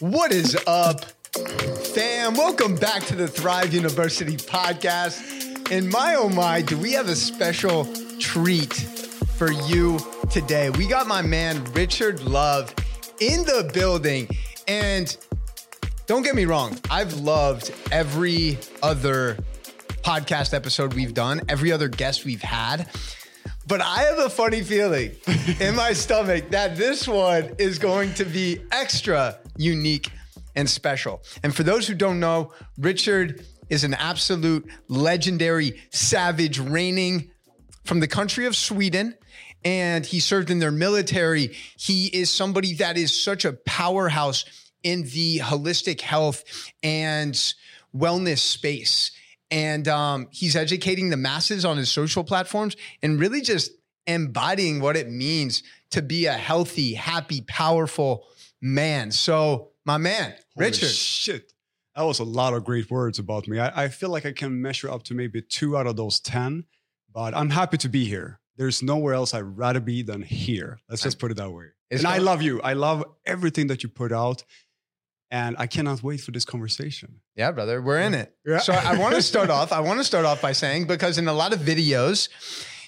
[0.00, 2.34] What is up, fam?
[2.34, 5.70] Welcome back to the Thrive University podcast.
[5.70, 7.84] And my oh my, do we have a special
[8.18, 10.00] treat for you
[10.32, 10.70] today?
[10.70, 12.74] We got my man Richard Love
[13.20, 14.28] in the building.
[14.66, 15.16] And
[16.06, 19.36] don't get me wrong, I've loved every other
[20.02, 22.88] podcast episode we've done, every other guest we've had.
[23.68, 25.12] But I have a funny feeling
[25.60, 30.10] in my stomach that this one is going to be extra unique
[30.56, 31.22] and special.
[31.42, 37.30] And for those who don't know, Richard is an absolute legendary savage reigning
[37.84, 39.14] from the country of Sweden.
[39.64, 41.54] And he served in their military.
[41.78, 44.44] He is somebody that is such a powerhouse
[44.82, 46.44] in the holistic health
[46.82, 47.34] and
[47.94, 49.10] wellness space
[49.54, 53.70] and um, he's educating the masses on his social platforms and really just
[54.04, 58.24] embodying what it means to be a healthy, happy, powerful
[58.64, 59.10] man.
[59.12, 60.88] So, my man, Holy Richard.
[60.88, 61.52] Shit.
[61.94, 63.60] That was a lot of great words about me.
[63.60, 66.64] I, I feel like I can measure up to maybe two out of those 10,
[67.12, 68.40] but I'm happy to be here.
[68.56, 70.78] There's nowhere else I'd rather be than here.
[70.88, 71.66] Let's just put it that way.
[71.90, 72.60] It's and I love you.
[72.62, 74.42] I love everything that you put out.
[75.30, 77.20] And I cannot wait for this conversation.
[77.34, 78.34] Yeah, brother, we're in it.
[78.46, 78.58] Yeah.
[78.58, 79.72] So I want to start off.
[79.72, 82.28] I want to start off by saying because in a lot of videos,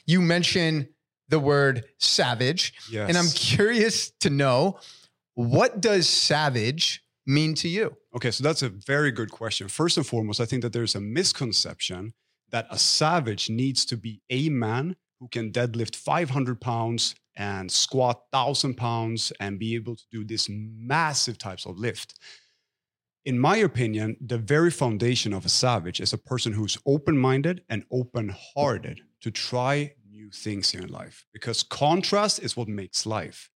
[0.07, 0.89] you mention
[1.29, 3.09] the word savage, Yes.
[3.09, 4.79] and I'm curious to know
[5.37, 7.95] what does savage mean to you?
[8.15, 9.69] Okay, so that's a very good question.
[9.69, 12.15] First and foremost, I think that there's a misconception
[12.51, 18.23] that a savage needs to be a man who can deadlift 500 pounds and squat
[18.31, 22.19] 1,000 pounds and be able to do this massive types of lift.
[23.27, 27.63] In my opinion, the very foundation of a savage is a person who's open minded
[27.69, 33.05] and open hearted to try new things here in life because contrast is what makes
[33.05, 33.51] life.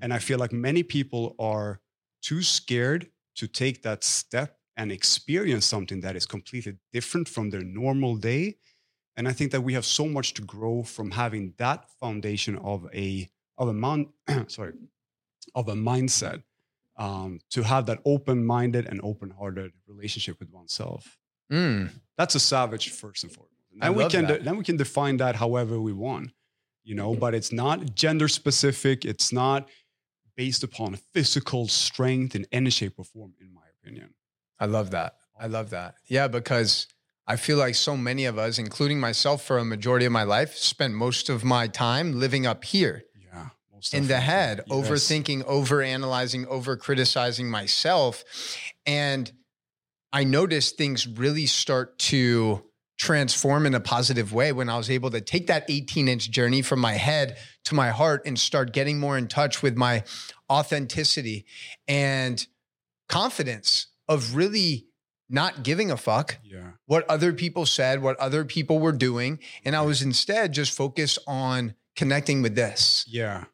[0.00, 1.80] And I feel like many people are
[2.22, 7.62] too scared to take that step and experience something that is completely different from their
[7.62, 8.56] normal day.
[9.16, 12.86] And I think that we have so much to grow from having that foundation of
[12.94, 14.06] a of a man,
[14.46, 14.74] sorry,
[15.54, 16.42] of a mindset
[16.96, 21.18] um, to have that open-minded and open-hearted relationship with oneself.
[21.52, 23.54] Mm, That's a savage first and foremost.
[23.72, 24.44] And then we can that.
[24.44, 26.30] then we can define that however we want,
[26.84, 27.14] you know.
[27.16, 29.04] But it's not gender specific.
[29.04, 29.68] It's not
[30.38, 34.14] based upon physical strength in any shape or form, in my opinion.
[34.60, 35.16] I love that.
[35.38, 35.96] I love that.
[36.06, 36.86] Yeah, because
[37.26, 40.54] I feel like so many of us, including myself for a majority of my life,
[40.54, 44.78] spent most of my time living up here Yeah, most in the head, Yes.
[44.78, 48.22] overthinking, over analyzing, over criticizing myself.
[48.86, 49.32] And
[50.12, 52.62] I noticed things really start to
[52.98, 56.62] transform in a positive way when I was able to take that 18 inch journey
[56.62, 60.02] from my head to my heart and start getting more in touch with my
[60.50, 61.46] authenticity
[61.86, 62.44] and
[63.08, 64.86] confidence of really
[65.30, 69.38] not giving a fuck Yeah, what other people said, what other people were doing.
[69.64, 73.04] And I was instead just focused on connecting with this.
[73.08, 73.44] yeah.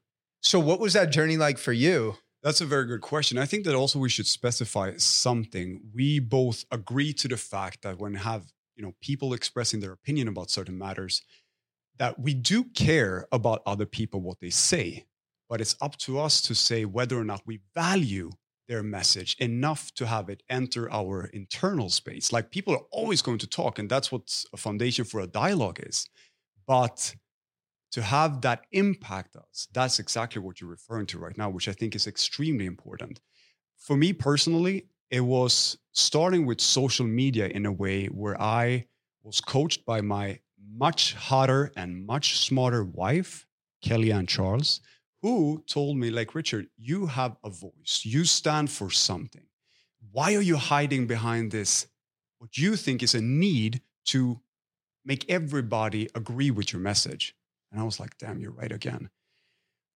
[0.41, 2.16] So, what was that journey like for you?
[2.43, 3.38] That's a very good question.
[3.38, 5.81] I think that also we should specify something.
[5.94, 10.29] We both agree to the fact that when have you know people expressing their opinion
[10.29, 11.23] about certain matters,
[11.99, 15.05] that we do care about other people what they say,
[15.49, 18.31] but it's up to us to say whether or not we value
[18.67, 22.33] their message enough to have it enter our internal space.
[22.33, 25.81] Like people are always going to talk, and that's what a foundation for a dialogue
[25.83, 26.06] is.
[26.67, 27.15] But
[27.93, 31.73] to have that impact us, that's exactly what you're referring to right now, which I
[31.73, 33.21] think is extremely important.
[33.77, 38.87] For me personally, it was starting with social media in a way where I
[39.23, 40.41] was coached by my
[40.77, 43.47] much hotter and much smarter wife,
[43.85, 44.81] Kellyanne Charles,
[45.23, 49.47] who told me, like, Richard, you have a voice, you stand for something.
[50.13, 51.87] Why are you hiding behind this?
[52.39, 54.41] What you think is a need to
[55.05, 57.35] make everybody agree with your message.
[57.71, 59.11] And I was like, damn, you're right again.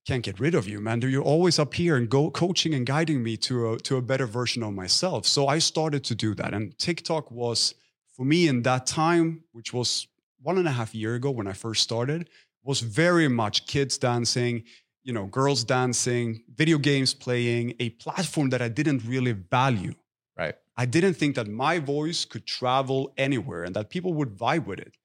[0.09, 1.03] Can't get rid of you, man.
[1.03, 4.25] You're always up here and go coaching and guiding me to a, to a better
[4.25, 5.27] version of myself.
[5.27, 6.55] So I started to do that.
[6.55, 7.75] And TikTok was,
[8.17, 10.09] for me in that time, which was
[10.41, 12.31] one and a half year ago when I first started,
[12.65, 14.65] was very much kids dancing,
[15.05, 19.93] you know, girls dancing, video games playing, a platform that I didn't really value.
[20.39, 20.55] Right.
[20.75, 24.79] I didn't think that my voice could travel anywhere and that people would vibe with
[24.79, 24.97] it.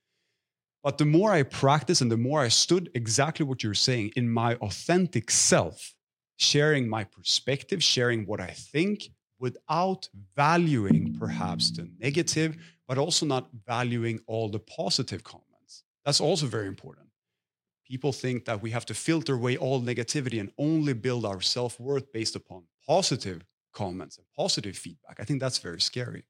[0.83, 4.29] But the more I practiced and the more I stood exactly what you're saying in
[4.29, 5.95] my authentic self,
[6.35, 9.09] sharing my perspective, sharing what I think
[9.39, 12.57] without valuing perhaps the negative,
[12.87, 15.83] but also not valuing all the positive comments.
[16.05, 17.07] That's also very important.
[17.87, 21.79] People think that we have to filter away all negativity and only build our self
[21.79, 25.17] worth based upon positive comments and positive feedback.
[25.19, 26.23] I think that's very scary.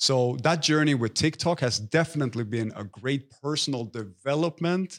[0.00, 4.98] So that journey with TikTok has definitely been a great personal development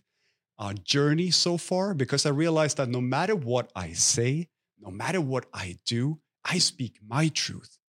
[0.59, 4.48] uh, journey so far because I realized that no matter what I say,
[4.80, 7.80] no matter what I do, I speak my truth.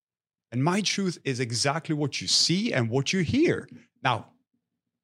[0.53, 3.69] And my truth is exactly what you see and what you hear.
[4.03, 4.29] Now,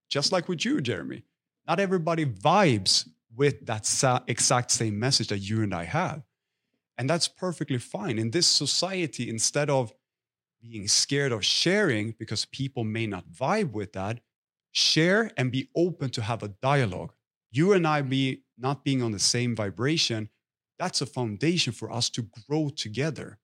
[0.09, 1.25] just like with you, Jeremy,
[1.67, 3.07] not everybody vibes
[3.37, 6.23] with that sa- exact same message that you and I have.
[6.97, 8.19] And that's perfectly fine.
[8.19, 9.93] In this society, instead of
[10.61, 14.21] being scared of sharing because people may not vibe with that,
[14.73, 17.13] share and be open to have a dialogue.
[17.51, 20.29] You and I be not being on the same vibration,
[20.79, 23.39] that's a foundation for us to grow together.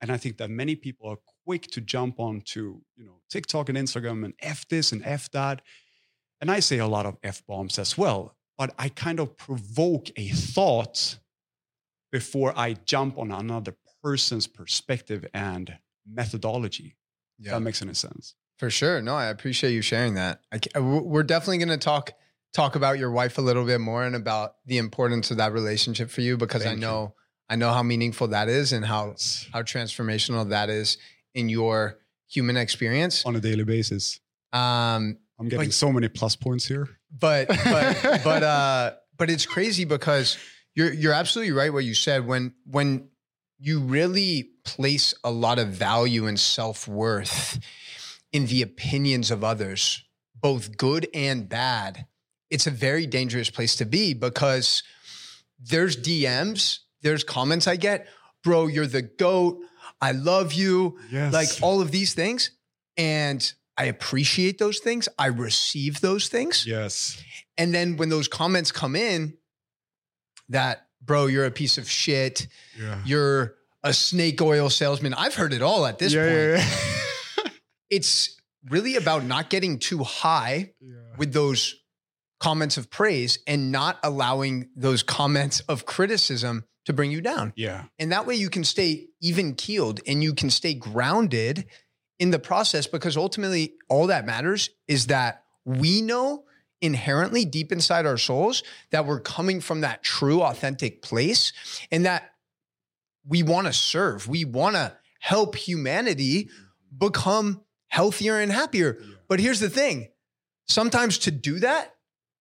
[0.00, 3.78] And I think that many people are quick to jump onto, you know, TikTok and
[3.78, 5.62] Instagram and F this and F that.
[6.40, 10.10] And I say a lot of F bombs as well, but I kind of provoke
[10.16, 11.18] a thought
[12.12, 15.78] before I jump on another person's perspective and
[16.08, 16.96] methodology.
[17.38, 17.52] Yeah.
[17.52, 18.34] That makes any sense.
[18.58, 19.00] For sure.
[19.00, 20.40] No, I appreciate you sharing that.
[20.52, 22.12] I, we're definitely going to talk
[22.52, 26.10] talk about your wife a little bit more and about the importance of that relationship
[26.10, 27.12] for you because Thank I know you.
[27.50, 29.14] I know how meaningful that is and how
[29.52, 30.98] how transformational that is
[31.34, 34.20] in your human experience on a daily basis.
[34.52, 36.88] Um, I'm getting but, so many plus points here.
[37.16, 40.36] But but but uh, but it's crazy because
[40.74, 43.08] you're you're absolutely right what you said when when
[43.58, 47.58] you really place a lot of value and self-worth
[48.32, 50.04] in the opinions of others,
[50.40, 52.06] both good and bad,
[52.50, 54.82] it's a very dangerous place to be because
[55.58, 58.06] there's DMs, there's comments I get,
[58.44, 59.60] bro, you're the goat.
[60.00, 60.98] I love you.
[61.10, 61.32] Yes.
[61.32, 62.52] Like all of these things.
[62.96, 65.08] And I appreciate those things.
[65.18, 66.66] I receive those things.
[66.66, 67.22] Yes.
[67.56, 69.36] And then when those comments come in
[70.48, 72.46] that, bro, you're a piece of shit.
[72.80, 73.02] Yeah.
[73.04, 75.14] You're a snake oil salesman.
[75.14, 77.44] I've heard it all at this yeah, point.
[77.44, 77.50] Yeah,
[77.90, 78.40] it's
[78.70, 80.74] really about not getting too high
[81.16, 81.74] with those
[82.38, 87.52] comments of praise and not allowing those comments of criticism to bring you down.
[87.56, 87.84] Yeah.
[87.98, 91.66] And that way you can stay even keeled and you can stay grounded
[92.18, 96.44] in the process because ultimately all that matters is that we know
[96.80, 101.52] inherently deep inside our souls that we're coming from that true authentic place
[101.90, 102.32] and that
[103.26, 104.28] we want to serve.
[104.28, 106.48] We want to help humanity
[106.96, 108.98] become healthier and happier.
[109.28, 110.08] But here's the thing.
[110.66, 111.94] Sometimes to do that,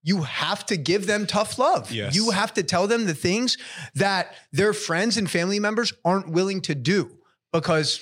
[0.04, 1.92] you have to give them tough love.
[1.92, 2.16] Yes.
[2.16, 3.58] You have to tell them the things
[3.96, 7.18] that their friends and family members aren't willing to do
[7.52, 8.00] because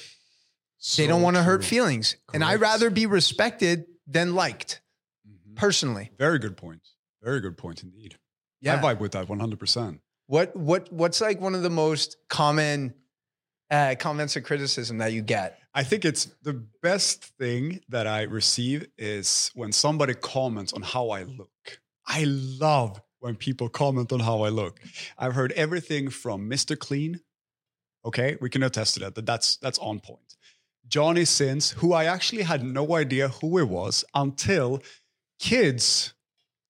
[0.78, 2.12] so they don't want to hurt feelings.
[2.12, 2.36] Correct.
[2.36, 4.81] And I'd rather be respected than liked.
[5.56, 6.12] Personally.
[6.18, 6.96] Very good points.
[7.24, 8.18] Very good points indeed.
[8.62, 8.75] Yeah.
[8.75, 10.00] I vibe with that 100%.
[10.28, 12.94] What, what, what's like one of the most common
[13.69, 15.60] uh, comments or criticism that you get?
[15.74, 21.10] I think it's the best thing that I receive is when somebody comments on how
[21.10, 21.50] I look.
[22.07, 24.80] I love when people comment on how I look.
[25.18, 26.78] I've heard everything from Mr.
[26.78, 27.19] Clean.
[28.06, 29.16] Okay, we can attest to that.
[29.16, 30.36] That that's that's on point.
[30.88, 34.81] Johnny Sins, who I actually had no idea who it was until
[35.45, 36.13] kids.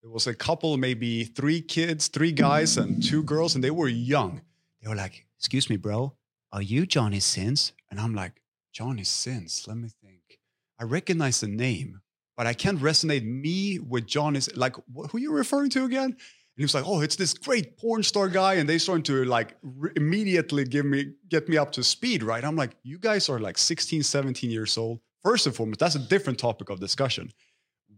[0.02, 3.88] There was a couple, maybe three kids, three guys and two girls, and they were
[3.88, 4.42] young.
[4.82, 6.14] They were like, "Excuse me, bro,
[6.52, 8.42] are you Johnny Sins?" And I'm like,
[8.72, 9.64] "Johnny Sins?
[9.66, 10.40] Let me think.
[10.78, 12.02] I recognize the name,
[12.36, 16.10] but I can't resonate me with John is like who are you referring to again?
[16.10, 19.24] And he was like, oh, it's this great porn star guy, and they started to
[19.24, 22.44] like re- immediately give me get me up to speed, right?
[22.44, 25.00] I'm like, you guys are like 16, 17 years old.
[25.22, 27.30] First and foremost, that's a different topic of discussion.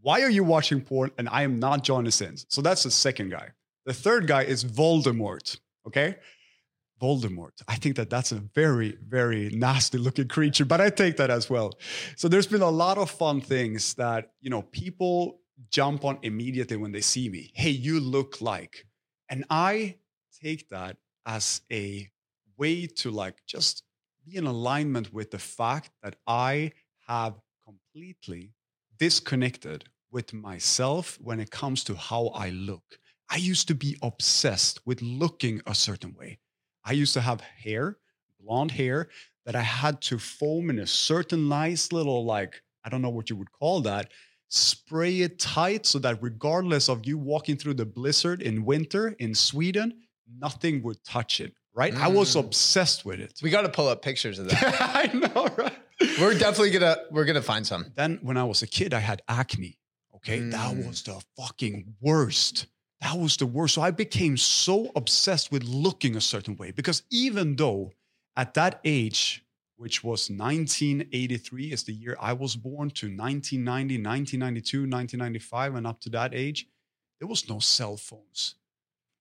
[0.03, 2.47] Why are you watching porn and I am not Johnny Sins?
[2.49, 3.51] So that's the second guy.
[3.87, 5.59] The third guy is Voldemort.
[5.87, 6.17] Okay.
[7.01, 7.63] Voldemort.
[7.69, 11.49] I think that that's a very, very nasty looking creature, but I take that as
[11.49, 11.73] well.
[12.17, 15.41] So there's been a lot of fun things that, you know, people
[15.71, 17.51] jump on immediately when they see me.
[17.55, 18.87] Hey, you look like.
[19.29, 19.97] And I
[20.43, 22.09] take that as a
[22.57, 23.85] way to like just
[24.25, 26.73] be in alignment with the fact that I
[27.07, 28.53] have completely
[28.99, 32.99] disconnected with myself when it comes to how I look.
[33.31, 36.39] I used to be obsessed with looking a certain way.
[36.85, 37.99] I used to have hair,
[38.41, 39.09] blonde hair,
[39.45, 43.29] that I had to foam in a certain nice little, like, I don't know what
[43.29, 44.11] you would call that,
[44.49, 49.35] spray it tight so that regardless of you walking through the blizzard in winter in
[49.35, 49.93] Sweden,
[50.41, 51.53] nothing would touch it.
[51.75, 51.95] Right?
[51.95, 52.01] Mm.
[52.01, 52.41] I was mm.
[52.41, 53.39] obsessed with it.
[53.43, 54.77] We got to pull up pictures of that.
[54.81, 55.78] I know, right?
[56.21, 57.93] We're definitely gonna we're gonna find some.
[57.95, 59.79] Then when I was a kid, I had acne.
[60.17, 60.51] Okay, mm.
[60.51, 62.67] that was the fucking worst.
[63.01, 63.75] That was the worst.
[63.75, 67.93] So I became so obsessed with looking a certain way because even though
[68.37, 69.45] at that age,
[69.77, 76.01] which was 1983 is the year I was born to 1990, 1992, 1995, and up
[76.01, 76.67] to that age,
[77.21, 78.57] there was no cell phones.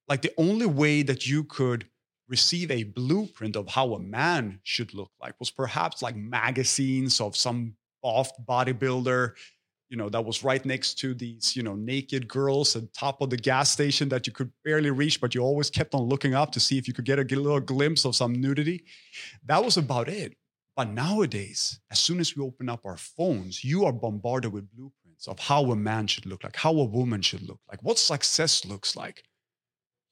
[0.07, 1.85] Like the only way that you could
[2.27, 7.35] receive a blueprint of how a man should look like was perhaps like magazines of
[7.35, 9.33] some buff bodybuilder
[9.89, 13.29] you know that was right next to these you know naked girls at top of
[13.29, 16.51] the gas station that you could barely reach but you always kept on looking up
[16.51, 18.83] to see if you could get a little glimpse of some nudity.
[19.45, 20.35] That was about it.
[20.75, 25.27] But nowadays as soon as we open up our phones you are bombarded with blueprints
[25.27, 28.63] of how a man should look like how a woman should look like what success
[28.65, 29.23] looks like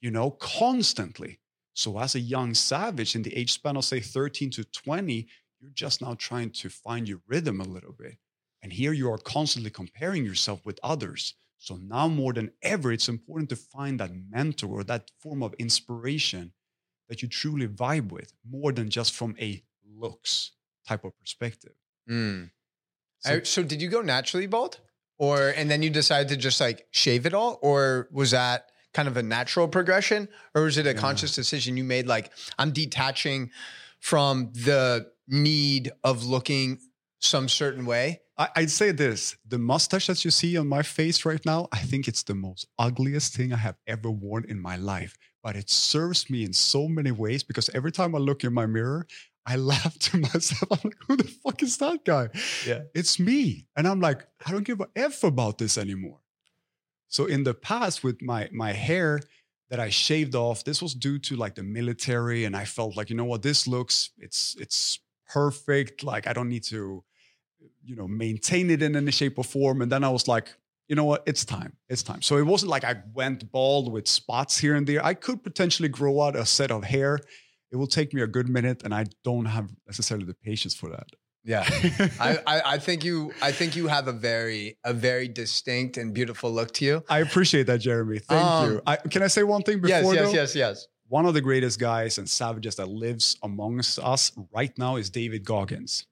[0.01, 1.39] you know constantly
[1.75, 5.27] so as a young savage in the age span of say 13 to 20
[5.61, 8.17] you're just now trying to find your rhythm a little bit
[8.65, 11.35] and here you are constantly comparing yourself with others.
[11.59, 15.53] So now more than ever, it's important to find that mentor or that form of
[15.59, 16.51] inspiration
[17.07, 20.53] that you truly vibe with more than just from a looks
[20.87, 21.73] type of perspective.
[22.09, 22.49] Mm.
[23.19, 24.79] So, I, so did you go naturally bald?
[25.19, 27.59] Or and then you decided to just like shave it all?
[27.61, 30.27] Or was that kind of a natural progression?
[30.55, 30.99] Or is it a yeah.
[30.99, 33.51] conscious decision you made like I'm detaching
[33.99, 36.79] from the need of looking
[37.19, 41.25] some certain way I, would say this the mustache that you see on my face
[41.25, 44.75] right now, I think it's the most ugliest thing I have ever worn in my
[44.75, 45.17] life.
[45.41, 48.65] But it serves me in so many ways because every time I look in my
[48.65, 49.07] mirror,
[49.45, 50.71] I laugh to myself.
[50.71, 52.29] I'm like, who the fuck is that guy?
[52.65, 52.81] Yeah.
[52.93, 53.67] It's me.
[53.77, 56.19] And I'm like, I don't give a F about this anymore.
[57.15, 59.21] So in the past, with my my hair
[59.69, 62.45] that I shaved off, this was due to like the military.
[62.45, 64.99] And I felt like, you know what, this looks, it's it's
[65.33, 66.03] perfect.
[66.03, 67.03] Like I don't need to
[67.85, 69.81] you know, maintain it in any shape or form.
[69.81, 70.49] And then I was like,
[70.87, 71.23] you know what?
[71.25, 71.73] It's time.
[71.89, 72.21] It's time.
[72.21, 75.03] So it wasn't like I went bald with spots here and there.
[75.03, 77.19] I could potentially grow out a set of hair.
[77.71, 80.89] It will take me a good minute, and I don't have necessarily the patience for
[80.89, 81.09] that.
[81.45, 81.63] Yeah,
[82.19, 86.11] I, I, I, think you I think you have a very a very distinct and
[86.11, 87.03] beautiful look to you.
[87.07, 88.17] I appreciate that, Jeremy.
[88.17, 88.81] Thank um, you.
[88.87, 90.15] I, can I say one thing before?
[90.15, 90.33] Yes, yes, though?
[90.33, 90.87] yes, yes.
[91.07, 95.45] One of the greatest guys and savages that lives amongst us right now is David
[95.45, 96.07] Goggins.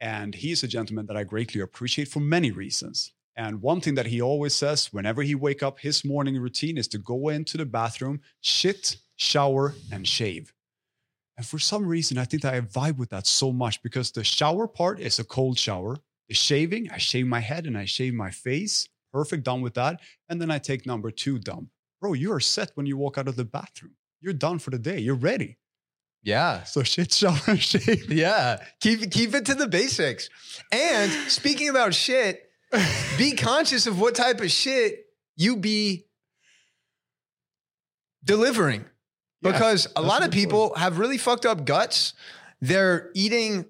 [0.00, 3.12] And he's a gentleman that I greatly appreciate for many reasons.
[3.36, 6.88] And one thing that he always says whenever he wake up, his morning routine is
[6.88, 10.54] to go into the bathroom, shit, shower, and shave.
[11.36, 14.22] And for some reason, I think that I vibe with that so much because the
[14.22, 15.96] shower part is a cold shower.
[16.28, 18.88] The shaving, I shave my head and I shave my face.
[19.12, 20.00] Perfect, done with that.
[20.28, 21.68] And then I take number two dump.
[22.00, 23.94] Bro, you are set when you walk out of the bathroom.
[24.20, 24.98] You're done for the day.
[24.98, 25.58] You're ready.
[26.22, 26.62] Yeah.
[26.64, 28.10] So shit, shower, shave.
[28.10, 28.62] Yeah.
[28.80, 30.28] Keep keep it to the basics.
[30.72, 32.48] And speaking about shit,
[33.18, 36.06] be conscious of what type of shit you be
[38.24, 38.84] delivering.
[39.44, 40.78] Yeah, because a lot of people point.
[40.78, 42.14] have really fucked up guts.
[42.60, 43.66] They're eating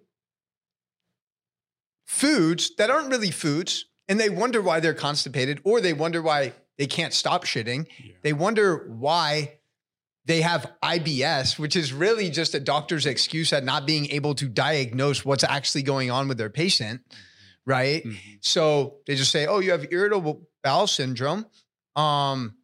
[2.06, 6.52] foods that aren't really foods and they wonder why they're constipated or they wonder why
[6.78, 7.86] they can't stop shitting.
[7.98, 8.12] Yeah.
[8.22, 9.58] They wonder why
[10.26, 14.48] they have IBS, which is really just a doctor's excuse at not being able to
[14.48, 17.02] diagnose what's actually going on with their patient,
[17.66, 18.02] right?
[18.04, 18.34] Mm-hmm.
[18.40, 21.46] So they just say, "Oh, you have irritable bowel syndrome.
[21.94, 22.54] Um,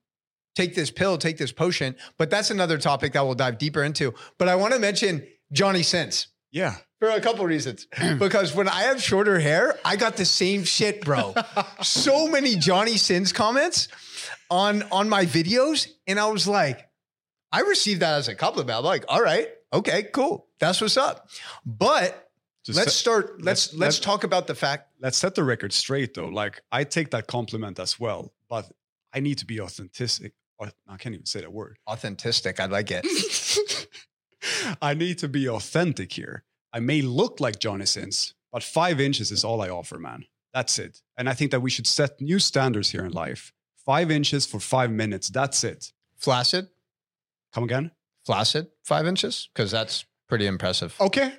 [0.60, 4.14] take this pill, take this potion." But that's another topic that we'll dive deeper into.
[4.38, 6.28] But I want to mention Johnny Sins.
[6.50, 6.76] Yeah.
[6.98, 7.86] For a couple reasons.
[8.18, 11.34] because when I have shorter hair, I got the same shit, bro.
[11.82, 13.88] so many Johnny Sins comments
[14.50, 16.88] on on my videos and I was like,
[17.52, 18.78] I received that as a compliment.
[18.78, 20.46] I'm like, all right, okay, cool.
[20.58, 21.28] That's what's up.
[21.64, 22.30] But
[22.64, 23.42] Just let's set, start.
[23.42, 24.90] Let's let's, let's talk about the fact.
[25.00, 26.28] Let's set the record straight, though.
[26.28, 28.70] Like I take that compliment as well, but
[29.14, 30.34] I need to be authentic.
[30.60, 31.78] I can't even say that word.
[31.86, 32.60] Authentic.
[32.60, 33.06] I like it.
[34.82, 36.44] I need to be authentic here.
[36.72, 40.24] I may look like Johnny Sins, but five inches is all I offer, man.
[40.52, 41.02] That's it.
[41.16, 43.52] And I think that we should set new standards here in life.
[43.84, 45.28] Five inches for five minutes.
[45.28, 45.92] That's it.
[46.16, 46.68] Flaccid.
[47.52, 47.90] Come again?
[48.24, 50.94] Flaccid, five inches, because that's pretty impressive.
[51.00, 51.32] Okay.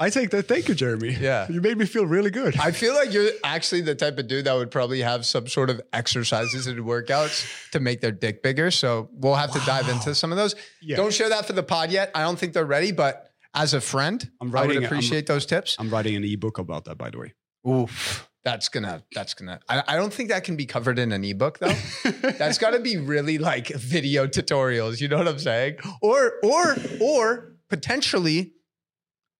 [0.00, 0.48] I take that.
[0.48, 1.14] Thank you, Jeremy.
[1.20, 1.46] Yeah.
[1.50, 2.58] You made me feel really good.
[2.58, 5.68] I feel like you're actually the type of dude that would probably have some sort
[5.68, 8.70] of exercises and workouts to make their dick bigger.
[8.70, 9.60] So we'll have wow.
[9.60, 10.54] to dive into some of those.
[10.80, 10.96] Yeah.
[10.96, 12.10] Don't share that for the pod yet.
[12.14, 15.34] I don't think they're ready, but as a friend, I'm writing, I would appreciate I'm,
[15.34, 15.76] those tips.
[15.78, 17.34] I'm writing an ebook about that, by the way.
[17.68, 21.22] Oof that's gonna that's gonna I, I, don't think that can be covered in an
[21.24, 21.74] ebook though
[22.38, 26.76] that's got to be really like video tutorials you know what i'm saying or or
[27.02, 28.54] or potentially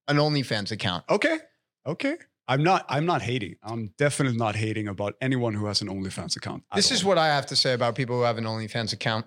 [0.09, 1.05] an onlyfans account.
[1.09, 1.39] Okay.
[1.87, 2.17] Okay.
[2.49, 3.57] I'm not i'm not hating.
[3.63, 7.29] I'm definitely not hating about anyone who has an onlyfans account this is what i
[7.29, 9.27] have to say about people who have an onlyfans account.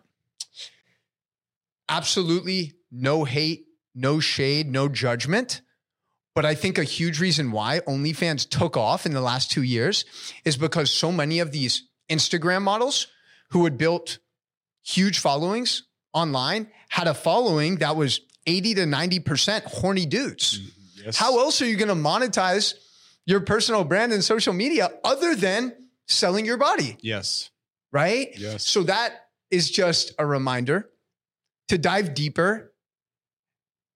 [1.88, 3.66] Absolutely no hate
[3.96, 5.62] no shade, no judgment.
[6.36, 10.06] But I think a huge reason why OnlyFans took off in the last two years
[10.46, 13.08] is because so many of these Instagram models
[13.52, 14.18] who had built
[14.84, 20.60] huge followings online had a following that was 80 to 90% horny dudes.
[20.60, 21.06] Mm-hmm.
[21.06, 21.18] Yes.
[21.18, 22.76] How else are you going to monetize
[23.26, 25.74] your personal brand and social media other than
[26.08, 26.98] selling your body?
[27.02, 27.50] Yes.
[27.92, 28.30] Right?
[28.38, 28.68] Yes.
[28.68, 30.90] So that is just a reminder
[31.68, 32.74] to dive deeper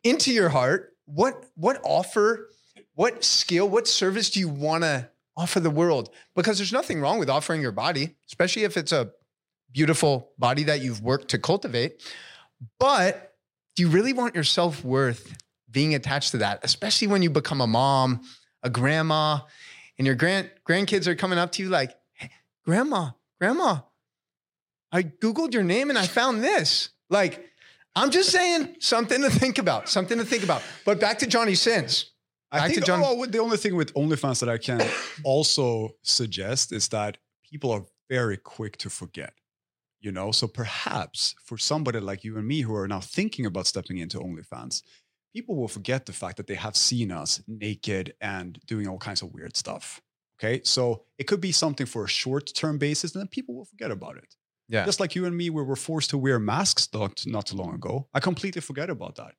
[0.04, 0.94] into your heart.
[1.06, 2.50] What what offer,
[2.94, 6.10] what skill, what service do you want to offer the world?
[6.36, 9.12] Because there's nothing wrong with offering your body, especially if it's a
[9.72, 12.04] beautiful body that you've worked to cultivate.
[12.80, 13.26] But
[13.77, 15.38] do you really want your self-worth
[15.69, 18.22] being attached to that, especially when you become a mom,
[18.63, 19.39] a grandma,
[19.98, 22.31] and your grand grandkids are coming up to you like, hey,
[22.65, 23.81] grandma, grandma,
[24.91, 26.89] I Googled your name and I found this.
[27.12, 27.46] Like,
[27.96, 30.63] I'm just saying something to think about, something to think about.
[30.84, 32.12] But back to Johnny Sins.
[32.51, 34.81] I think John- oh, the only thing with OnlyFans that I can
[35.24, 37.17] also suggest is that
[37.48, 39.34] people are very quick to forget.
[40.00, 43.66] You know, so perhaps for somebody like you and me who are now thinking about
[43.66, 44.84] stepping into OnlyFans,
[45.34, 49.22] people will forget the fact that they have seen us naked and doing all kinds
[49.22, 50.01] of weird stuff.
[50.39, 53.89] Okay, so it could be something for a short-term basis, and then people will forget
[53.89, 54.36] about it.
[54.70, 54.86] Yeah.
[54.86, 57.74] Just like you and me, we were forced to wear masks not not too long
[57.74, 58.08] ago.
[58.13, 59.34] I completely forget about that.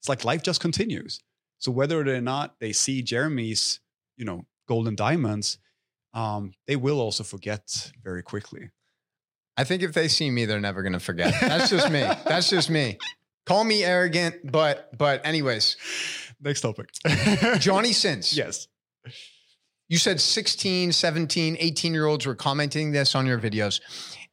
[0.00, 1.20] It's like life just continues.
[1.58, 3.80] So whether or not they see Jeremy's,
[4.18, 5.58] you know, golden diamonds,
[6.12, 8.70] um, they will also forget very quickly.
[9.56, 11.34] I think if they see me, they're never gonna forget.
[11.40, 12.00] That's just me.
[12.00, 12.98] That's just me.
[13.46, 15.76] Call me arrogant, but but anyways,
[16.40, 16.90] Next topic.
[17.58, 18.36] Johnny Sins.
[18.36, 18.68] yes.
[19.88, 23.80] You said 16, 17, 18 year olds were commenting this on your videos.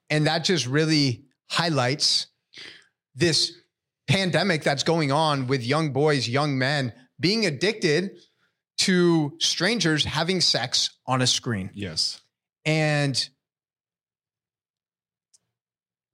[0.10, 2.28] And that just really highlights
[3.16, 3.54] this
[4.08, 8.12] pandemic that's going on with young boys, young men being addicted
[8.80, 11.70] to strangers having sex on a screen.
[11.74, 12.22] Yes.
[12.66, 13.30] And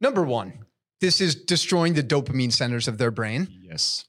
[0.02, 0.66] number one,
[1.02, 4.06] this is destroying the dopamine centers of their brain, Yes.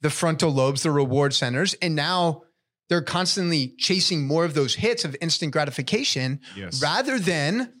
[0.00, 1.74] the frontal lobes, the reward centers.
[1.74, 2.42] And now
[2.88, 6.82] they're constantly chasing more of those hits of instant gratification Yes.
[6.82, 7.72] rather than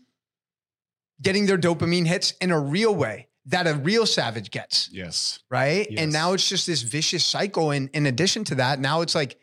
[1.20, 4.88] getting their dopamine hits in a real way that a real savage gets.
[4.90, 5.38] yes.
[5.50, 5.86] Right.
[5.90, 6.00] Yes.
[6.00, 7.70] And now it's just this vicious cycle.
[7.72, 9.38] And in addition to that, now it's like,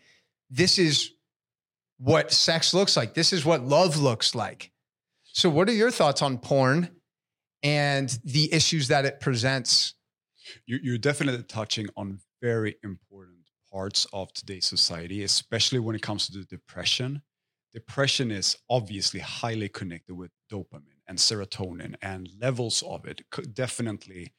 [0.50, 1.12] this is
[2.00, 3.14] what sex looks like.
[3.14, 4.72] This is what love looks like.
[5.24, 6.90] So, what are your thoughts on porn
[7.64, 9.96] and the issues that it presents?
[10.66, 16.28] You- You're definitely touching on very important parts of today's society, especially when it comes
[16.28, 17.22] to the depression.
[17.74, 23.22] Depression is obviously highly connected with dopamine and serotonin, and levels of it
[23.54, 24.34] definitely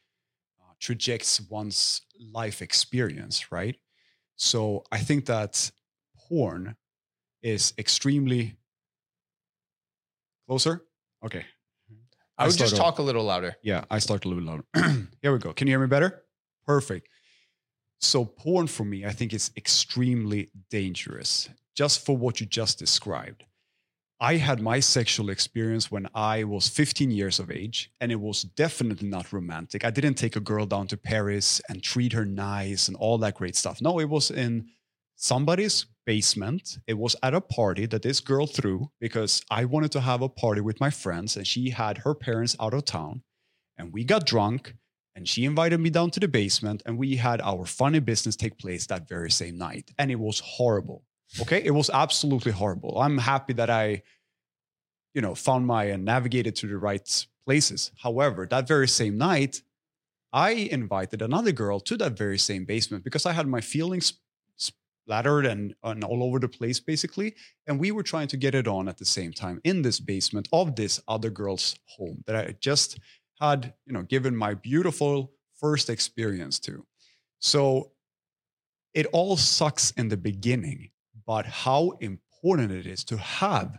[0.61, 3.79] uh, trajects one's life experience, right?
[4.37, 5.71] So I think that
[6.17, 6.77] porn
[7.43, 8.57] is extremely
[10.47, 10.85] closer.
[11.25, 11.45] Okay.
[12.43, 13.57] I would just talk a little louder.
[13.63, 14.65] Yeah, I start a little louder.
[15.23, 15.53] Here we go.
[15.53, 16.23] Can you hear me better?
[16.67, 17.09] Perfect.
[18.01, 23.45] So, porn for me, I think is extremely dangerous just for what you just described.
[24.21, 28.43] I had my sexual experience when I was 15 years of age, and it was
[28.43, 29.85] definitely not romantic.
[29.85, 33.35] I didn't take a girl down to Paris and treat her nice and all that
[33.35, 33.81] great stuff.
[33.83, 34.69] No, it was in
[35.17, 36.79] somebody's basement.
[36.87, 40.29] It was at a party that this girl threw because I wanted to have a
[40.29, 43.23] party with my friends, and she had her parents out of town.
[43.77, 44.75] And we got drunk,
[45.15, 48.59] and she invited me down to the basement, and we had our funny business take
[48.59, 49.91] place that very same night.
[49.99, 51.05] And it was horrible.
[51.41, 51.63] Okay.
[51.65, 53.01] It was absolutely horrible.
[53.01, 54.03] I'm happy that I,
[55.15, 57.91] you know, found my and navigated to the right places.
[58.03, 59.63] However, that very same night,
[60.33, 64.15] I invited another girl to that very same basement because I had my feelings
[65.05, 67.35] splattered and, and all over the place, basically.
[67.67, 70.49] And we were trying to get it on at the same time in this basement
[70.53, 72.99] of this other girl's home that I just
[73.41, 76.85] had, you know, given my beautiful first experience to.
[77.41, 77.93] So
[78.95, 80.91] it all sucks in the beginning,
[81.27, 83.79] but how important it is to have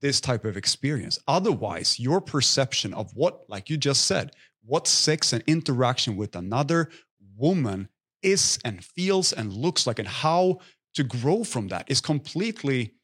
[0.00, 1.18] this type of experience.
[1.26, 4.32] Otherwise, your perception of what, like you just said,
[4.64, 6.90] what sex and interaction with another
[7.36, 7.88] woman
[8.24, 10.60] is and feels and looks like and how
[10.94, 12.94] to grow from that is completely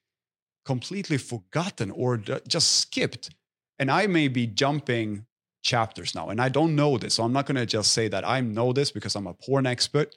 [0.65, 3.31] completely forgotten or just skipped.
[3.79, 5.27] And i may be jumping
[5.63, 8.27] chapters now and i don't know this so i'm not going to just say that
[8.27, 10.15] i know this because i'm a porn expert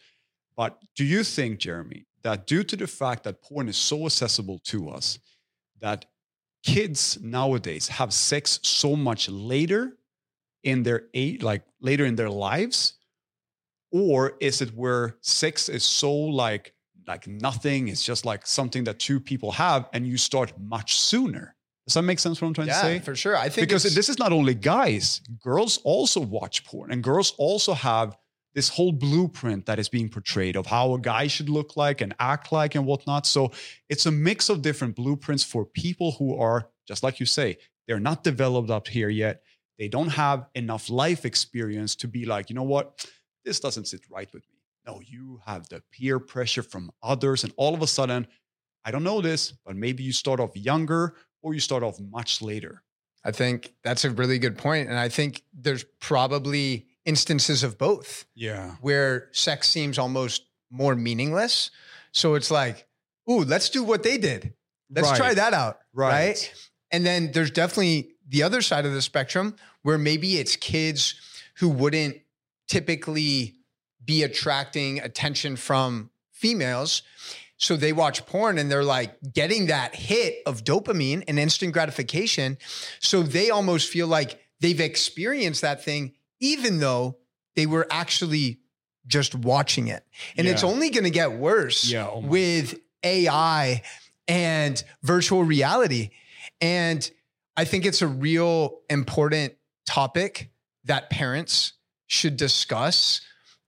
[0.55, 4.59] but do you think jeremy that due to the fact that porn is so accessible
[4.59, 5.19] to us
[5.81, 6.05] that
[6.63, 9.97] kids nowadays have sex so much later
[10.63, 12.93] in their age like later in their lives
[13.93, 16.73] Or is it where sex is so like
[17.07, 17.87] like nothing?
[17.87, 21.55] It's just like something that two people have, and you start much sooner.
[21.87, 22.41] Does that make sense?
[22.41, 22.99] What I'm trying yeah, to say?
[22.99, 23.37] for sure.
[23.37, 27.73] I think because this is not only guys; girls also watch porn, and girls also
[27.73, 28.17] have
[28.55, 32.15] this whole blueprint that is being portrayed of how a guy should look like and
[32.19, 33.25] act like and whatnot.
[33.25, 33.51] So
[33.89, 37.99] it's a mix of different blueprints for people who are just like you say, they're
[37.99, 39.43] not developed up here yet.
[39.79, 43.05] They don't have enough life experience to be like, you know what,
[43.45, 44.59] this doesn't sit right with me.
[44.85, 48.27] No, you have the peer pressure from others, and all of a sudden,
[48.83, 52.41] I don't know this, but maybe you start off younger or you start off much
[52.41, 52.83] later.
[53.23, 58.25] I think that's a really good point, and I think there's probably instances of both
[58.35, 58.75] Yeah.
[58.81, 61.69] where sex seems almost more meaningless.
[62.11, 62.87] So it's like,
[63.29, 64.53] ooh, let's do what they did.
[64.89, 65.17] Let's Right.
[65.17, 65.79] try that out.
[65.93, 66.11] Right.
[66.11, 66.53] right?
[66.91, 71.15] And then there's definitely the other side of the spectrum where maybe it's kids
[71.55, 72.21] who wouldn't
[72.73, 73.53] typically
[74.03, 77.03] be attracting attention from females.
[77.57, 82.57] So they watch porn and they're like getting that hit of dopamine and instant gratification.
[82.99, 87.19] So they almost feel like they've experienced that thing, even though
[87.55, 88.59] they were actually
[89.05, 90.03] just watching it.
[90.35, 93.83] And it's only going to get worse Yeah, oh with AI
[94.27, 96.09] and virtual reality.
[96.59, 97.07] And
[97.55, 99.53] I think it's a real important
[99.85, 100.49] topic
[100.85, 101.73] that parents
[102.13, 103.21] should discuss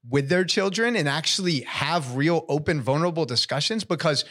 [0.08, 4.24] with their children and actually have real open vulnerable discussions because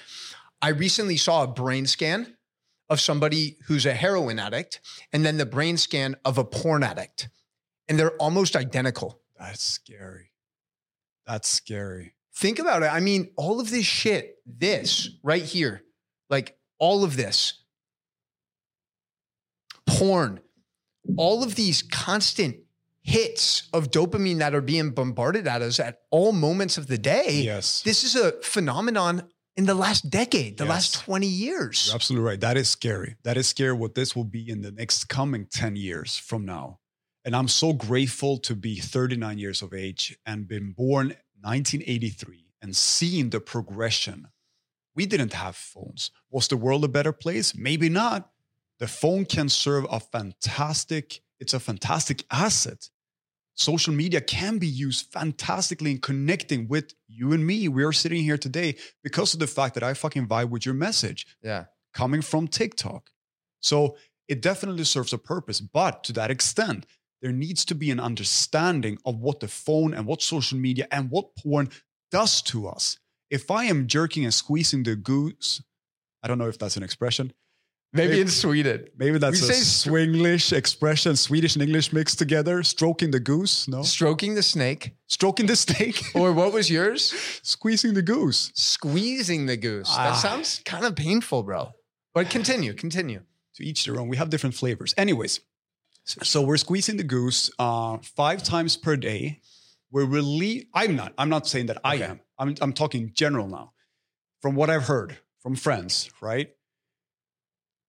[0.61, 2.37] I recently saw a brain scan
[2.89, 4.79] of somebody who's a heroin addict
[5.11, 7.29] and then the brain scan of a porn addict
[7.89, 9.19] and they're almost identical.
[9.37, 10.31] That's scary.
[11.27, 12.15] That's scary.
[12.35, 12.91] Think about it.
[12.91, 15.83] I mean, all of this shit, this right here,
[16.29, 17.63] like all of this,
[19.85, 20.39] porn,
[21.17, 22.57] all of these constant
[23.07, 27.41] hits of dopamine that are being bombarded at us at all moments of the day.
[27.43, 27.83] Yes.
[27.83, 30.69] This is a phenomenon in the last decade, the Yes.
[30.69, 31.85] last 20 years.
[31.85, 32.39] You're absolutely right.
[32.39, 33.15] That is scary.
[33.21, 36.79] That is scary what this will be in the next coming 10 years from now.
[37.23, 42.75] And I'm so grateful to be 39 years of age and been born 1983 and
[42.75, 44.29] seeing the progression.
[44.95, 46.09] We didn't have phones.
[46.31, 47.53] Was the world a better place?
[47.55, 48.31] Maybe not.
[48.79, 52.89] The phone can serve a fantastic, it's a fantastic asset.
[53.55, 57.67] Social media can be used fantastically in connecting with you and me.
[57.69, 60.75] We are sitting here today because of the fact that I fucking vibe with your
[60.75, 61.65] message Yeah.
[61.93, 63.11] coming from TikTok.
[63.61, 65.61] So it definitely serves a purpose.
[65.61, 66.85] But to that extent,
[67.21, 71.09] there needs to be an understanding of what the phone and what social media and
[71.09, 71.69] what porn
[72.11, 72.99] does to us.
[73.29, 75.63] If I am jerking and squeezing the goose,
[76.21, 77.33] I don't know if that's an expression.
[77.93, 78.87] Maybe Maybe- in Sweden.
[78.97, 82.61] Maybe that's We a say Swinglish expression, Swedish and English mixed together.
[82.63, 83.83] Stroking the goose, no?
[83.83, 84.91] Stroking the snake.
[85.07, 86.03] Stroking the snake.
[86.15, 87.13] Or what was yours?
[87.41, 88.51] squeezing the goose.
[88.53, 89.87] Squeezing the goose.
[89.95, 90.15] That Ah.
[90.15, 91.73] sounds kind of painful, bro.
[92.13, 93.21] But continue, continue.
[93.55, 94.09] to each their own.
[94.09, 94.93] We have different flavors.
[94.97, 95.39] Anyways,
[96.03, 99.39] so we're squeezing the goose uh, five times per day.
[99.91, 100.67] We're really.
[100.73, 101.13] I'm not.
[101.17, 102.03] I'm not saying that I Okay.
[102.03, 102.19] am.
[102.37, 102.55] I'm.
[102.59, 103.71] I'm talking general now.
[104.41, 106.49] From what I've heard from friends, right?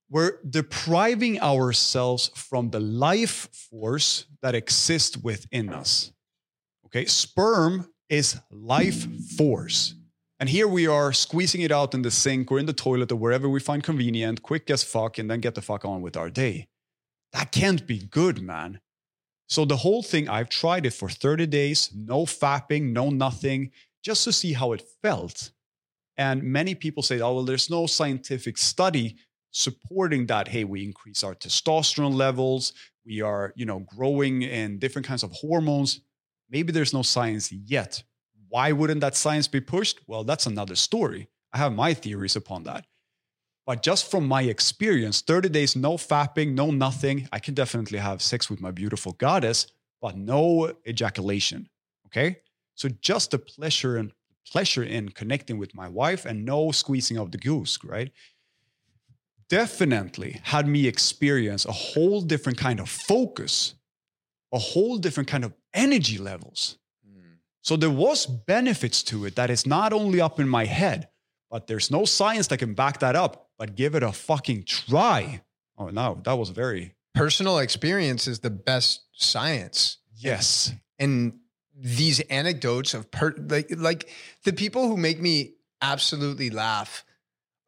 [0.09, 6.13] We're depriving ourselves from the life force that exists within us.
[6.87, 9.95] Okay, sperm is life force.
[10.39, 13.17] And here we are squeezing it out in the sink or in the toilet or
[13.17, 16.31] wherever we find convenient, quick as fuck, and then get the fuck on with our
[16.31, 16.69] day.
[17.33, 18.81] That can't be good, man.
[19.49, 23.71] So the whole thing, I've tried it for 30 days, no fapping, no nothing,
[24.05, 25.51] just to see how it felt.
[26.17, 29.17] And many people say, oh, well, there's no scientific study
[29.57, 30.49] supporting that.
[30.49, 32.75] Hey, we increase our testosterone levels.
[33.07, 36.01] We are, you know, growing in different kinds of hormones.
[36.51, 38.03] Maybe there's no science yet.
[38.49, 40.01] Why wouldn't that science be pushed?
[40.07, 41.29] Well, that's another story.
[41.53, 42.87] I have my theories upon that.
[43.65, 47.27] But just from my experience, 30 days, no fapping, no nothing.
[47.33, 49.69] I can definitely have sex with my beautiful goddess,
[50.03, 51.69] but no ejaculation.
[52.07, 52.41] Okay.
[52.75, 54.13] So just the pleasure and
[54.47, 58.13] pleasure in connecting with my wife and no squeezing of the goose, right?
[59.49, 63.75] Definitely had me experience a whole different kind of focus,
[64.53, 66.79] a whole different kind of energy levels.
[67.63, 71.09] So there was benefits to it that is not only up in my head,
[71.51, 73.51] but there's no science that can back that up.
[73.59, 75.43] But give it a fucking try.
[75.77, 79.99] Oh no, that was very Personal experience is the best science.
[80.15, 80.73] yes.
[80.99, 81.41] and
[81.79, 84.09] these anecdotes of per like like
[84.45, 87.05] the people who make me absolutely laugh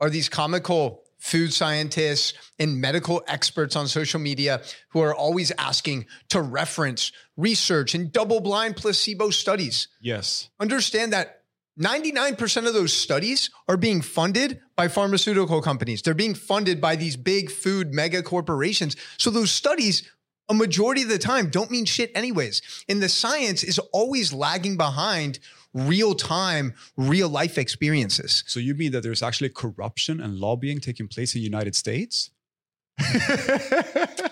[0.01, 6.07] are these comical food scientists and medical experts on social media who are always asking
[6.31, 9.89] to reference research and double blind placebo studies.
[10.01, 10.49] Yes.
[10.59, 11.43] Understand that
[11.79, 16.03] 99% of those studies are being funded by pharmaceutical companies.
[16.03, 18.97] They're being funded by these big food mega corporations.
[19.17, 20.11] So those studies,
[20.49, 22.63] a majority of the time, don't mean shit anyways.
[22.89, 25.39] And the science is always lagging behind
[25.75, 28.45] real time, real life experiences.
[28.47, 32.31] So you mean that there's actually corruption and lobbying taking place in the United States?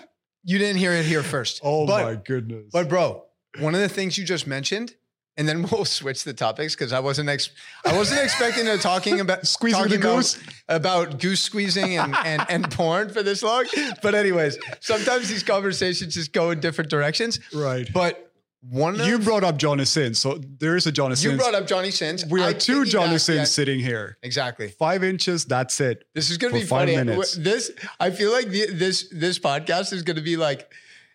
[0.49, 1.59] You didn't hear it here first.
[1.61, 2.67] Oh But- my goodness.
[2.71, 3.25] But bro,
[3.59, 4.95] one of the things you just mentioned,
[5.35, 7.49] and then we'll switch the topics because I wasn't ex-
[7.85, 10.39] I wasn't expecting to talking about Squeezing talking about, goose?
[10.69, 13.65] about goose squeezing and, and and porn for this long.
[14.01, 17.41] But anyways, sometimes these conversations just go in different directions.
[17.53, 17.87] right.
[17.93, 18.26] But
[18.61, 20.19] one of you brought up Johnny Sins.
[20.19, 21.31] So there is a Johnny Sins.
[21.33, 22.25] you brought up Johnny Sins.
[22.25, 24.17] we are I two Johnny Sins sitting here.
[24.23, 24.69] Exactly.
[24.69, 26.03] Five inches, that's it.
[26.15, 26.95] This is gonna be five funny.
[26.95, 27.35] minutes.
[27.35, 30.71] This I feel like the, this this podcast is gonna be like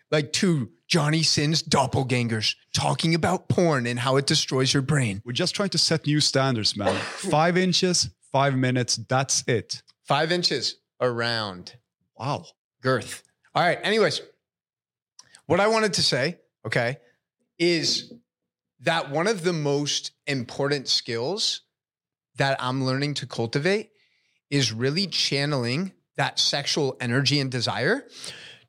[0.09, 5.21] like two Johnny Sins doppelgangers talking about porn and how it destroys your brain.
[5.25, 6.95] We're just trying to set new standards, man.
[7.01, 9.81] five inches, five minutes, that's it.
[10.05, 11.75] Five inches around
[12.17, 12.45] Wow.
[12.81, 13.23] girth.
[13.55, 13.79] All right.
[13.83, 14.21] Anyways,
[15.45, 16.97] what I wanted to say, okay,
[17.59, 18.13] is
[18.79, 21.61] that one of the most important skills
[22.35, 23.91] that I'm learning to cultivate
[24.49, 28.07] is really channeling that sexual energy and desire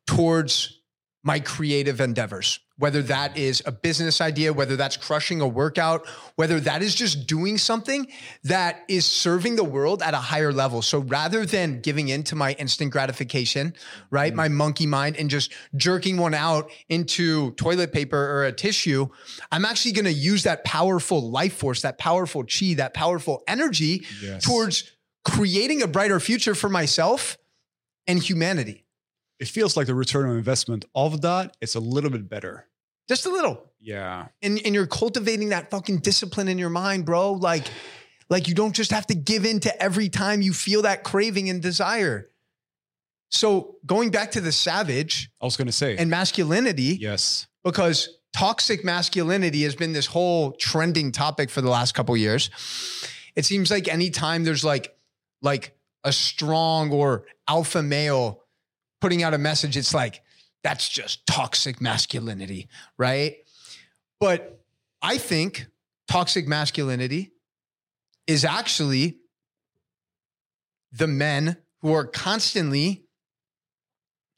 [0.07, 0.81] towards
[1.23, 2.61] my creative endeavors.
[2.77, 7.29] Whether that is a business idea, whether that's crushing a workout, whether that is just
[7.29, 8.09] doing something
[8.43, 10.83] that is serving the world at a higher level.
[10.83, 13.75] So rather than giving in to my instant gratification,
[14.11, 14.37] right, mm.
[14.37, 19.07] my monkey mind and just jerking one out into toilet paper or a tissue,
[19.53, 24.05] I'm actually going to use that powerful life force, that powerful chi, that powerful energy
[24.21, 24.45] Yes.
[24.45, 24.91] towards
[25.25, 27.39] creating a brighter future for myself
[28.07, 28.84] and humanity.
[29.38, 32.68] It feels like the return on investment of that is a little bit better.
[33.09, 33.70] Just a little.
[33.81, 34.29] Yeah.
[34.42, 37.33] and, and you're cultivating that fucking discipline in your mind, bro.
[37.33, 37.66] Like,
[38.31, 41.51] like you don't just have to give in to every time you feel that craving
[41.51, 42.31] and desire.
[43.31, 45.97] So going back to the savage I was going to say.
[45.97, 47.47] and masculinity, yes.
[47.62, 52.51] because toxic masculinity has been this whole trending topic for the last couple years.
[53.37, 54.97] It seems like anytime there's like,
[55.42, 58.43] like a strong or alpha male
[59.05, 60.23] putting out a message, it's like,
[60.62, 63.35] that's just toxic masculinity, right?
[64.19, 64.64] But
[65.03, 65.67] I think
[66.09, 67.33] toxic masculinity
[68.27, 69.19] is actually
[70.90, 73.05] the men who are constantly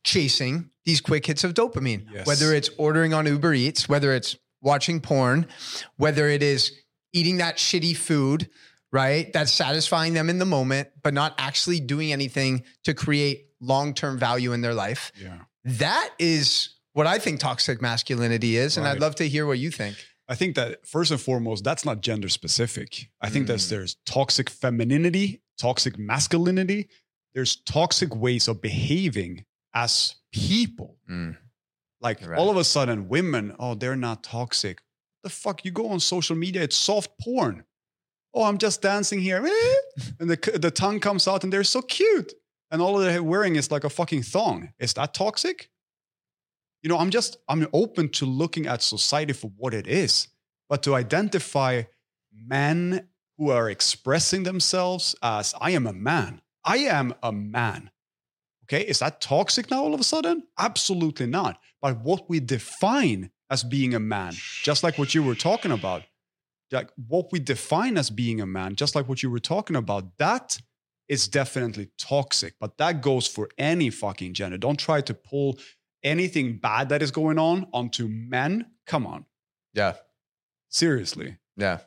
[0.02, 2.26] chasing these quick hits of dopamine, Yes.
[2.26, 5.46] whether it's ordering on Uber Eats, whether it's watching porn,
[5.96, 6.72] whether it is
[7.12, 8.50] eating that shitty food,
[8.90, 9.32] right?
[9.32, 14.18] That's satisfying them in the moment, but not actually doing anything to create long term
[14.18, 15.12] value in their life.
[15.20, 15.38] Yeah.
[15.64, 18.76] That is what I think toxic masculinity is.
[18.76, 19.96] And I'd love to hear what you think.
[20.28, 23.10] I think that first and foremost, that's not gender specific.
[23.20, 23.68] I think that Mm.
[23.68, 26.88] there's toxic femininity, toxic masculinity.
[27.34, 30.96] There's toxic ways of behaving as people.
[32.00, 32.38] Like right.
[32.38, 34.80] all of a sudden, women, oh, they're not toxic.
[35.22, 35.64] The fuck?
[35.64, 37.64] You go on social media, it's soft porn.
[38.34, 39.44] Oh, I'm just dancing here.
[39.46, 42.32] eh, And the, the tongue comes out and they're so cute.
[42.70, 44.72] And all they're wearing is like a fucking thong.
[44.78, 45.70] Is that toxic?
[46.82, 50.28] You know, I'm just, I'm open to looking at society for what it is,
[50.68, 51.82] but to identify
[52.32, 56.40] men who are expressing themselves as I am a man.
[56.64, 57.90] I am a man.
[58.64, 60.42] Okay, is that toxic now all of a sudden?
[60.58, 61.60] Absolutely not.
[61.80, 66.02] But what we define as being a man, just like what you were talking about,
[66.72, 70.18] like what we define as being a man, just like what you were talking about,
[70.18, 70.58] that
[71.08, 72.54] is definitely toxic.
[72.60, 74.58] But that goes for any fucking gender.
[74.58, 75.58] Don't try to pull
[76.02, 78.66] anything bad that is going on onto men.
[78.86, 79.24] Come on,
[79.74, 79.94] Yeah.
[80.68, 81.38] seriously.
[81.56, 81.80] Yeah.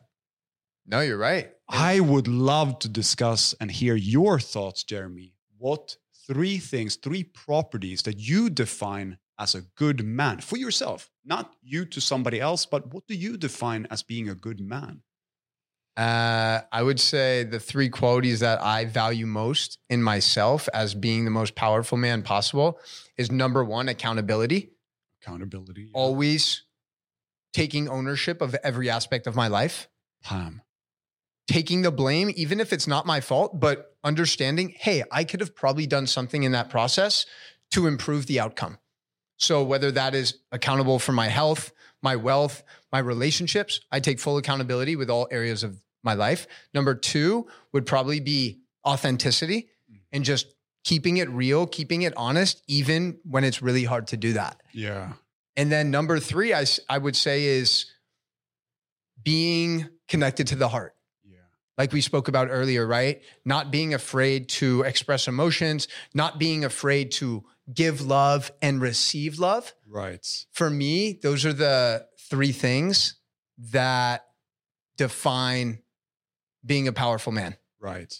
[0.86, 1.52] No, you're right.
[1.68, 5.34] I would love to discuss and hear your thoughts, Jeremy.
[5.58, 11.54] What three things, three properties that you define as a good man for yourself, not
[11.62, 15.02] you to somebody else, but what do you define as being a good man?
[15.98, 21.26] Uh, I would say the three qualities that I value most in myself as being
[21.26, 22.80] the most powerful man possible
[23.18, 24.72] is number one, accountability.
[25.22, 25.90] Accountability.
[25.94, 26.64] Always
[27.54, 29.90] taking ownership of every aspect of my life,
[31.48, 35.56] taking the blame, even if it's not my fault, but understanding, hey, I could have
[35.56, 37.26] probably done something in that process
[37.72, 38.78] to improve the outcome.
[39.38, 41.72] So whether that is accountable for my health,
[42.02, 46.48] my wealth, my relationships, I take full accountability with all areas of my life.
[46.74, 50.00] Number two would probably be authenticity mm.
[50.12, 50.48] and just
[50.84, 54.62] keeping it real, keeping it honest, even when it's really hard to do that.
[54.72, 55.14] Yeah.
[55.56, 57.86] And then number three, I, I would say is
[59.22, 60.96] being connected to the heart.
[61.26, 61.40] Yeah.
[61.78, 63.22] Like we spoke about earlier, right?
[63.44, 69.74] Not being afraid to express emotions, not being afraid to give love and receive love.
[69.88, 70.26] Right.
[70.54, 73.16] For me, those are the three things
[73.72, 74.26] that
[74.98, 75.80] define
[76.66, 77.56] being a powerful man.
[77.80, 78.14] Right.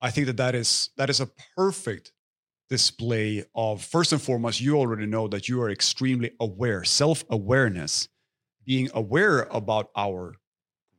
[0.00, 2.12] I think that that is that is a perfect
[2.68, 8.08] display of first and foremost you already know that you are extremely aware, self-awareness,
[8.64, 10.34] being aware about our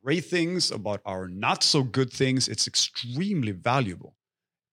[0.04, 4.14] great things, about our not so good things, it's extremely valuable.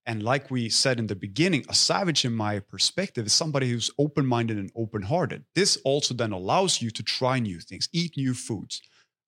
[0.09, 3.91] And like we said in the beginning, a savage in my perspective is somebody who's
[3.99, 5.45] open-minded and open-hearted.
[5.53, 8.81] This also then allows you to try new things, eat new foods.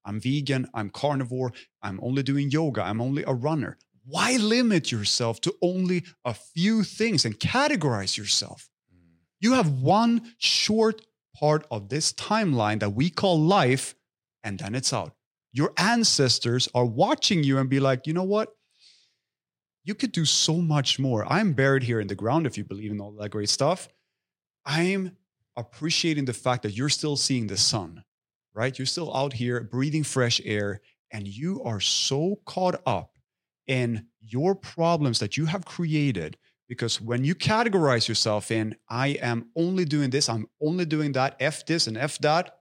[0.06, 3.78] I'm vegan, I'm carnivore, I'm only doing yoga, I'm only a runner.
[4.06, 8.68] Why limit yourself to only a few things and categorize yourself?
[8.92, 9.20] Mm.
[9.40, 13.94] You have one short part of this timeline that we call life,
[14.44, 15.14] and then it's out.
[15.54, 18.56] Your ancestors are watching you and be like, you know what?
[19.84, 21.26] You could do so much more.
[21.32, 23.90] I'm buried here in the ground if you believe in all that great stuff.
[24.66, 25.18] I'm
[25.58, 28.04] appreciating the fact that you're still seeing the sun,
[28.54, 28.78] right?
[28.78, 33.18] You're still out here breathing fresh air, and you are so caught up
[33.68, 36.38] in your problems that you have created.
[36.68, 41.36] Because when you categorize yourself in, I am only doing this, I'm only doing that,
[41.40, 42.60] F this and F that,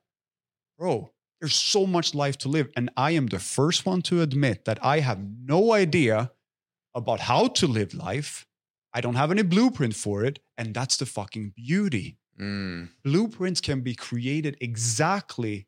[0.79, 2.71] bro, there's so much life to live.
[2.77, 6.33] And I am the first one to admit that I have no idea
[6.95, 8.47] about how to live life.
[8.93, 10.41] I don't have any blueprint for it.
[10.59, 12.89] And that's the fucking beauty mm.
[13.05, 15.67] blueprints can be created exactly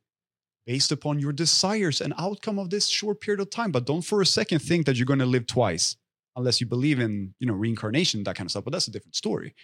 [0.66, 4.20] based upon your desires and outcome of this short period of time but don't for
[4.20, 5.96] a second think that you're going to live twice
[6.36, 9.16] unless you believe in you know reincarnation that kind of stuff but that's a different
[9.16, 9.54] story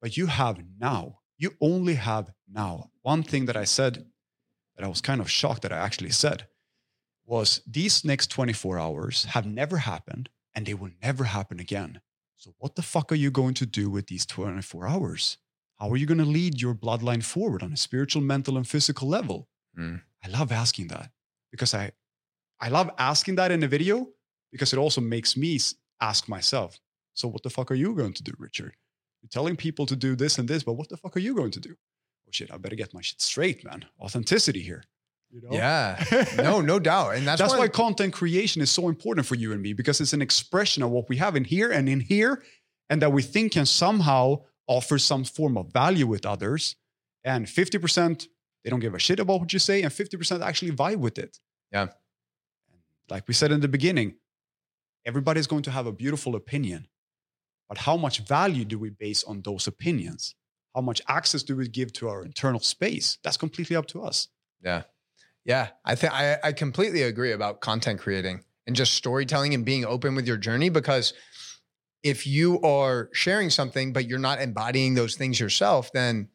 [0.00, 4.06] but you have now you only have now one thing that i said
[4.76, 6.46] that i was kind of shocked that i actually said
[7.24, 12.00] was these next 24 hours have never happened and they will never happen again
[12.36, 15.38] so what the fuck are you going to do with these 24 hours
[15.78, 19.08] how are you going to lead your bloodline forward on a spiritual, mental, and physical
[19.08, 19.48] level?
[19.78, 20.00] Mm.
[20.24, 21.10] I love asking that
[21.50, 21.92] because I,
[22.60, 24.08] I love asking that in a video
[24.50, 25.58] because it also makes me
[26.00, 26.80] ask myself.
[27.12, 28.74] So what the fuck are you going to do, Richard?
[29.20, 31.50] You're telling people to do this and this, but what the fuck are you going
[31.50, 31.70] to do?
[32.26, 32.50] Oh shit!
[32.52, 33.84] I better get my shit straight, man.
[34.00, 34.84] Authenticity here.
[35.30, 35.48] You know?
[35.52, 36.02] Yeah.
[36.36, 37.16] No, no doubt.
[37.16, 40.00] And that's, That's, why, why content creation is so important for you and me because
[40.00, 42.42] it's an expression of what we have in here and in here,
[42.88, 46.76] and that we think can somehow offer some form of value with others.
[47.24, 48.28] And 50%,
[48.62, 51.38] they don't give a shit about what you say, and 50% actually vibe with it.
[51.72, 51.82] Yeah.
[51.82, 51.90] And
[53.10, 54.14] like we said in the beginning,
[55.04, 56.86] everybody's going to have a beautiful opinion.
[57.68, 60.34] But how much value do we base on those opinions?
[60.74, 63.18] How much access do we give to our internal space?
[63.24, 64.28] That's completely up to us.
[64.62, 64.82] Yeah.
[65.46, 65.68] Yeah.
[65.84, 70.14] I think I, I completely agree about content creating and just storytelling and being open
[70.14, 71.14] with your journey because
[72.02, 76.28] if you are sharing something, but you're not embodying those things yourself, then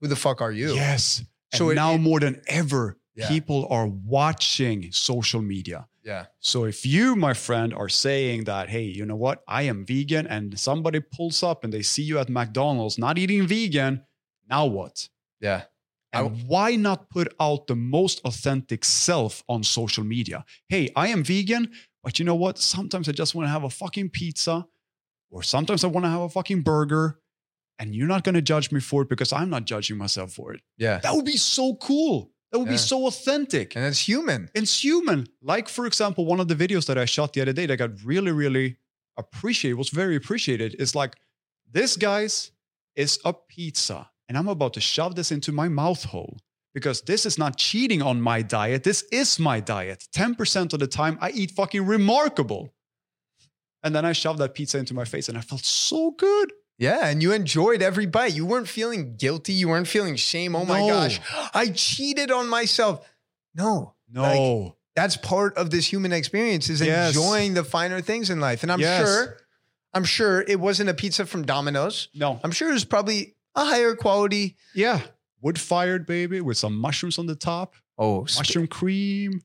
[0.00, 0.74] who the fuck are you?
[0.74, 1.22] Yes.
[1.54, 3.28] So So it- now it- more than ever, Yeah.
[3.28, 5.86] people are watching social media.
[6.04, 6.26] Yeah.
[6.40, 10.26] So if you, my friend, are saying that, hey, you know what, I am vegan,
[10.26, 14.04] and somebody pulls up and they see you at McDonald's not eating vegan,
[14.48, 15.08] now what?
[15.40, 15.64] Yeah.
[16.12, 20.44] And why not put out the most authentic self on social media?
[20.68, 21.70] Hey, I am vegan,
[22.02, 22.58] but you know what?
[22.58, 24.66] Sometimes I just want to have a fucking pizza,
[25.30, 27.20] or sometimes I want to have a fucking burger,
[27.78, 30.52] and you're not going to judge me for it because I'm not judging myself for
[30.52, 30.60] it.
[30.76, 30.98] Yeah.
[30.98, 32.32] That would be so cool.
[32.50, 32.72] That would Yeah.
[32.74, 33.76] be so authentic.
[33.76, 34.50] And it's human.
[34.54, 35.28] It's human.
[35.40, 38.02] Like, for example, one of the videos that I shot the other day that got
[38.04, 38.78] really, really
[39.16, 41.14] appreciated, was very appreciated, is like,
[41.70, 42.50] this, guys,
[42.96, 44.10] is a pizza.
[44.30, 46.38] And I'm about to shove this into my mouth hole
[46.72, 48.84] because this is not cheating on my diet.
[48.84, 50.06] This is my diet.
[50.14, 52.72] 10% of the time, I eat fucking remarkable.
[53.82, 56.52] And then I shoved that pizza into my face and I felt so good.
[56.78, 57.00] Yeah.
[57.08, 58.32] And you enjoyed every bite.
[58.34, 59.52] You weren't feeling guilty.
[59.52, 60.54] You weren't feeling shame.
[60.54, 61.20] Oh my gosh,
[61.52, 63.04] I cheated on myself.
[63.54, 63.94] No.
[64.08, 64.76] No.
[64.96, 67.16] that's part of this human experience is Yes.
[67.16, 68.62] enjoying the finer things in life.
[68.62, 69.00] And I'm Yes.
[69.06, 69.36] sure,
[69.92, 72.08] I'm sure it wasn't a pizza from Domino's.
[72.14, 72.38] no.
[72.44, 74.56] I'm sure it was probably a higher quality.
[74.74, 75.00] Yeah.
[75.42, 77.74] Wood fired, baby, with some mushrooms on the top.
[77.98, 79.40] Oh, mushroom cream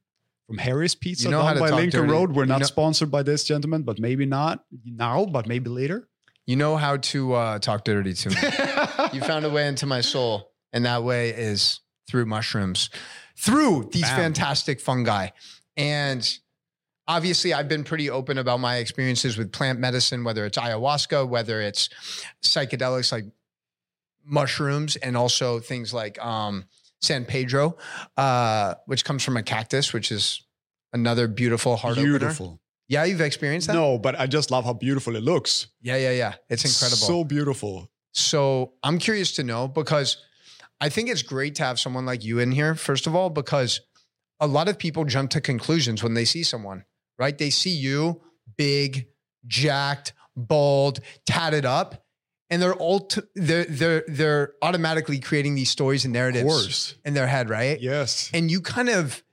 [0.47, 2.11] from Harris Pizza You know down by Lincoln dirty.
[2.11, 2.31] Road.
[2.35, 6.07] We're You not know- sponsored by this gentleman, but maybe not now, but maybe later.
[6.45, 8.35] you know how to uh, talk dirty to me.
[9.13, 12.89] you found a way into my soul, and that way is through mushrooms,
[13.37, 14.17] through these Bam.
[14.19, 15.29] fantastic fungi.
[15.75, 16.37] And
[17.07, 21.59] obviously I've been pretty open about my experiences with plant medicine, whether it's ayahuasca, whether
[21.61, 21.89] it's
[22.43, 23.25] psychedelics like
[24.25, 26.65] mushrooms, and also things like um,
[27.01, 27.77] San Pedro,
[28.17, 30.41] uh, which comes from a cactus, which is
[30.93, 32.19] another beautiful heart opener.
[32.19, 32.61] beautiful.
[32.87, 33.73] Yeah, you've experienced that.
[33.73, 35.67] No, but I just love how beautiful it looks.
[35.81, 36.33] Yeah, yeah, yeah.
[36.49, 37.07] It's incredible.
[37.07, 37.89] So beautiful.
[38.13, 40.17] So I'm curious to know because
[40.79, 43.81] I think it's great to have someone like you in here, first of all, because
[44.39, 46.85] a lot of people jump to conclusions when they see someone,
[47.17, 47.37] right?
[47.37, 48.21] They see you
[48.57, 49.07] big,
[49.47, 52.04] jacked, bald, tatted up,
[52.49, 57.49] and they're all they're they're they're automatically creating these stories and narratives in their head,
[57.49, 57.79] right?
[57.79, 58.29] Yes.
[58.33, 59.23] And you kind of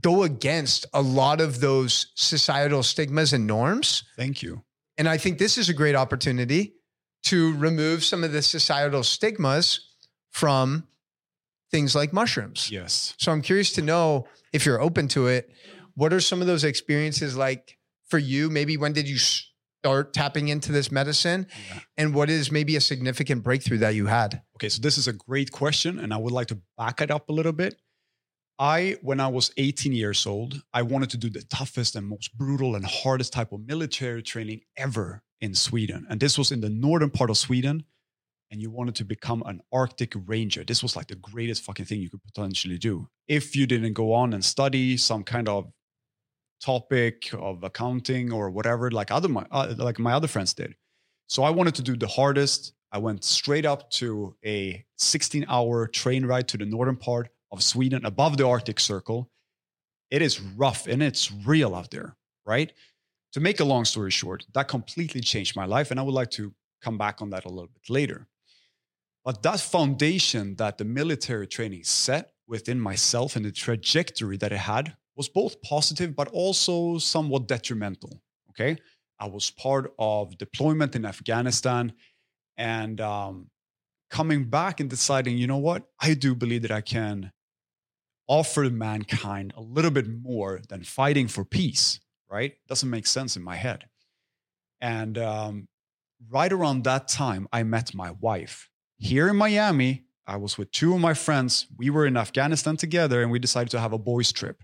[0.00, 4.04] go against a lot of those societal stigmas and norms.
[4.16, 4.62] Thank you.
[4.98, 6.74] And I think this is a great opportunity
[7.24, 9.80] to remove some of the societal stigmas
[10.30, 10.86] from
[11.70, 12.70] things like mushrooms.
[12.70, 13.14] Yes.
[13.18, 15.50] So I'm curious to know if you're open to it.
[15.94, 18.48] What are some of those experiences like for you?
[18.48, 19.18] Maybe when did you
[19.86, 21.46] start tapping into this medicine?
[21.68, 21.78] Yeah.
[21.96, 24.42] And what is maybe a significant breakthrough that you had?
[24.56, 26.00] Okay, so this is a great question.
[26.00, 27.80] And I would like to back it up a little bit.
[28.58, 32.36] I, when I was 18 years old, I wanted to do the toughest and most
[32.36, 36.04] brutal and hardest type of military training ever in Sweden.
[36.10, 37.84] And this was in the northern part of Sweden.
[38.50, 40.64] And you wanted to become an Arctic Ranger.
[40.64, 43.08] This was like the greatest fucking thing you could potentially do.
[43.28, 45.70] If you didn't go on and study some kind of
[46.60, 50.74] topic of accounting or whatever, like other my, uh, like my other friends did.
[51.26, 52.72] So I wanted to do the hardest.
[52.92, 57.62] I went straight up to a 16 hour train ride to the northern part of
[57.62, 59.30] Sweden above the Arctic Circle.
[60.10, 62.72] It is rough and it's real out there, right?
[63.32, 65.90] To make a long story short, that completely changed my life.
[65.90, 68.28] And I would like to come back on that a little bit later.
[69.24, 74.58] But that foundation that the military training set within myself and the trajectory that it
[74.58, 78.20] had was both positive, but also somewhat detrimental.
[78.50, 78.78] Okay.
[79.18, 81.92] I was part of deployment in Afghanistan
[82.56, 83.50] and um,
[84.10, 85.84] coming back and deciding, you know what?
[86.00, 87.32] I do believe that I can
[88.28, 92.54] offer mankind a little bit more than fighting for peace, right?
[92.68, 93.86] Doesn't make sense in my head.
[94.80, 95.68] And um,
[96.28, 98.68] right around that time, I met my wife.
[98.98, 101.66] Here in Miami, I was with two of my friends.
[101.76, 104.62] We were in Afghanistan together and we decided to have a boys' trip.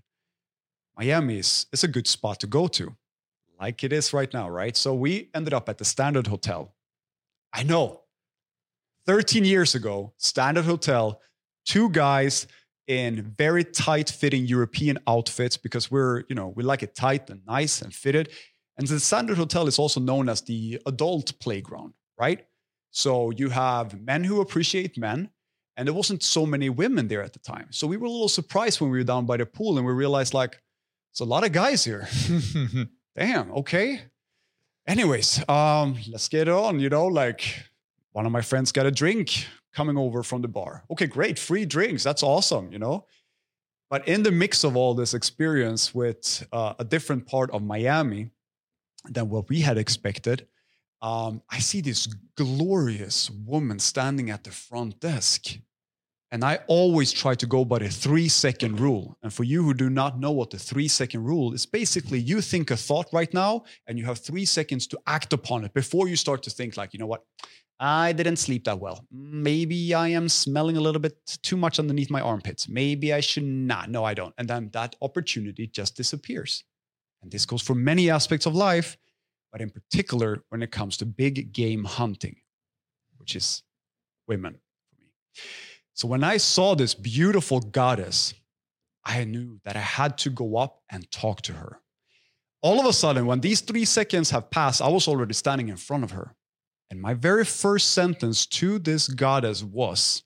[0.96, 2.94] Miami is, is a good spot to go to,
[3.60, 4.76] like it is right now, right?
[4.76, 6.74] So we ended up at the Standard Hotel.
[7.52, 8.02] I know,
[9.06, 11.20] 13 years ago, Standard Hotel,
[11.64, 12.46] two guys
[12.86, 17.40] in very tight fitting European outfits because we're, you know, we like it tight and
[17.46, 18.30] nice and fitted.
[18.76, 22.46] And the Standard Hotel is also known as the adult playground, right?
[22.90, 25.30] So you have men who appreciate men,
[25.76, 27.68] and there wasn't so many women there at the time.
[27.70, 29.92] So we were a little surprised when we were down by the pool and we
[29.92, 30.60] realized like,
[31.12, 32.08] it's a lot of guys here.
[33.16, 34.00] Damn, okay.
[34.86, 37.42] Anyways, um, let's get on, you know, like
[38.12, 40.84] one of my friends got a drink coming over from the bar.
[40.90, 42.02] Okay, great, free drinks.
[42.02, 43.04] That's awesome, you know.
[43.90, 48.30] But in the mix of all this experience with uh, a different part of Miami
[49.06, 50.46] than what we had expected,
[51.02, 52.06] um, I see this
[52.36, 55.58] glorious woman standing at the front desk.
[56.32, 59.18] And I always try to go by the three second rule.
[59.22, 62.40] And for you who do not know what the three second rule is, basically you
[62.40, 66.08] think a thought right now and you have three seconds to act upon it before
[66.08, 67.22] you start to think, like, you know what?
[67.78, 69.04] I didn't sleep that well.
[69.10, 72.66] Maybe I am smelling a little bit too much underneath my armpits.
[72.66, 73.90] Maybe I should not.
[73.90, 74.34] No, I don't.
[74.38, 76.64] And then that opportunity just disappears.
[77.22, 78.96] And this goes for many aspects of life,
[79.50, 82.36] but in particular when it comes to big game hunting,
[83.18, 83.62] which is
[84.26, 84.54] women
[84.88, 85.08] for me.
[85.94, 88.34] So when I saw this beautiful goddess,
[89.04, 91.80] I knew that I had to go up and talk to her.
[92.62, 95.76] All of a sudden, when these three seconds have passed, I was already standing in
[95.76, 96.34] front of her.
[96.90, 100.22] And my very first sentence to this goddess was,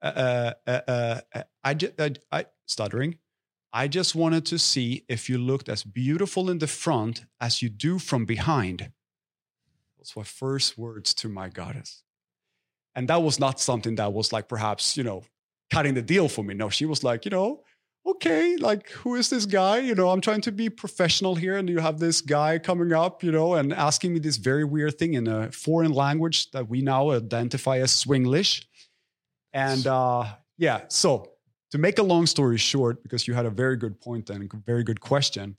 [0.00, 3.18] uh, uh, uh, uh I, I, I, stuttering,
[3.72, 7.68] I just wanted to see if you looked as beautiful in the front as you
[7.68, 8.90] do from behind.
[9.98, 12.02] Those were first words to my goddess.
[12.98, 15.22] And that was not something that was like perhaps, you know,
[15.70, 16.52] cutting the deal for me.
[16.52, 17.62] No, she was like, you know,
[18.04, 19.78] okay, like who is this guy?
[19.78, 23.22] You know, I'm trying to be professional here, and you have this guy coming up,
[23.22, 26.82] you know, and asking me this very weird thing in a foreign language that we
[26.82, 28.64] now identify as Swinglish.
[29.52, 30.24] And uh,
[30.56, 31.34] yeah, so
[31.70, 34.56] to make a long story short, because you had a very good point and a
[34.56, 35.56] very good question,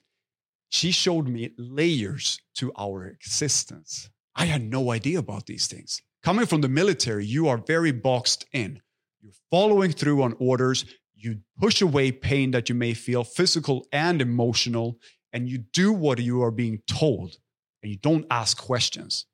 [0.72, 4.10] she showed me layers to our existence.
[4.36, 6.02] I had no idea about these things.
[6.24, 8.82] Coming from the military, you are very boxed in.
[9.22, 10.86] You're following through on orders
[11.20, 14.98] you push away pain that you may feel, physical and emotional,
[15.34, 17.36] and you do what you are being told
[17.84, 19.26] and you don't ask questions.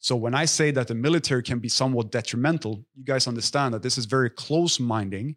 [0.00, 3.82] So when I say that the military can be somewhat detrimental, you guys understand that
[3.82, 5.36] this is very close minding,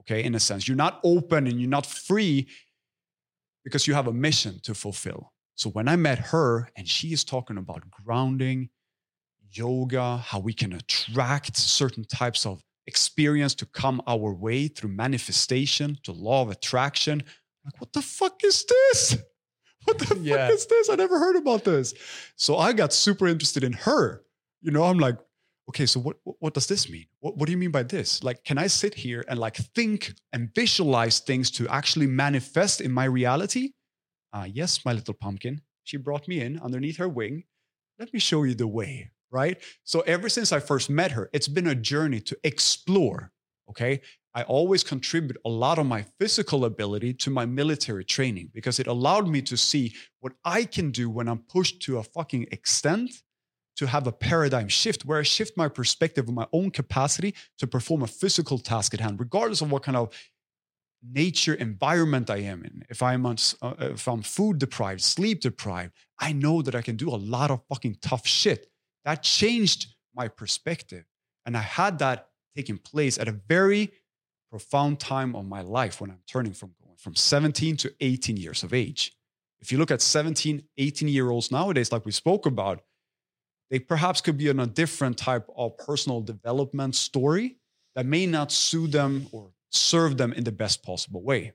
[0.00, 0.68] okay, in a sense.
[0.68, 2.46] You're not open and you're not free
[3.64, 5.32] because you have a mission to fulfill.
[5.56, 8.70] So when I met her and she is talking about grounding,
[9.52, 15.98] yoga, how we can attract certain types of experience to come our way through manifestation,
[16.02, 17.22] to law of attraction,
[17.64, 19.18] like, what the fuck is this?
[19.84, 20.48] What the yeah.
[20.48, 20.90] fuck is this?
[20.90, 21.94] I never heard about this.
[22.36, 24.22] So I got super interested in her.
[24.60, 25.16] You know, I'm like,
[25.70, 27.06] okay, so what what does this mean?
[27.20, 28.22] What, what do you mean by this?
[28.22, 32.92] Like, can I sit here and like think and visualize things to actually manifest in
[32.92, 33.70] my reality?
[34.32, 35.62] Uh, yes, my little pumpkin.
[35.84, 37.44] She brought me in underneath her wing.
[37.98, 39.58] Let me show you the way, right?
[39.84, 43.32] So ever since I first met her, it's been a journey to explore.
[43.70, 44.00] Okay.
[44.34, 48.86] I always contribute a lot of my physical ability to my military training because it
[48.86, 53.10] allowed me to see what I can do when I'm pushed to a fucking extent
[53.76, 57.66] to have a paradigm shift where I shift my perspective of my own capacity to
[57.66, 60.12] perform a physical task at hand, regardless of what kind of
[61.02, 62.84] nature environment I am in.
[62.88, 66.96] If I'm on, uh, if I'm food deprived, sleep deprived, I know that I can
[66.96, 68.66] do a lot of fucking tough shit.
[69.08, 71.06] That changed my perspective,
[71.46, 73.90] and I had that taking place at a very
[74.50, 78.62] profound time of my life when I'm turning from going from 17 to 18 years
[78.62, 79.16] of age.
[79.62, 82.82] If you look at 17, 18 year olds nowadays, like we spoke about,
[83.70, 87.56] they perhaps could be in a different type of personal development story
[87.94, 91.54] that may not suit them or serve them in the best possible way.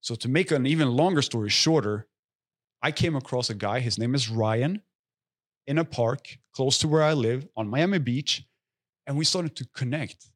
[0.00, 2.08] So, to make an even longer story shorter,
[2.82, 4.82] I came across a guy, his name is Ryan,
[5.66, 8.44] in a park close to where I live on Miami Beach,
[9.06, 10.26] and we started to connect.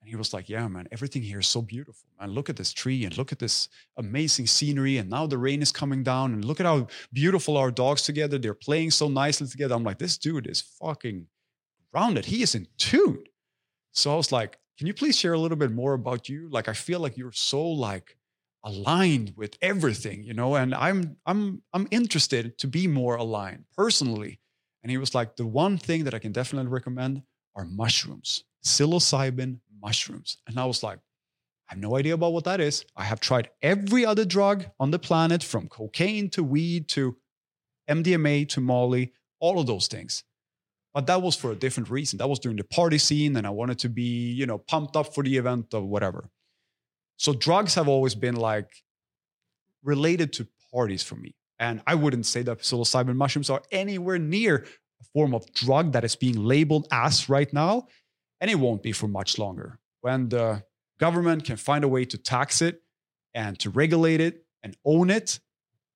[0.00, 2.08] And he was like, Yeah, man, everything here is so beautiful.
[2.20, 4.98] Man, look at this tree and look at this amazing scenery.
[4.98, 6.34] And now the rain is coming down.
[6.34, 8.38] And look at how beautiful our dogs together.
[8.38, 9.74] They're playing so nicely together.
[9.74, 11.26] I'm like, This dude is fucking
[11.90, 12.26] grounded.
[12.26, 13.24] He is in tune.
[13.92, 16.48] So I was like, Can you please share a little bit more about you?
[16.50, 18.18] Like, I feel like you're so like
[18.62, 24.40] aligned with everything, you know, and I'm I'm I'm interested to be more aligned personally.
[24.84, 27.22] And he was like, the one thing that I can definitely recommend
[27.56, 30.36] are mushrooms, psilocybin mushrooms.
[30.46, 30.98] And I was like,
[31.68, 32.84] I have no idea about what that is.
[32.94, 37.16] I have tried every other drug on the planet from cocaine to weed to
[37.88, 40.22] MDMA to Molly, all of those things.
[40.92, 42.18] But that was for a different reason.
[42.18, 45.14] That was during the party scene and I wanted to be, you know, pumped up
[45.14, 46.28] for the event or whatever.
[47.16, 48.70] So drugs have always been like
[49.82, 51.34] related to parties for me.
[51.58, 54.66] And I wouldn't say that psilocybin mushrooms are anywhere near
[55.00, 57.86] a form of drug that is being labeled as right now
[58.40, 59.78] and it won't be for much longer.
[60.00, 60.64] When the
[60.98, 62.82] government can find a way to tax it
[63.32, 65.40] and to regulate it and own it,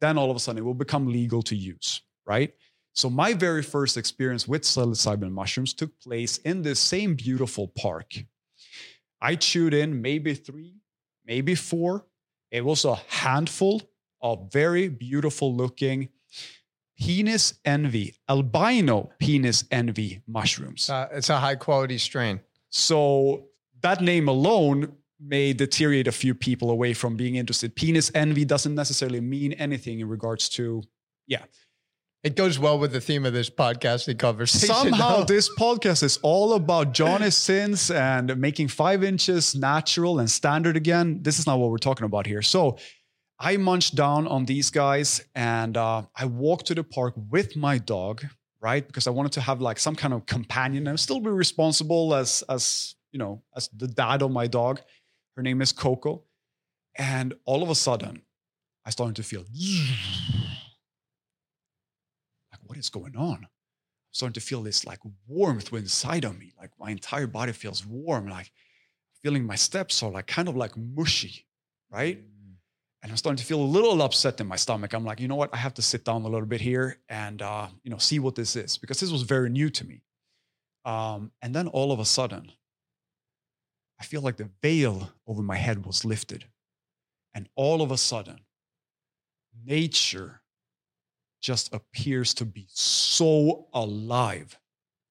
[0.00, 2.54] then all of a sudden it will become legal to use, right?
[2.94, 8.14] So my very first experience with psilocybin mushrooms took place in this same beautiful park.
[9.20, 10.76] I chewed in maybe three,
[11.26, 12.06] maybe four.
[12.50, 13.82] It was a handful
[14.20, 16.08] of very beautiful looking
[16.98, 20.90] penis envy, albino penis envy mushrooms.
[20.90, 22.40] Uh, it's a high quality strain.
[22.70, 23.48] So
[23.82, 27.74] that name alone may deteriorate a few people away from being interested.
[27.74, 30.82] Penis envy doesn't necessarily mean anything in regards to,
[31.26, 31.44] yeah.
[32.24, 34.74] It goes well with the theme of this podcasting conversation.
[34.74, 40.76] Somehow, this podcast is all about Johnny's sins and making five inches natural and standard
[40.76, 41.22] again.
[41.22, 42.42] This is not what we're talking about here.
[42.42, 42.76] So,
[43.40, 47.78] I munched down on these guys and uh, I walked to the park with my
[47.78, 48.24] dog,
[48.60, 48.84] right?
[48.84, 52.42] Because I wanted to have like some kind of companion and still be responsible as,
[52.48, 54.80] as, you know, as the dad of my dog.
[55.36, 56.24] Her name is Coco.
[56.96, 58.22] And all of a sudden,
[58.84, 59.44] I started to feel
[62.50, 63.44] like, what is going on?
[63.44, 63.48] I'm
[64.10, 66.52] starting to feel this like warmth inside of me.
[66.58, 68.26] Like my entire body feels warm.
[68.26, 68.50] Like
[69.22, 71.46] feeling my steps are like kind of like mushy,
[71.88, 72.20] right?
[73.02, 74.92] And I'm starting to feel a little upset in my stomach.
[74.92, 75.50] I'm like, you know what?
[75.52, 78.34] I have to sit down a little bit here and uh, you know see what
[78.34, 80.02] this is because this was very new to me.
[80.84, 82.50] Um, and then all of a sudden,
[84.00, 86.46] I feel like the veil over my head was lifted,
[87.34, 88.40] and all of a sudden,
[89.64, 90.40] nature
[91.40, 94.58] just appears to be so alive.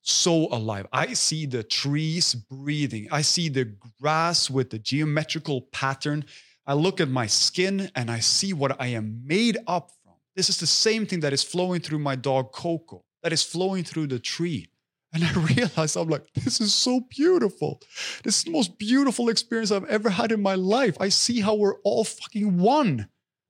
[0.01, 0.87] So alive.
[0.93, 3.09] I see the trees breathing.
[3.11, 3.65] I see the
[3.99, 6.23] grass with the geometrical pattern
[6.67, 10.15] I look at my skin and I see what I am made up from.
[10.35, 13.85] This is the same thing that is flowing through my dog Coco, that is flowing
[13.85, 14.67] through the tree.
[15.13, 17.81] And I realize I'm like, this is so beautiful.
[18.23, 20.97] This is the most beautiful experience I've ever had in my life.
[20.99, 23.07] I see how we're all fucking one.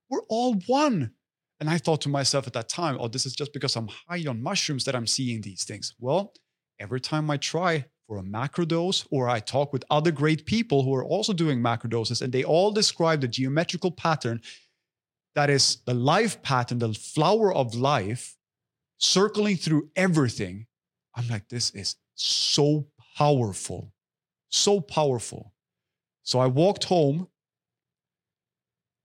[0.08, 1.10] We're all one.
[1.58, 4.24] And I thought to myself at that time, oh, this is just because I'm high
[4.28, 5.92] on mushrooms that I'm seeing these things.
[5.98, 6.32] Well,
[6.78, 10.82] every time I try for a macro dose or I talk with other great people
[10.82, 14.40] who are also doing macro doses and they all describe the geometrical pattern
[15.34, 18.36] that is the life pattern, the flower of life
[18.96, 20.66] circling through everything.
[21.14, 23.92] I'm like, this is so powerful,
[24.48, 25.52] so powerful.
[26.22, 27.28] So I walked home.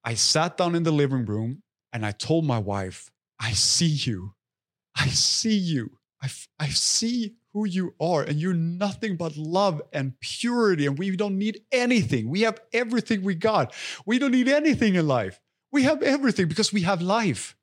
[0.04, 4.34] I sat down in the living room and I told my wife, I see you.
[4.96, 5.98] I see you.
[6.22, 10.86] I, I see who you are, and you're nothing but love and purity.
[10.88, 12.30] And we don't need anything.
[12.30, 13.74] We have everything we got.
[14.06, 15.40] We don't need anything in life.
[15.72, 17.56] We have everything because we have life.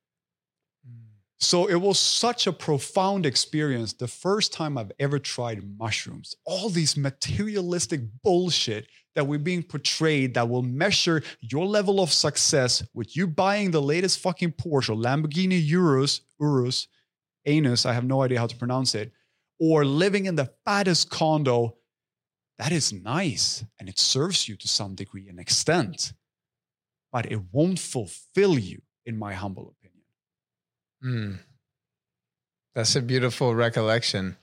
[1.43, 3.95] So it was such a profound experience.
[3.95, 10.34] The first time I've ever tried mushrooms, all these materialistic bullshit that we're being portrayed
[10.34, 14.97] that will measure your level of success with you buying the latest fucking Porsche or
[14.97, 16.88] Lamborghini Urus, Urus,
[17.47, 19.12] Anus, I have no idea how to pronounce it,
[19.61, 21.76] or living in the fattest condo.
[22.58, 26.12] That is nice and it serves you to some degree and extent,
[27.12, 31.38] but it won't fulfill you, in my humble opinion.
[31.38, 31.44] Mm.
[32.74, 34.36] That's a beautiful recollection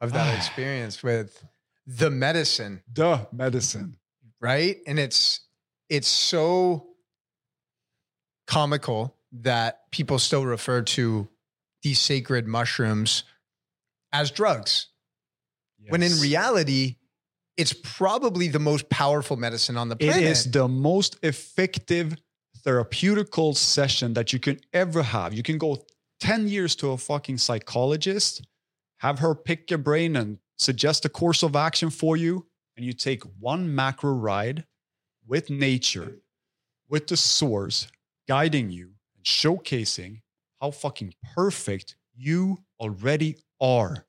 [0.00, 1.44] of that experience with
[1.86, 2.82] the medicine.
[2.92, 3.96] The medicine.
[4.40, 4.78] Right?
[4.86, 5.40] And it's
[5.88, 6.86] it's so
[8.46, 11.28] comical that people still refer to
[11.82, 13.24] these sacred mushrooms
[14.12, 14.88] as drugs.
[15.78, 15.90] Yes.
[15.92, 16.96] When in reality,
[17.56, 20.22] it's probably the most powerful medicine on the planet.
[20.22, 22.16] It is the most effective
[22.64, 25.32] therapeutical session that you can ever have.
[25.34, 25.84] You can go
[26.20, 28.46] 10 years to a fucking psychologist,
[28.98, 32.46] have her pick your brain and suggest a course of action for you,
[32.76, 34.64] and you take one macro ride
[35.26, 36.16] with nature,
[36.88, 37.88] with the source
[38.28, 40.20] guiding you and showcasing
[40.60, 44.06] how fucking perfect you already are.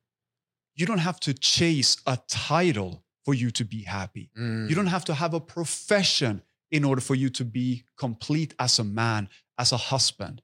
[0.75, 4.31] You don't have to chase a title for you to be happy.
[4.37, 4.69] Mm.
[4.69, 6.41] You don't have to have a profession
[6.71, 10.41] in order for you to be complete as a man, as a husband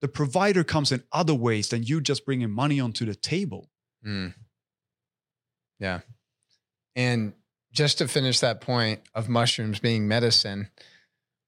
[0.00, 3.70] the provider comes in other ways than you just bringing money onto the table.
[4.06, 4.34] Mm.
[5.80, 6.00] Yeah.
[6.94, 7.32] And
[7.72, 10.70] just to finish that point of mushrooms being medicine,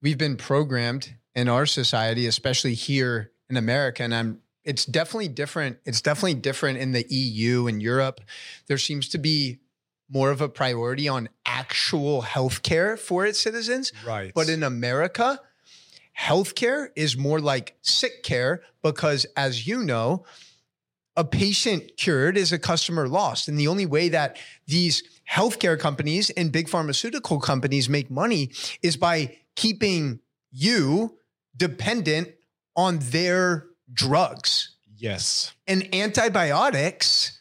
[0.02, 5.78] we've been programmed in our society, especially here in America, and I'm it's definitely different.
[5.84, 8.20] It's definitely different in the EU and Europe.
[8.66, 9.60] There seems to be
[10.08, 13.92] more of a priority on actual healthcare for its citizens.
[14.04, 14.32] Right.
[14.34, 15.40] But in America,
[16.20, 20.26] Healthcare is more like sick care because, as you know,
[21.16, 23.48] a patient cured is a customer lost.
[23.48, 28.50] And the only way that these healthcare companies and big pharmaceutical companies make money
[28.82, 31.16] is by keeping you
[31.56, 32.28] dependent
[32.76, 34.76] on their drugs.
[34.96, 35.52] Yes.
[35.66, 37.40] And antibiotics,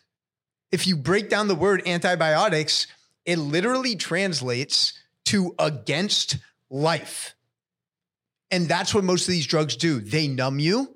[0.72, 2.88] if you break down the word antibiotics,
[3.26, 4.94] it literally translates
[5.26, 6.38] to against
[6.70, 7.36] life.
[8.52, 10.00] And that's what most of these drugs do.
[10.00, 10.96] They numb you,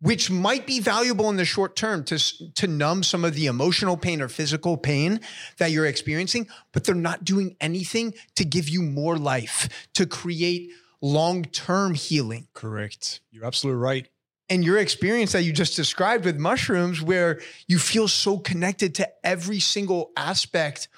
[0.00, 2.18] which might be valuable in the short term to,
[2.54, 5.20] to numb some of the emotional pain or physical pain
[5.58, 10.70] that you're experiencing, but they're not doing anything to give you more life, to create
[11.00, 12.46] long term healing.
[12.54, 13.20] Correct.
[13.30, 14.08] You're absolutely right.
[14.50, 19.08] And your experience that you just described with mushrooms, where you feel so connected to
[19.22, 20.88] every single aspect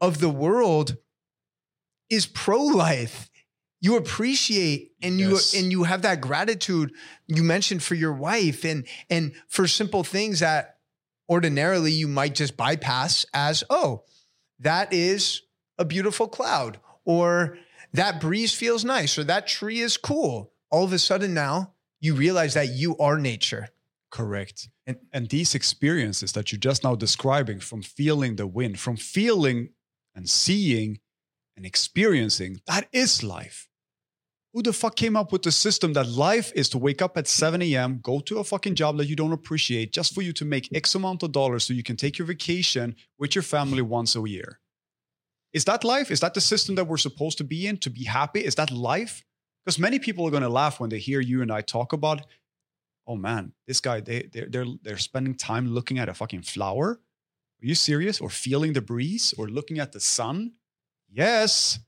[0.00, 0.96] of the world,
[2.08, 3.28] is pro life
[3.80, 5.52] you appreciate and yes.
[5.52, 6.92] you and you have that gratitude
[7.26, 10.78] you mentioned for your wife and and for simple things that
[11.28, 14.02] ordinarily you might just bypass as oh
[14.58, 15.42] that is
[15.78, 17.58] a beautiful cloud or
[17.92, 21.72] that breeze feels nice or that tree is cool all of a sudden now
[22.06, 23.68] you realize that you are nature
[24.10, 28.96] correct and, and these experiences that you're just now describing from feeling the wind from
[28.96, 29.70] feeling
[30.14, 30.98] and seeing
[31.56, 33.68] and experiencing, that is life.
[34.52, 37.28] Who the fuck came up with the system that life is to wake up at
[37.28, 40.44] 7 a.m., go to a fucking job that you don't appreciate just for you to
[40.44, 44.16] make X amount of dollars so you can take your vacation with your family once
[44.16, 44.60] a year?
[45.52, 46.10] Is that life?
[46.10, 48.40] Is that the system that we're supposed to be in to be happy?
[48.40, 49.24] Is that life?
[49.66, 52.22] Because many people are going to laugh when they hear you and I talk about,
[53.04, 57.00] oh man, this guy, they, they're, they're, they're spending time looking at a fucking flower.
[57.62, 58.20] Are you serious?
[58.20, 60.52] Or feeling the breeze or looking at the sun?
[61.10, 61.80] Yes,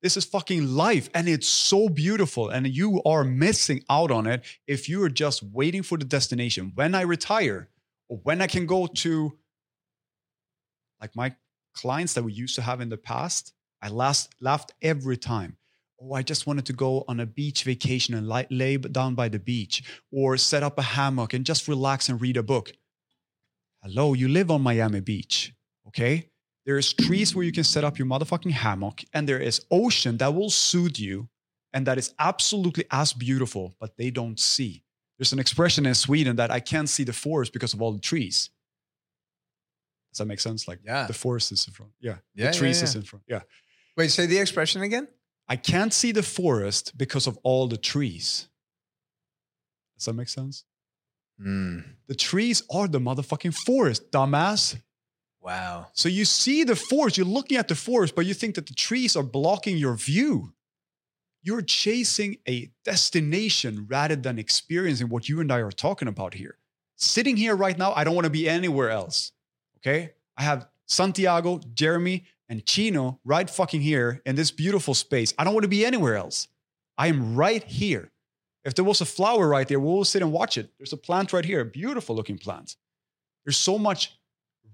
[0.00, 2.48] this is fucking life and it's so beautiful.
[2.48, 6.72] And you are missing out on it if you are just waiting for the destination.
[6.74, 7.68] When I retire
[8.08, 9.36] or when I can go to,
[10.98, 11.36] like my
[11.74, 13.52] clients that we used to have in the past,
[13.82, 15.58] I last laughed every time.
[16.02, 19.28] Oh, I just wanted to go on a beach vacation and lay, lay down by
[19.28, 22.72] the beach or set up a hammock and just relax and read a book.
[23.82, 25.52] Hello, you live on Miami Beach,
[25.88, 26.28] okay?
[26.66, 30.34] There's trees where you can set up your motherfucking hammock, and there is ocean that
[30.34, 31.28] will soothe you
[31.72, 34.82] and that is absolutely as beautiful, but they don't see.
[35.18, 38.00] There's an expression in Sweden that I can't see the forest because of all the
[38.00, 38.50] trees.
[40.12, 40.68] Does that make sense?
[40.68, 41.06] Like Yeah.
[41.06, 41.92] the forest is in front.
[42.00, 42.10] Yeah.
[42.10, 42.84] Yeah, the yeah, trees yeah.
[42.84, 43.24] is in front.
[43.28, 43.40] Yeah.
[43.96, 45.08] Wait, say the expression again.
[45.48, 48.48] I can't see the forest because of all the trees.
[49.96, 50.64] Does that make sense?
[51.40, 51.80] Hmm.
[52.06, 54.80] The trees are the motherfucking forest, dumbass.
[55.40, 55.88] Wow.
[55.92, 58.74] So you see the forest, you're looking at the forest, but you think that the
[58.74, 60.54] trees are blocking your view.
[61.42, 66.58] You're chasing a destination rather than experiencing what you and I are talking about here.
[66.94, 69.32] Sitting here right now, I don't want to be anywhere else.
[69.78, 70.12] Okay?
[70.36, 75.32] I have Santiago, Jeremy, and Chino right fucking here in this beautiful space.
[75.38, 76.48] I don't want to be anywhere else.
[76.98, 78.10] I am right here.
[78.64, 80.70] If there was a flower right there, we'll sit and watch it.
[80.78, 82.76] There's a plant right here, a beautiful looking plant.
[83.44, 84.18] There's so much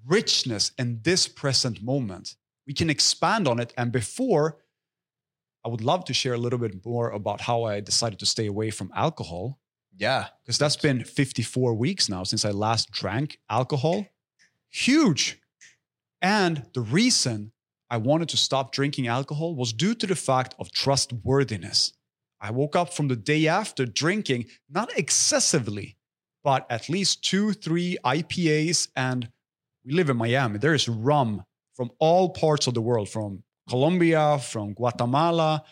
[0.06, 2.36] richness in this present moment.
[2.66, 3.72] We can expand on it.
[3.78, 4.58] And before,
[5.64, 8.46] I would love to share a little bit more about how I decided to stay
[8.46, 9.58] away from alcohol,
[9.96, 10.28] Yeah.
[10.42, 14.06] because that's been 54 weeks now since I last drank alcohol.
[14.70, 15.40] Huge.
[16.20, 17.52] And the reason
[17.90, 21.92] I wanted to stop drinking alcohol was due to the fact of trustworthiness.
[22.40, 25.96] I woke up from the day after drinking, not excessively,
[26.44, 28.88] but at least two, three IPAs.
[28.94, 29.30] And
[29.84, 30.58] we live in Miami.
[30.58, 35.64] There is rum from all parts of the world, from Colombia, from Guatemala.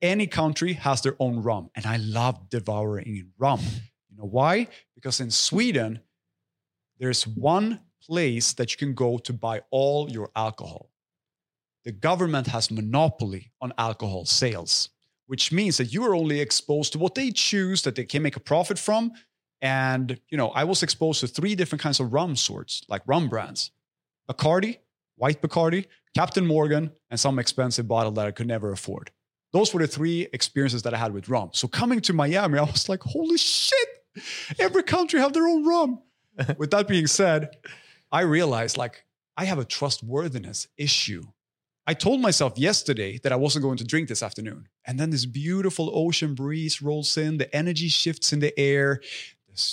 [0.00, 1.70] Any country has their own rum.
[1.74, 3.60] And I love devouring rum.
[4.08, 4.68] You know why?
[4.94, 6.00] Because in Sweden,
[6.98, 10.89] there's one place that you can go to buy all your alcohol.
[11.84, 14.90] The government has monopoly on alcohol sales,
[15.26, 18.36] which means that you are only exposed to what they choose that they can make
[18.36, 19.12] a profit from.
[19.62, 23.28] And you know, I was exposed to three different kinds of rum sorts, like rum
[23.28, 23.70] brands:
[24.28, 24.78] Bacardi,
[25.16, 29.10] White Bacardi, Captain Morgan, and some expensive bottle that I could never afford.
[29.52, 31.50] Those were the three experiences that I had with rum.
[31.52, 33.88] So coming to Miami, I was like, holy shit,
[34.58, 36.02] every country have their own rum.
[36.58, 37.56] with that being said,
[38.12, 39.04] I realized like
[39.36, 41.24] I have a trustworthiness issue.
[41.86, 44.68] I told myself yesterday that I wasn't going to drink this afternoon.
[44.86, 49.00] And then this beautiful ocean breeze rolls in, the energy shifts in the air,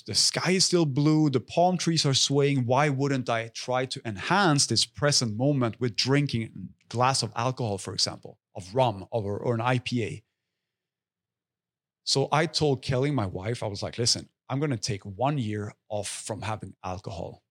[0.06, 2.66] the, sky is still blue, the palm trees are swaying.
[2.66, 7.78] Why wouldn't I try to enhance this present moment with drinking a glass of alcohol,
[7.78, 10.24] for example, of rum or, or an IPA?
[12.04, 15.38] So I told Kelly, my wife, I was like, listen, I'm going to take one
[15.38, 17.44] year off from having alcohol.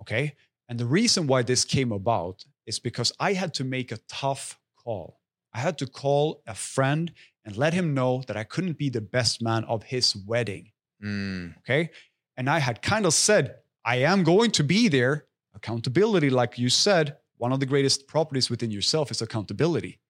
[0.00, 0.36] Okay.
[0.68, 4.58] And the reason why this came about is because I had to make a tough
[4.82, 5.20] call.
[5.52, 7.12] I had to call a friend
[7.44, 10.72] and let him know that I couldn't be the best man of his wedding.
[11.02, 11.56] Mm.
[11.58, 11.90] Okay.
[12.36, 15.26] And I had kind of said, I am going to be there.
[15.54, 20.00] Accountability, like you said, one of the greatest properties within yourself is accountability.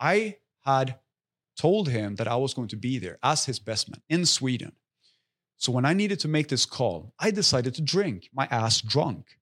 [0.00, 0.98] I had
[1.56, 4.72] told him that I was going to be there as his best man in Sweden.
[5.56, 9.37] So when I needed to make this call, I decided to drink my ass drunk.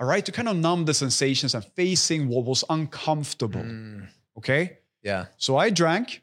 [0.00, 3.60] All right, to kind of numb the sensations and facing what was uncomfortable.
[3.60, 4.08] Mm.
[4.38, 4.78] Okay.
[5.02, 5.26] Yeah.
[5.36, 6.22] So I drank,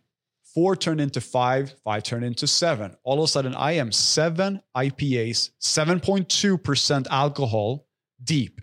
[0.53, 2.95] four turned into five, five turned into seven.
[3.03, 7.85] All of a sudden, I am seven IPAs, 7.2% alcohol
[8.23, 8.61] deep.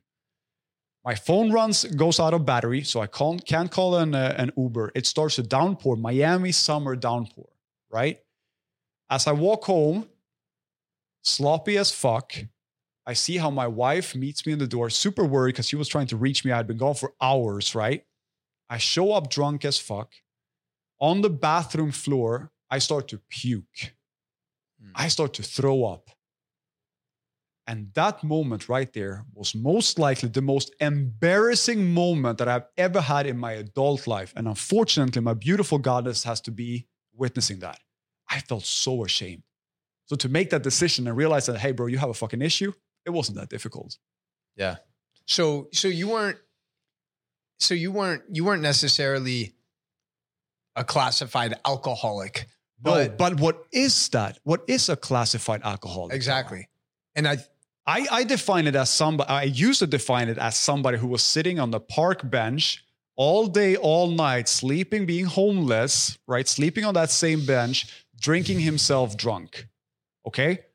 [1.04, 4.50] My phone runs, goes out of battery, so I can't, can't call an, uh, an
[4.56, 4.90] Uber.
[4.94, 7.48] It starts a downpour, Miami summer downpour,
[7.90, 8.18] right?
[9.08, 10.08] As I walk home,
[11.22, 12.34] sloppy as fuck,
[13.06, 15.88] I see how my wife meets me in the door, super worried because she was
[15.88, 16.50] trying to reach me.
[16.50, 18.04] I'd been gone for hours, right?
[18.68, 20.12] I show up drunk as fuck.
[21.00, 23.94] On the bathroom floor, I start to puke.
[24.82, 24.90] Mm.
[24.94, 26.10] I start to throw up.
[27.68, 33.00] And that moment right there was most likely the most embarrassing moment that I've ever
[33.00, 34.32] had in my adult life.
[34.36, 37.80] And unfortunately, my beautiful goddess has to be witnessing that.
[38.28, 39.42] I felt so ashamed.
[40.06, 42.72] So to make that decision and realize that, hey, bro, you have a fucking issue,
[43.06, 43.96] it wasn't that difficult.
[44.56, 44.76] Yeah.
[45.26, 46.38] So so you weren't
[47.58, 49.54] so you weren't you weren't necessarily
[50.74, 52.46] a classified alcoholic.
[52.84, 54.38] No, But- but what is that?
[54.44, 56.14] What is a classified alcoholic?
[56.14, 56.68] Exactly.
[57.14, 57.38] And I
[57.88, 61.22] I, I define it as somebody, I used to define it as somebody who was
[61.22, 62.84] sitting on the park bench
[63.14, 66.48] all day, all night, sleeping, being homeless, right?
[66.48, 67.86] Sleeping on that same bench,
[68.20, 69.68] drinking himself drunk.
[70.26, 70.65] Okay.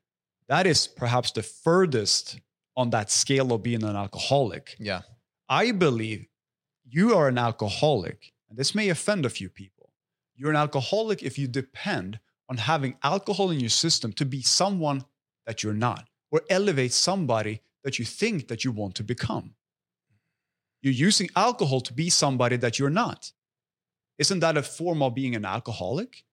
[0.52, 2.38] That is perhaps the furthest
[2.76, 4.76] on that scale of being an alcoholic.
[4.78, 5.04] yeah.
[5.48, 6.28] I believe
[6.84, 9.94] you are an alcoholic, and this may offend a few people,
[10.36, 15.06] You're an alcoholic if you depend on having alcohol in your system to be someone
[15.46, 19.56] that you're not or elevate somebody that you think that you want to become.
[20.82, 23.32] You're using alcohol to be somebody that you're not.
[24.18, 26.26] Isn't that a form of being an alcoholic?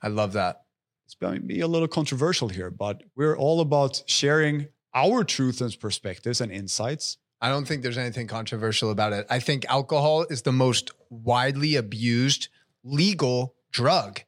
[0.00, 0.66] I love that.
[1.10, 5.60] It's going to be a little controversial here, but we're all about sharing our truth
[5.60, 7.18] and perspectives and insights.
[7.40, 9.26] I don't think there's anything controversial about it.
[9.28, 12.46] I think alcohol is the most widely abused
[12.84, 14.20] legal drug.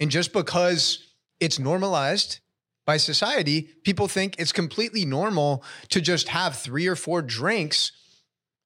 [0.00, 2.40] And just because it's normalized
[2.86, 7.92] by society, people think it's completely normal to just have three or four drinks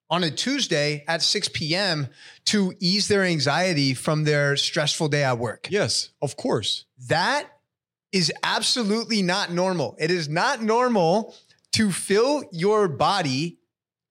[0.08, 2.06] on a Tuesday at 6 p.m.
[2.44, 5.66] to ease their anxiety from their stressful day at work.
[5.72, 6.84] Yes, of course.
[7.08, 7.48] That
[8.14, 9.96] is absolutely not normal.
[9.98, 11.34] It is not normal
[11.72, 13.58] to fill your body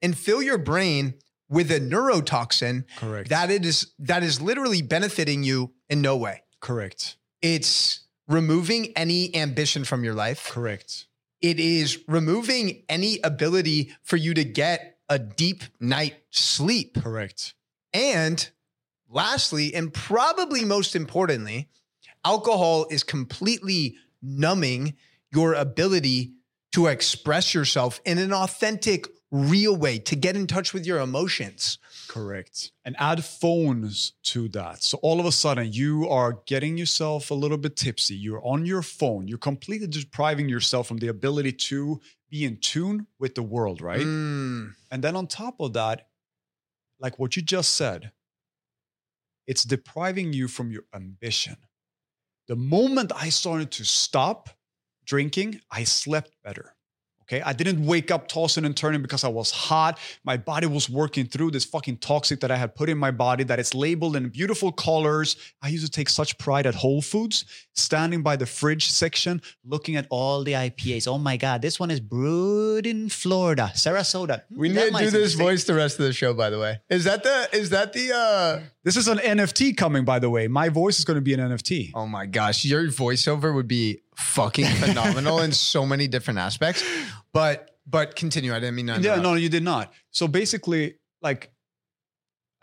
[0.01, 1.14] and fill your brain
[1.49, 3.30] with a neurotoxin Correct.
[3.30, 6.43] that it is that is literally benefiting you in no way.
[6.60, 7.16] Correct.
[7.41, 10.49] It's removing any ambition from your life.
[10.51, 11.08] Correct.
[11.41, 17.01] It is removing any ability for you to get a deep night sleep.
[17.01, 17.54] Correct.
[17.93, 18.49] And
[19.10, 21.70] lastly, and probably most importantly,
[22.26, 24.95] alcohol is completely numbing
[25.32, 26.34] your ability
[26.74, 31.78] to express yourself in an authentic, real way, to get in touch with your emotions.
[32.07, 32.71] Correct.
[32.86, 34.84] And add phones to that.
[34.84, 38.15] So all of a sudden, you are getting yourself a little bit tipsy.
[38.15, 39.28] You're on your phone.
[39.28, 44.01] You're completely depriving yourself from the ability to be in tune with the world, right?
[44.01, 46.07] Mm, And then on top of that,
[46.99, 48.11] like what you just said,
[49.45, 51.57] it's depriving you from your ambition.
[52.48, 54.50] The moment I started to stop
[55.06, 56.76] drinking, I slept better.
[57.24, 57.41] Okay.
[57.41, 59.98] I didn't wake up tossing and turning because I was hot.
[60.26, 63.46] My body was working through this fucking toxic that I had put in my body
[63.46, 65.38] that it's labeled in beautiful colors.
[65.62, 69.96] I used to take such pride at Whole Foods, standing by the fridge section, looking
[69.96, 71.08] at all the IPAs.
[71.08, 74.44] Oh my God, this one is brewed in Florida, Sarasota.
[74.54, 76.82] we That need to do this voice the rest of the show, by the way.
[76.89, 80.49] Is that the is that the uh This is an NFT coming, by the way.
[80.49, 81.91] My voice is going to be an NFT.
[81.93, 86.84] Oh my gosh, your voiceover would be fucking phenomenal in so many different aspects.
[87.31, 88.53] But but continue.
[88.53, 88.99] I didn't mean to.
[88.99, 89.93] yeah, no, you did not.
[90.11, 91.53] So basically, like,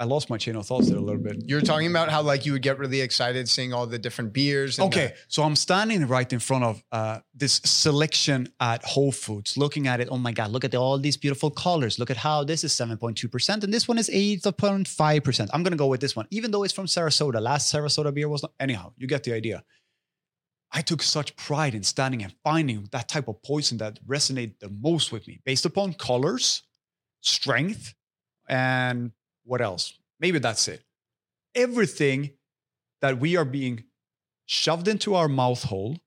[0.01, 1.45] I lost my chain of thoughts there a little bit.
[1.47, 4.79] You're talking about how like you would get really excited seeing all the different beers.
[4.79, 9.59] And Okay, so I'm standing right in front of uh, this selection at Whole Foods,
[9.59, 10.09] looking at it.
[10.11, 11.99] Oh my God, look at all these beautiful colors.
[11.99, 15.51] Look at how this is 7.2% and this one is 8.5%.
[15.53, 17.39] I'm going to go with this one, even though it's from Sarasota.
[17.39, 18.53] Last Sarasota beer was not.
[18.59, 19.63] Anyhow, you get the idea.
[20.73, 24.71] I took such pride in standing and finding that type of poison that resonated the
[24.71, 26.63] most with me based upon colors,
[27.21, 27.95] strength,
[28.49, 29.13] and
[29.51, 29.95] what else?
[30.21, 30.85] Maybe that's it.
[31.57, 32.31] Everything
[33.03, 33.83] that we are being
[34.47, 35.99] shoved into our mouth hole,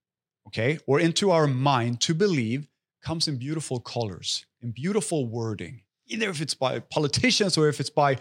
[0.48, 2.70] okay, or into our mind to believe
[3.04, 7.90] comes in beautiful colors, in beautiful wording, either if it's by politicians or if it's
[7.90, 8.16] by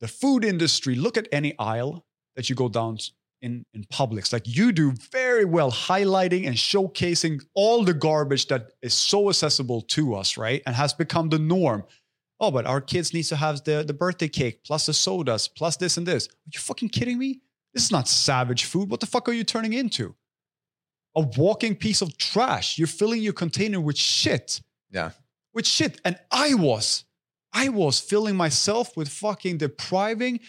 [0.00, 0.94] the food industry.
[0.94, 2.96] Look at any aisle that you go down
[3.42, 8.70] in, in Publix, like you do very well highlighting and showcasing all the garbage that
[8.80, 10.62] is so accessible to us, right?
[10.64, 11.84] And has become the norm.
[12.40, 15.76] Oh, but our kids needs to have the, the birthday cake plus the sodas plus
[15.76, 16.28] this and this.
[16.28, 17.40] Are you fucking kidding me?
[17.74, 18.90] This is not savage food.
[18.90, 20.14] What the fuck are you turning into?
[21.16, 22.78] A walking piece of trash.
[22.78, 24.60] You're filling your container with shit.
[24.90, 25.10] Yeah.
[25.52, 26.00] With shit.
[26.04, 27.04] And I was,
[27.52, 30.40] I was filling myself with fucking depriving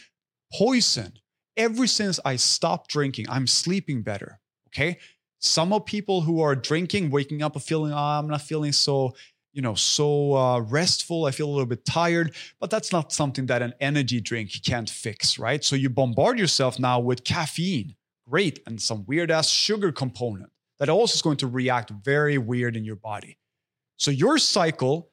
[0.54, 1.14] poison.
[1.58, 4.40] Ever since I stopped drinking, I'm sleeping better.
[4.68, 5.00] Okay.
[5.40, 9.16] Some of people who are drinking, waking up and feeling, oh, I'm not feeling so,
[9.60, 11.26] you know, so uh, restful.
[11.26, 14.90] I feel a little bit tired, but that's not something that an energy drink can't
[14.90, 15.62] fix, right?
[15.66, 17.96] So you bombard yourself now with caffeine,
[18.26, 20.50] great, and some weird ass sugar component
[20.80, 23.38] that also is going to react very weird in your body.
[23.98, 25.09] So your cycle,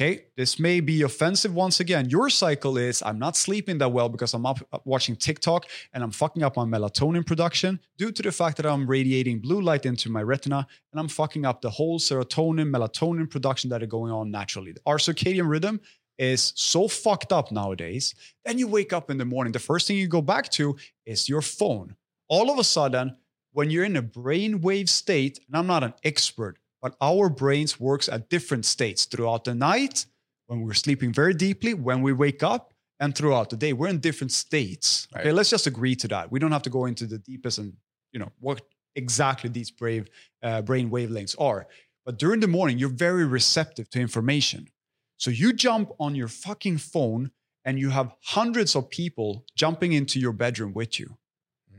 [0.00, 2.08] okay, this may be offensive once again.
[2.08, 6.10] Your cycle is I'm not sleeping that well because I'm up watching TikTok and I'm
[6.10, 10.08] fucking up my melatonin production due to the fact that I'm radiating blue light into
[10.08, 14.30] my retina and I'm fucking up the whole serotonin, melatonin production that are going on
[14.30, 14.74] naturally.
[14.86, 15.82] Our circadian rhythm
[16.16, 18.14] is so fucked up nowadays.
[18.46, 21.28] Then you wake up in the morning, the first thing you go back to is
[21.28, 21.94] your phone.
[22.26, 23.16] All of a sudden,
[23.52, 28.08] when you're in a brainwave state, and I'm not an expert, but our brains works
[28.08, 30.06] at different states throughout the night,
[30.46, 33.72] when we're sleeping very deeply, when we wake up, and throughout the day.
[33.72, 35.08] We're in different states.
[35.16, 36.30] Okay, let's just agree to that.
[36.30, 37.72] We don't have to go into the deepest and
[38.12, 38.60] you know what
[38.94, 40.08] exactly these brave
[40.42, 41.66] uh, brain wavelengths are.
[42.04, 44.68] But during the morning, you're very receptive to information.
[45.16, 47.30] So you jump on your fucking phone
[47.64, 51.16] and you have hundreds of people jumping into your bedroom with you.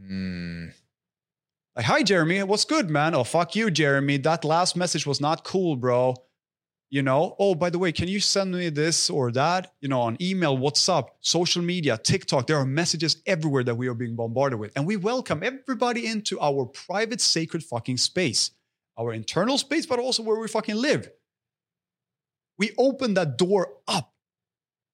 [0.04, 0.74] Mm.
[1.74, 2.44] Like, hi, Jeremy.
[2.44, 3.16] What's good, man?
[3.16, 4.18] Oh, fuck you, Jeremy.
[4.18, 6.16] That last message was not cool, bro.
[6.90, 9.74] You know, oh, by the way, can you send me this or that?
[9.80, 11.08] You know, on email, WhatsApp.
[11.22, 12.48] Social media, TikTok.
[12.48, 14.74] There are messages everywhere that we are being bombarded with.
[14.76, 18.52] And we welcome everybody into our private, sacred fucking space,
[19.00, 21.10] our internal space, but also where we fucking live.
[22.58, 24.11] We open that door up.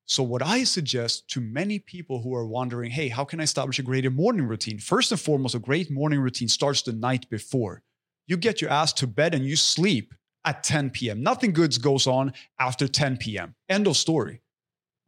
[0.09, 3.77] So, what I suggest to many people who are wondering, hey, how can I establish
[3.77, 4.79] a greater morning routine?
[4.79, 7.83] First and foremost, a great morning routine starts the night before.
[8.25, 10.13] You get your ass to bed and you sleep
[10.45, 11.21] at 10 p.m.
[11.21, 13.53] Nothing good goes on after 10 p.m.
[13.67, 14.39] End of story.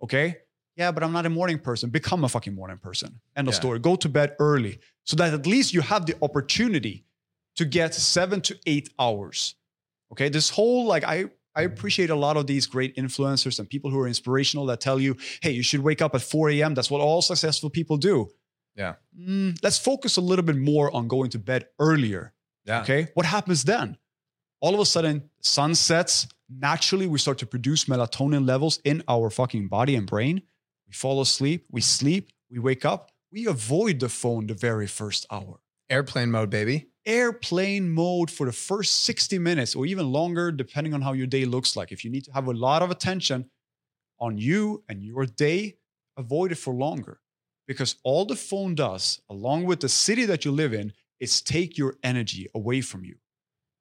[0.04, 0.38] Okay?
[0.76, 1.90] Yeah, but I'm not a morning person.
[1.90, 3.22] Become a fucking morning person.
[3.38, 3.60] End of Yeah.
[3.60, 3.80] story.
[3.80, 7.06] Go to bed early so that at least you have the opportunity
[7.56, 9.56] to get seven to eight hours.
[10.12, 10.28] Okay?
[10.28, 11.26] This whole, like, I,
[11.56, 15.00] I appreciate a lot of these great influencers and people who are inspirational that tell
[15.00, 16.74] you, hey, you should wake up at 4 a.m.
[16.74, 18.30] That's what all successful people do.
[18.76, 18.96] Yeah.
[19.20, 22.34] Mm, let's focus a little bit more on going to bed earlier.
[22.66, 22.82] Yeah.
[22.82, 23.08] Okay.
[23.14, 23.98] What happens then?
[24.62, 26.28] All of a sudden, sun sets.
[26.50, 30.42] Naturally, we start to produce melatonin levels in our fucking body and brain.
[30.88, 31.66] We fall asleep.
[31.72, 32.30] We sleep.
[32.50, 33.12] We wake up.
[33.32, 35.60] We avoid the phone the very first hour.
[35.90, 36.89] Airplane mode, baby.
[37.06, 41.46] Airplane mode for the first 60 minutes or even longer, depending on how your day
[41.46, 41.92] looks like.
[41.92, 43.50] If you need to have a lot of attention
[44.20, 45.78] on you and your day,
[46.18, 47.20] avoid it for longer.
[47.68, 51.78] Because all the phone does, along with the city that you live in, is take
[51.78, 53.16] your energy away from you.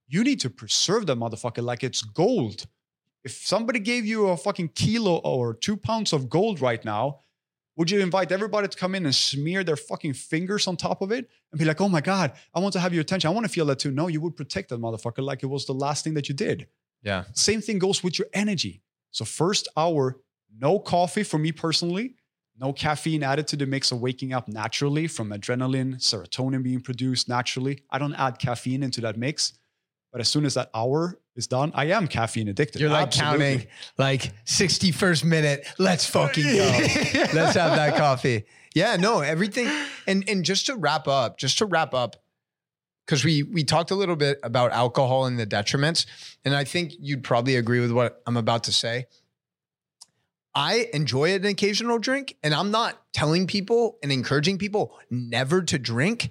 [0.06, 2.66] You need to preserve that motherfucker like it's gold.
[3.24, 7.20] If somebody gave you a fucking kilo or two pounds of gold right now,
[7.78, 11.12] would you invite everybody to come in and smear their fucking fingers on top of
[11.12, 13.30] it and be like, oh my God, I want to have your attention.
[13.30, 13.92] I want to feel that too.
[13.92, 16.66] No, you would protect that motherfucker like it was the last thing that you did.
[17.04, 17.24] Yeah.
[17.34, 18.82] Same thing goes with your energy.
[19.12, 20.18] So, first hour,
[20.58, 22.16] no coffee for me personally,
[22.60, 27.28] no caffeine added to the mix of waking up naturally from adrenaline, serotonin being produced
[27.28, 27.84] naturally.
[27.90, 29.52] I don't add caffeine into that mix.
[30.10, 32.80] But as soon as that hour is done, I am caffeine addicted.
[32.80, 33.38] You're like Absolutely.
[33.38, 33.66] counting
[33.96, 35.66] like 61st minute.
[35.78, 36.66] Let's fucking go.
[37.32, 38.44] Let's have that coffee.
[38.74, 39.68] Yeah, no, everything.
[40.06, 42.16] And and just to wrap up, just to wrap up,
[43.06, 46.04] because we we talked a little bit about alcohol and the detriments,
[46.44, 49.06] and I think you'd probably agree with what I'm about to say.
[50.54, 55.78] I enjoy an occasional drink, and I'm not telling people and encouraging people never to
[55.78, 56.30] drink,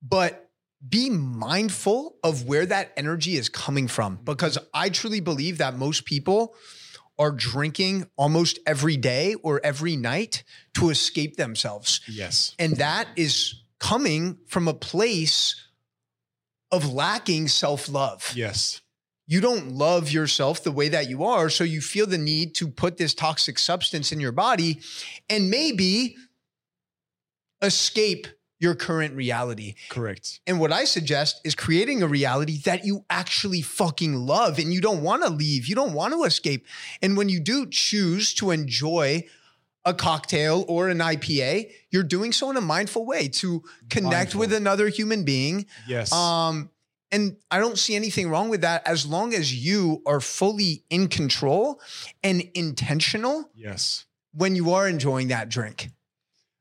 [0.00, 0.47] but
[0.86, 4.24] be mindful of where that energy is coming from mm-hmm.
[4.24, 6.54] because I truly believe that most people
[7.18, 12.00] are drinking almost every day or every night to escape themselves.
[12.06, 12.54] Yes.
[12.58, 15.56] And that is coming from a place
[16.70, 18.32] of lacking self love.
[18.36, 18.82] Yes.
[19.26, 21.50] You don't love yourself the way that you are.
[21.50, 24.80] So you feel the need to put this toxic substance in your body
[25.28, 26.16] and maybe
[27.60, 28.26] escape
[28.58, 29.74] your current reality.
[29.88, 30.40] Correct.
[30.46, 34.80] And what I suggest is creating a reality that you actually fucking love and you
[34.80, 35.66] don't want to leave.
[35.66, 36.66] You don't want to escape.
[37.00, 39.24] And when you do choose to enjoy
[39.84, 44.40] a cocktail or an IPA, you're doing so in a mindful way to connect Mindful.
[44.40, 45.66] with another human being.
[45.86, 46.12] Yes.
[46.12, 46.70] Um,
[47.10, 51.08] and I don't see anything wrong with that as long as you are fully in
[51.08, 51.80] control
[52.22, 54.04] and intentional yes.
[54.32, 55.90] when you are enjoying that drink.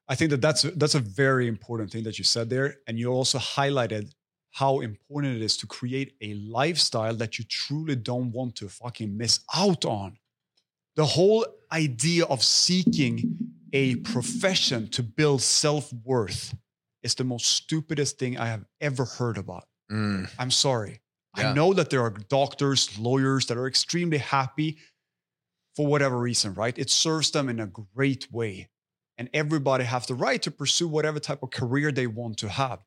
[0.10, 2.97] I think that that's a, that's a very important thing that you said there, and
[2.97, 4.12] you also highlighted
[4.51, 9.16] how important it is to create a lifestyle that you truly don't want to fucking
[9.16, 10.18] miss out on.
[10.95, 13.38] The whole idea of seeking
[13.74, 16.55] a profession to build self worth
[17.03, 19.66] is the most stupidest thing I have ever heard about.
[19.91, 20.30] Mm.
[20.39, 21.01] I'm sorry.
[21.38, 21.51] Yeah.
[21.51, 24.78] I know that there are doctors, lawyers that are extremely happy
[25.76, 26.78] for whatever reason, right?
[26.78, 28.70] It serves them in a great way.
[29.18, 32.80] And everybody has the right to pursue whatever type of career they want to have.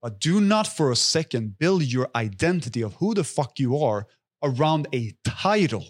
[0.00, 4.06] But do not for a second build your identity of who the fuck you are
[4.42, 5.86] around a title.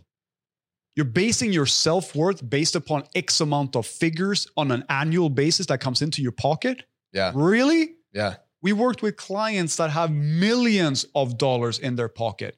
[0.97, 5.67] You're basing your self worth based upon X amount of figures on an annual basis
[5.67, 6.85] that comes into your pocket.
[7.13, 7.33] Yeah.
[7.35, 7.97] Really?
[8.13, 8.37] Yeah.
[8.63, 12.57] We worked with clients that have millions of dollars in their pocket.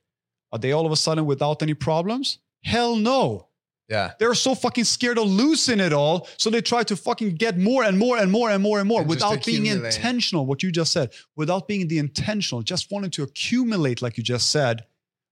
[0.53, 2.39] Are they all of a sudden without any problems?
[2.63, 3.46] Hell no.
[3.89, 4.13] Yeah.
[4.19, 6.29] They're so fucking scared of losing it all.
[6.39, 9.01] So they try to fucking get more and more and more and more and more
[9.01, 13.23] And without being intentional, what you just said, without being the intentional, just wanting to
[13.23, 14.87] accumulate, like you just said,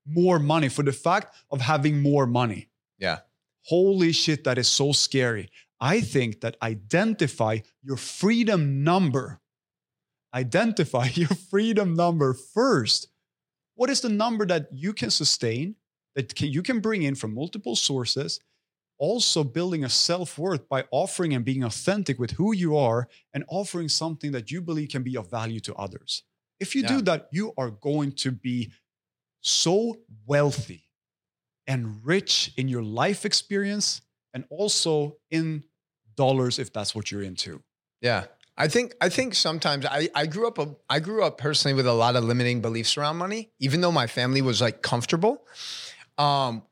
[0.07, 2.69] more money for the fact of having more money.
[2.99, 3.21] Yeah.
[3.63, 5.51] Holy shit, that is so scary.
[5.81, 9.41] I think that identify your freedom number.
[10.33, 13.09] Identify your freedom number first.
[13.75, 15.75] What is the number that you can sustain,
[16.15, 18.41] that can, you can bring in from multiple sources,
[18.99, 23.89] also building a self-worth by offering and being authentic with who you are and offering
[23.89, 26.23] something that you believe can be of value to others.
[26.61, 26.89] If you Yeah.
[26.89, 28.71] do that, you are going to be
[29.41, 30.85] so wealthy
[31.67, 34.03] and rich in your life experience
[34.33, 35.65] and also in
[36.17, 37.63] dollars if that's what you're into.
[38.01, 38.27] Yeah.
[38.57, 41.87] I think I think sometimes I, I grew up a, I grew up personally with
[41.89, 45.45] a lot of limiting beliefs around money, even though my family was like comfortable.
[46.19, 46.63] Um,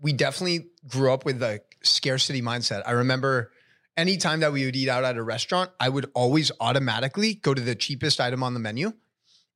[0.00, 2.82] we definitely grew up with a scarcity mindset.
[2.86, 3.52] I remember
[3.96, 7.60] anytime that we would eat out at a restaurant, I would always automatically go to
[7.60, 8.92] the cheapest item on the menu.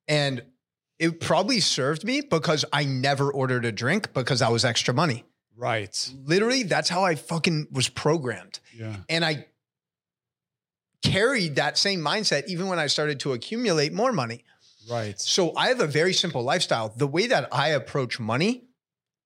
[0.09, 0.43] And
[0.99, 5.24] it probably served me because I never ordered a drink because that was extra money.
[5.57, 6.11] Right.
[6.24, 8.61] Literally, that's how I fucking was programmed.
[8.76, 8.97] Yeah.
[9.09, 9.47] And I
[11.03, 14.45] carried that same mindset even when I started to accumulate more money.
[14.90, 15.18] Right.
[15.20, 16.93] So I have a very simple lifestyle.
[16.97, 18.64] The way that I approach money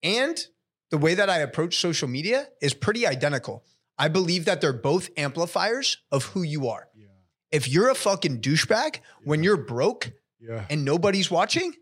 [0.06, 0.46] and
[0.90, 3.64] the way that I approach social media is pretty identical.
[3.98, 6.88] I believe that they're both amplifiers of who you are.
[6.94, 7.06] Yeah.
[7.50, 10.64] If you're a fucking douchebag when you're broke Yeah.
[10.70, 11.74] and nobody's watching,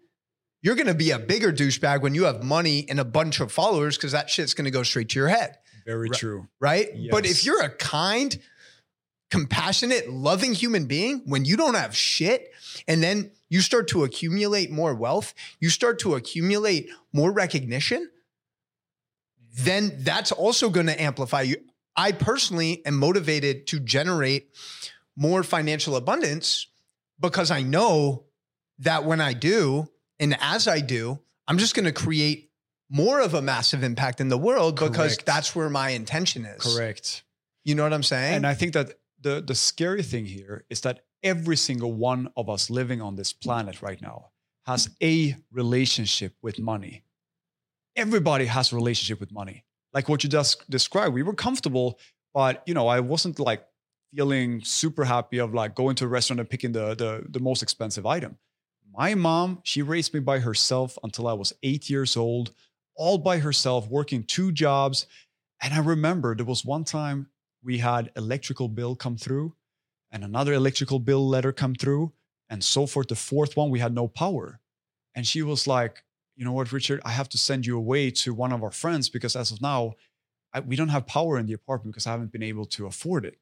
[0.63, 3.97] you're gonna be a bigger douchebag when you have money and a bunch of followers
[3.97, 6.19] because that shit's gonna go straight to your head Very Right.
[6.19, 6.49] true.
[6.61, 6.89] right?
[7.11, 8.39] But if you're a kind,
[9.31, 12.53] compassionate, loving human being, when you don't have shit,
[12.87, 18.09] and then you start to accumulate more wealth, you start to accumulate more recognition,
[19.55, 21.57] then that's also going to amplify you.
[21.97, 24.49] I personally am motivated to generate
[25.17, 26.67] more financial abundance
[27.21, 28.25] because I know
[28.81, 29.89] that when I do,
[30.19, 32.51] and as I do, I'm just going to create
[32.91, 35.27] more of a massive impact in the world because Correct.
[35.27, 36.77] that's where my intention is.
[36.77, 37.23] Correct.
[37.65, 38.35] You know what I'm saying?
[38.35, 42.51] And I think that the the scary thing here is that every single one of
[42.51, 44.31] us living on this planet right now
[44.67, 47.05] has a relationship with money.
[47.97, 49.65] Everybody has a relationship with money.
[49.93, 51.99] Like what you just described, we were comfortable,
[52.33, 53.65] but you know, I wasn't like
[54.15, 57.63] feeling super happy of like going to a restaurant and picking the the, the most
[57.63, 58.37] expensive item.
[58.93, 62.53] My mom, she raised me by herself until I was eight years old,
[62.97, 65.07] all by herself, working two jobs.
[65.61, 67.29] And I remember there was one time
[67.63, 69.55] we had electrical bill come through
[70.13, 72.13] and another electrical bill letter come through
[72.49, 74.61] and so forth the fourth one we had no power
[75.15, 76.04] and she was like
[76.37, 79.09] you know what richard i have to send you away to one of our friends
[79.09, 79.93] because as of now
[80.53, 83.25] I, we don't have power in the apartment because i haven't been able to afford
[83.25, 83.39] it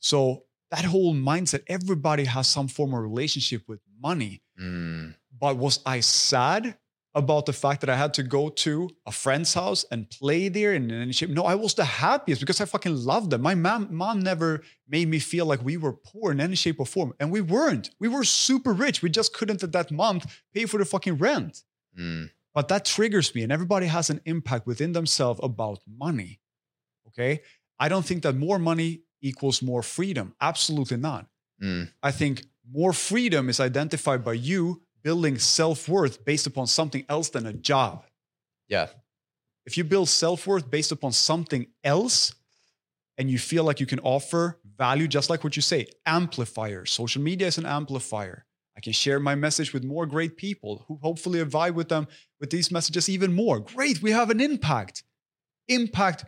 [0.00, 5.14] so that whole mindset everybody has some form of relationship with money Mm.
[5.40, 6.76] but was I sad
[7.14, 10.74] about the fact that I had to go to a friend's house and play there
[10.74, 13.40] and, and she, no, I was the happiest because I fucking loved them.
[13.40, 16.86] My mom, mom never made me feel like we were poor in any shape or
[16.86, 17.14] form.
[17.18, 17.90] And we weren't.
[17.98, 19.02] We were super rich.
[19.02, 21.62] We just couldn't at that month pay for the fucking rent.
[21.98, 22.30] Mm.
[22.54, 26.40] But that triggers me, and everybody has an impact within themselves about money.
[27.08, 27.42] Okay.
[27.78, 30.34] I don't think that more money equals more freedom.
[30.40, 31.26] Absolutely not.
[31.62, 31.90] Mm.
[32.02, 37.30] I think more freedom is identified by you building self worth based upon something else
[37.30, 38.04] than a job.
[38.68, 38.88] Yeah.
[39.66, 42.34] If you build self worth based upon something else
[43.18, 46.86] and you feel like you can offer value, just like what you say, amplifier.
[46.86, 48.46] Social media is an amplifier.
[48.80, 52.08] I can share my message with more great people who hopefully vibe with them
[52.40, 53.60] with these messages even more.
[53.60, 55.02] Great, we have an impact.
[55.68, 56.24] Impact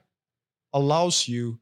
[0.74, 1.61] allows you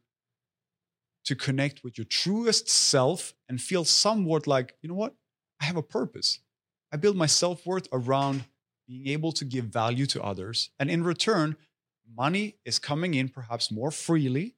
[1.27, 5.15] to connect with your truest self and feel somewhat like, you know what?
[5.61, 6.41] I have a purpose.
[6.93, 8.43] I build my self worth around
[8.89, 10.71] being able to give value to others.
[10.81, 11.55] And in return,
[12.17, 14.57] money is coming in perhaps more freely.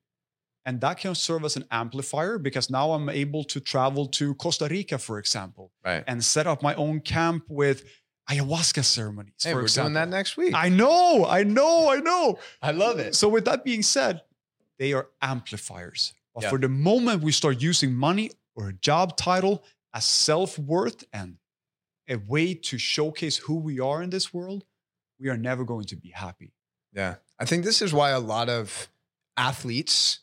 [0.65, 4.69] And that can serve as an amplifier because now I'm able to travel to Costa
[4.71, 6.05] Rica, for example, Right.
[6.07, 7.85] and set up my own camp with
[8.31, 9.35] ayahuasca ceremonies.
[9.43, 9.89] Hey, for we're example.
[9.89, 10.55] doing that next week.
[10.55, 12.39] I know, I know, I know.
[12.63, 13.17] I love it.
[13.17, 14.23] So, with that being said,
[14.79, 16.15] they are amplifiers.
[16.35, 16.51] But Yeah.
[16.51, 21.39] for the moment we start using money or a job title as self worth and
[22.09, 24.65] a way to showcase who we are in this world,
[25.19, 26.53] we are never going to be happy.
[26.93, 27.17] Yeah.
[27.39, 28.89] I think this is why a lot of
[29.37, 30.21] athletes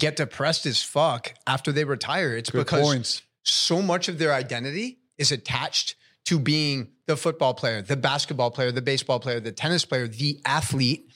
[0.00, 2.36] get depressed as fuck after they retire.
[2.36, 3.22] It's Good because points.
[3.44, 5.94] so much of their identity is attached
[6.24, 10.40] to being the football player, the basketball player, the baseball player, the tennis player, the
[10.44, 11.12] athlete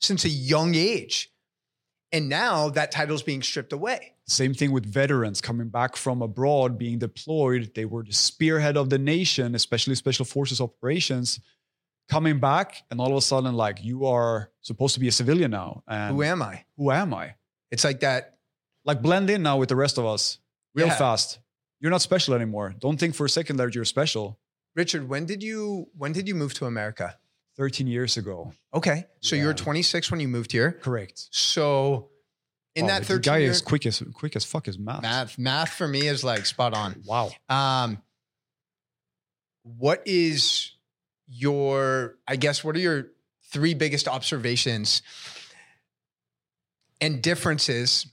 [0.00, 1.30] since a young age.
[2.12, 4.12] And now that title's being stripped away.
[4.26, 7.72] Same thing with veterans coming back from abroad, being deployed.
[7.74, 11.40] They were the spearhead of the nation, especially special forces operations.
[12.08, 15.50] Coming back, and all of a sudden, like you are supposed to be a civilian
[15.50, 15.82] now.
[15.88, 16.64] And Who am I?
[16.76, 17.34] who am I?
[17.74, 18.30] It's like that.
[18.86, 20.38] like blend in now with the rest of us
[20.74, 20.96] real Yeah.
[20.96, 21.38] fast.
[21.80, 22.74] You're not special anymore.
[22.78, 24.38] Don't think for a second that you're special.
[24.76, 27.18] Richard, when did you when did you move to America?
[27.56, 28.52] 13 years ago.
[28.72, 29.06] Okay.
[29.20, 30.72] So you were 26 when you moved here.
[30.72, 31.28] Correct.
[31.30, 32.10] So
[32.74, 35.02] in Wow, that 13 guy year, is quick as quick as fuck as math.
[35.02, 37.02] math, math for me is like spot on.
[37.06, 37.30] Wow.
[37.48, 38.02] Um,
[39.62, 40.72] what is
[41.28, 43.06] your, I guess, what are your
[43.52, 45.02] three biggest observations
[47.00, 48.06] and differences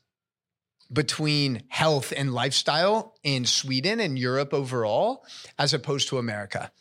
[0.92, 5.26] between health and lifestyle in Sweden and Europe overall,
[5.58, 6.72] as opposed to America?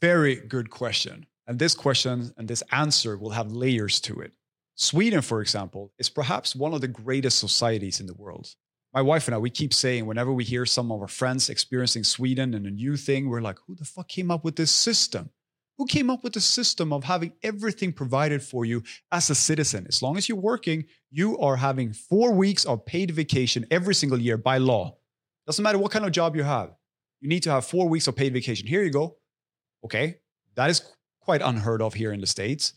[0.00, 1.26] Very good question.
[1.46, 4.32] And this question and this answer will have layers to it.
[4.74, 8.48] Sweden, for example, is perhaps one of the greatest societies in the world.
[8.92, 12.04] My wife and I, we keep saying whenever we hear some of our friends experiencing
[12.04, 15.30] Sweden and a new thing, we're like, who the fuck came up with this system?
[15.78, 19.86] Who came up with the system of having everything provided for you as a citizen?
[19.88, 24.20] As long as you're working, you are having four weeks of paid vacation every single
[24.20, 24.96] year by law.
[25.46, 26.74] Doesn't matter what kind of job you have.
[27.20, 28.68] You need to have four weeks of paid vacation.
[28.68, 29.16] Here you go.
[29.84, 30.18] Okay.
[30.54, 30.82] That is
[31.20, 32.72] quite unheard of here in the States.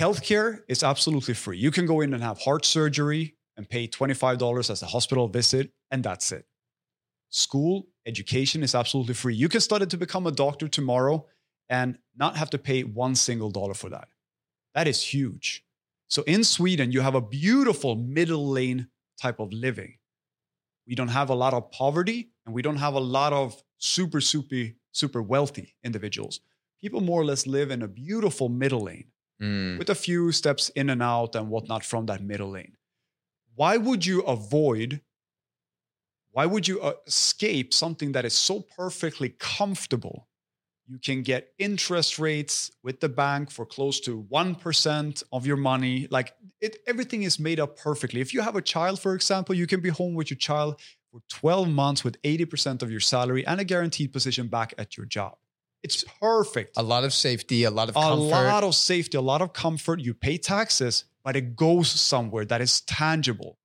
[0.00, 1.58] Healthcare is absolutely free.
[1.58, 5.70] You can go in and have heart surgery and pay $25 as a hospital visit,
[5.90, 6.46] and that's it.
[7.30, 9.34] School, education is absolutely free.
[9.34, 11.26] You can study to become a doctor tomorrow
[11.68, 14.08] and not have to pay one single dollar for that.
[14.74, 15.64] That is huge.
[16.08, 18.88] So in Sweden, you have a beautiful middle lane
[19.20, 19.98] type of living.
[20.86, 24.20] We don't have a lot of poverty and we don't have a lot of super,
[24.20, 26.40] super, super wealthy individuals.
[26.80, 29.78] People more or less live in a beautiful middle lane Mm.
[29.78, 32.74] with a few steps in and out and whatnot from that middle lane.
[33.54, 35.02] Why would you avoid?
[36.30, 40.26] Why would you uh, escape something that is so perfectly comfortable?
[40.88, 46.06] You can get interest rates with the bank for close to 1% of your money.
[46.10, 48.20] Like it, everything is made up perfectly.
[48.20, 50.80] If you have a child, for example, you can be home with your child
[51.10, 55.06] for 12 months with 80% of your salary and a guaranteed position back at your
[55.06, 55.36] job.
[55.82, 58.10] It's perfect A lot of safety, a lot of comfort.
[58.10, 60.00] a lot of safety, a lot of comfort.
[60.00, 63.58] You pay taxes, but it goes somewhere that is tangible.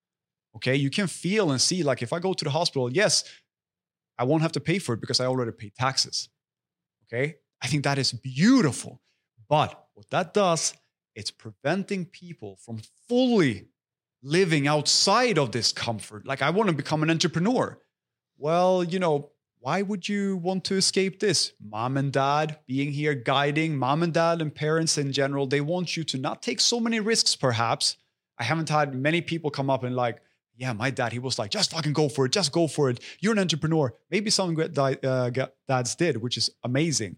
[0.56, 0.76] Okay.
[0.76, 3.24] You can feel and see, like, if I go to the hospital, yes,
[4.18, 6.30] I won't have to pay for it because I already pay taxes.
[7.12, 7.36] Okay.
[7.62, 9.02] I think that is beautiful.
[9.50, 10.74] But what that does,
[11.16, 13.68] it's preventing people from fully
[14.24, 16.26] living outside of this comfort.
[16.26, 17.78] Like, I want to become an entrepreneur.
[18.38, 21.54] Well, you know, why would you want to escape this?
[21.64, 25.96] Mom and dad being here guiding, mom and dad and parents in general, they want
[25.96, 27.98] you to not take so many risks, perhaps.
[28.40, 30.20] I haven't had many people come up and like,
[30.58, 33.00] yeah, my dad, he was like, just fucking go for it, just go for it.
[33.20, 33.94] You're an entrepreneur.
[34.10, 35.32] Maybe some great uh,
[35.68, 37.18] dads did, which is amazing.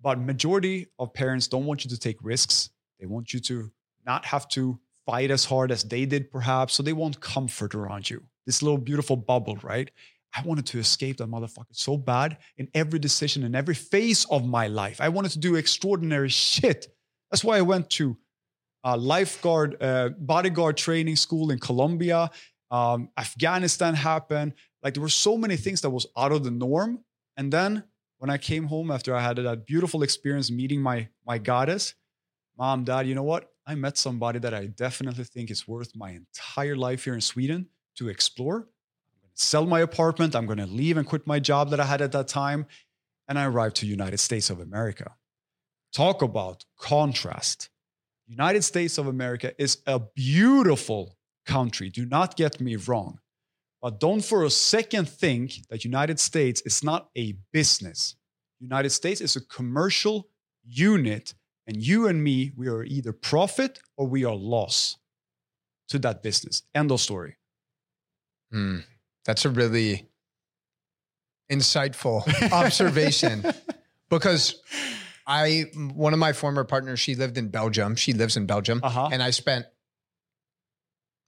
[0.00, 2.70] But majority of parents don't want you to take risks.
[3.00, 3.70] They want you to
[4.04, 6.74] not have to fight as hard as they did, perhaps.
[6.74, 8.22] So they want comfort around you.
[8.44, 9.90] This little beautiful bubble, right?
[10.36, 14.44] I wanted to escape that motherfucker so bad in every decision, in every phase of
[14.44, 15.00] my life.
[15.00, 16.88] I wanted to do extraordinary shit.
[17.30, 18.16] That's why I went to
[18.84, 22.30] uh, lifeguard, uh, bodyguard training school in Colombia.
[22.70, 24.54] Um, Afghanistan happened.
[24.82, 27.04] Like there were so many things that was out of the norm.
[27.36, 27.84] And then
[28.18, 31.94] when I came home after I had that beautiful experience meeting my my goddess,
[32.58, 33.50] mom, dad, you know what?
[33.66, 37.68] I met somebody that I definitely think is worth my entire life here in Sweden
[37.96, 38.68] to explore
[39.36, 40.34] sell my apartment.
[40.34, 42.66] I'm going to leave and quit my job that I had at that time.
[43.28, 45.14] And I arrived to United States of America.
[45.92, 47.70] Talk about contrast.
[48.26, 51.15] United States of America is a beautiful
[51.46, 51.90] country.
[51.90, 53.20] Do not get me wrong.
[53.80, 58.16] But don't for a second think that United States is not a business.
[58.58, 60.28] United States is a commercial
[60.64, 61.34] unit
[61.66, 64.96] and you and me we are either profit or we are loss
[65.88, 66.62] to that business.
[66.74, 67.36] End of story.
[68.50, 68.78] Hmm.
[69.24, 70.08] That's a really
[71.50, 73.44] insightful observation
[74.08, 74.62] because
[75.26, 77.96] I, one of my former partners, she lived in Belgium.
[77.96, 78.80] She lives in Belgium.
[78.82, 79.08] Uh-huh.
[79.12, 79.66] And I spent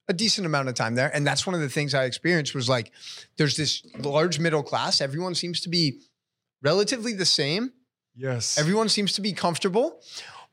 [0.08, 1.14] a decent amount of time there.
[1.14, 2.92] And that's one of the things I experienced was like,
[3.36, 5.00] there's this large middle class.
[5.00, 6.00] Everyone seems to be
[6.62, 7.72] relatively the same.
[8.16, 8.58] Yes.
[8.58, 10.00] Everyone seems to be comfortable,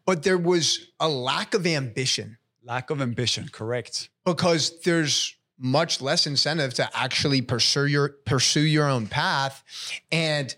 [0.06, 4.10] but there was a lack of ambition Lack of ambition, correct.
[4.26, 9.64] because there's much less incentive to actually pursue your pursue your own path
[10.12, 10.56] and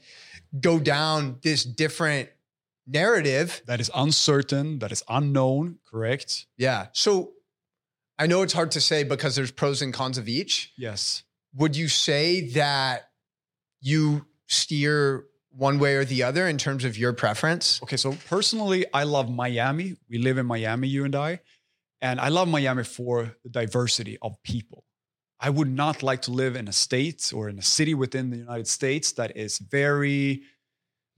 [0.60, 2.30] go down this different
[2.88, 3.62] narrative.
[3.68, 6.48] That is uncertain, that is unknown, correct?
[6.58, 6.88] Yeah.
[6.94, 7.34] So
[8.20, 10.74] I know it's hard to say because there's pros and cons of each.
[10.78, 11.24] Yes.
[11.56, 13.10] Would you say that
[13.80, 17.82] you steer one way or the other in terms of your preference?
[17.84, 19.98] Okay, so personally, I love Miami.
[20.10, 21.40] We live in Miami, you and I.
[22.02, 24.84] And I love Miami for the diversity of people.
[25.40, 28.38] I would not like to live in a state or in a city within the
[28.38, 30.44] United States that is very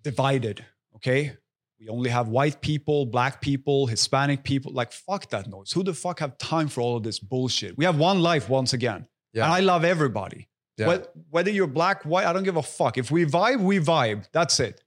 [0.04, 0.66] divided.
[0.96, 1.38] Okay.
[1.80, 4.73] We only have white people, black people, Hispanic people.
[4.73, 5.72] Like, fuck that noise.
[5.72, 7.77] Who the fuck have time for all of this bullshit?
[7.77, 9.07] We have one life once again.
[9.34, 9.45] Yeah.
[9.45, 10.49] And I love everybody.
[10.77, 10.88] Yeah.
[10.97, 12.97] Whe- Whether you're black, white, I don't give a fuck.
[12.97, 14.26] If we vibe, we vibe.
[14.34, 14.81] That's it.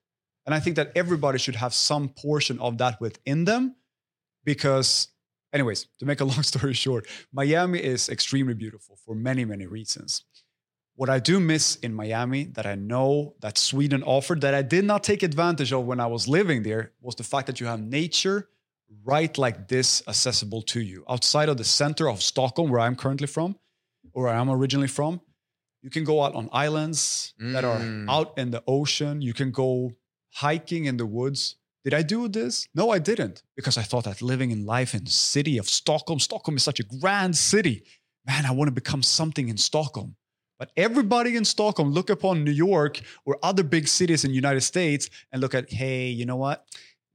[0.45, 3.77] And I think that everybody should have some portion of that within them
[4.45, 5.09] because,
[5.53, 10.25] anyways, to make a long story short, Miami is extremely beautiful for many, many reasons.
[10.95, 14.85] What I do miss in Miami that I know that Sweden offered that I did
[14.85, 17.81] not take advantage of when I was living there was the fact that you have
[17.81, 18.49] nature
[19.05, 21.05] right like this accessible to you.
[21.09, 23.57] Outside of the center of Stockholm, where I'm currently from,
[24.13, 25.21] or where I'm originally from,
[25.81, 28.09] you can go out on islands that are Mm.
[28.11, 29.23] out in the ocean.
[29.23, 29.93] You can go
[30.35, 31.57] hiking in the woods.
[31.85, 32.69] Did I do this?
[32.75, 36.21] No, I didn't because I thought that living in life in the city of Stockholm,
[36.21, 37.83] Stockholm is such a grand city.
[38.27, 40.15] Man, I want to become something in Stockholm.
[40.63, 44.61] But everybody in Stockholm look upon New York or other big cities in the United
[44.61, 46.65] States and look at, hey, you know what?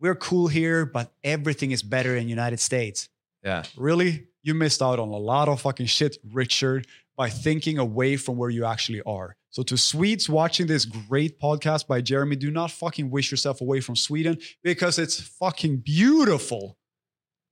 [0.01, 3.07] We're cool here, but everything is better in the United States.
[3.45, 3.63] Yeah.
[3.77, 4.27] Really?
[4.43, 8.49] You missed out on a lot of fucking shit, Richard, by thinking away from where
[8.49, 9.37] you actually are.
[9.49, 13.79] So, to Swedes watching this great podcast by Jeremy, do not fucking wish yourself away
[13.79, 16.77] from Sweden because it's fucking beautiful.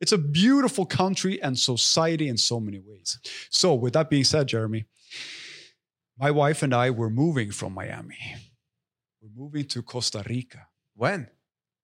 [0.02, 3.18] It's a beautiful country and society in so many ways.
[3.50, 4.88] So, with that being said, Jeremy,
[6.18, 8.18] my wife and I were moving from Miami.
[9.22, 11.28] We're moving to Costa Rica, When?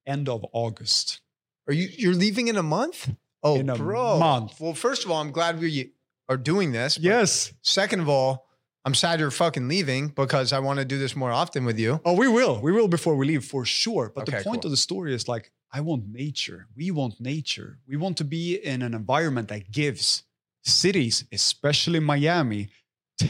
[0.05, 1.21] end of August.
[1.67, 3.09] Are you you're leaving in a month?
[3.43, 4.19] Oh, In a bro.
[4.19, 4.59] month.
[4.59, 5.91] Well, first of all, I'm glad we
[6.29, 6.97] are doing this.
[6.97, 7.53] Yes.
[7.61, 8.47] Second of all,
[8.85, 11.99] I'm sad you're fucking leaving because I want to do this more often with you.
[12.05, 12.59] Oh, we will.
[12.61, 14.11] We will before we leave for sure.
[14.13, 14.67] But Okay, the point cool.
[14.69, 16.67] of the story is like, I want nature.
[16.75, 17.79] We want nature.
[17.87, 20.23] We want to be in an environment that gives.
[20.63, 22.69] Cities, especially Miami,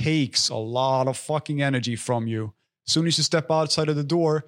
[0.03, 2.53] takes a lot of fucking energy from you.
[2.87, 4.45] As soon as you step outside of the door,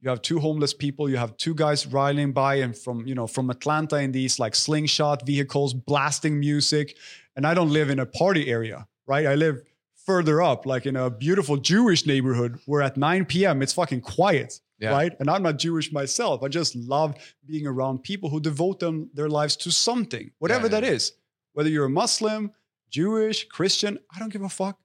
[0.00, 1.08] you have two homeless people.
[1.08, 4.54] You have two guys riding by and from, you know, from Atlanta in these like
[4.54, 6.96] slingshot vehicles, blasting music.
[7.36, 9.26] And I don't live in a party area, right?
[9.26, 9.62] I live
[10.06, 13.62] further up, like in a beautiful Jewish neighborhood where at 9 p.m.
[13.62, 14.90] it's fucking quiet, Yeah.
[14.90, 15.12] right?
[15.18, 16.42] And I'm not Jewish myself.
[16.42, 17.14] I just love
[17.46, 21.12] being around people who devote them their lives to something, whatever Yeah, that is.
[21.54, 22.50] Whether you're a Muslim,
[22.90, 24.78] Jewish, Christian, I don't give a fuck.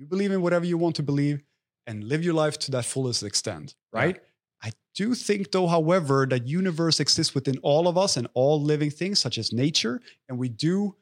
[0.00, 1.42] You believe in whatever you want to believe
[1.86, 4.00] and live your life to that fullest extent, Yeah.
[4.00, 4.16] right?
[4.62, 8.90] I do think, though, however, that universe exists within all of us and all living
[8.90, 10.96] things, such as nature, and we do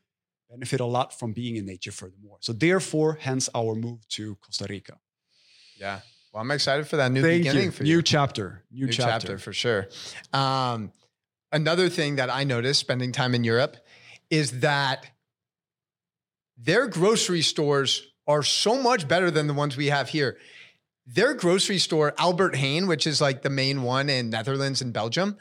[0.50, 2.38] benefit a lot from being in nature furthermore.
[2.40, 4.98] So, therefore, hence our move to Costa Rica.
[5.76, 6.00] Yeah.
[6.32, 7.70] Well, I'm excited for that new Thank beginning you.
[7.70, 8.02] for New you.
[8.02, 8.64] chapter.
[8.72, 9.28] New, new chapter.
[9.28, 9.86] chapter for sure.
[10.32, 10.90] Um,
[11.52, 13.76] another thing that I noticed spending time in Europe
[14.28, 15.06] is that
[16.56, 20.36] their grocery stores are so much better than the ones we have here.
[21.06, 25.38] Their grocery store, Albert Heijn, which is like the main one in Netherlands and Belgium,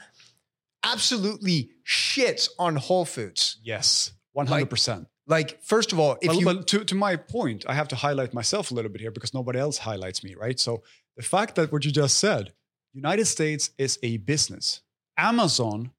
[0.82, 3.58] absolutely shits on Whole Foods.
[3.62, 5.06] Yes, 100%.
[5.26, 7.96] Like, first of all, if but, you but to, to my point, I have to
[7.96, 10.58] highlight myself a little bit here because nobody else highlights me, right?
[10.58, 10.82] So
[11.18, 12.54] the fact that what you just said,
[12.94, 14.80] United States is a business.
[15.18, 15.90] Amazon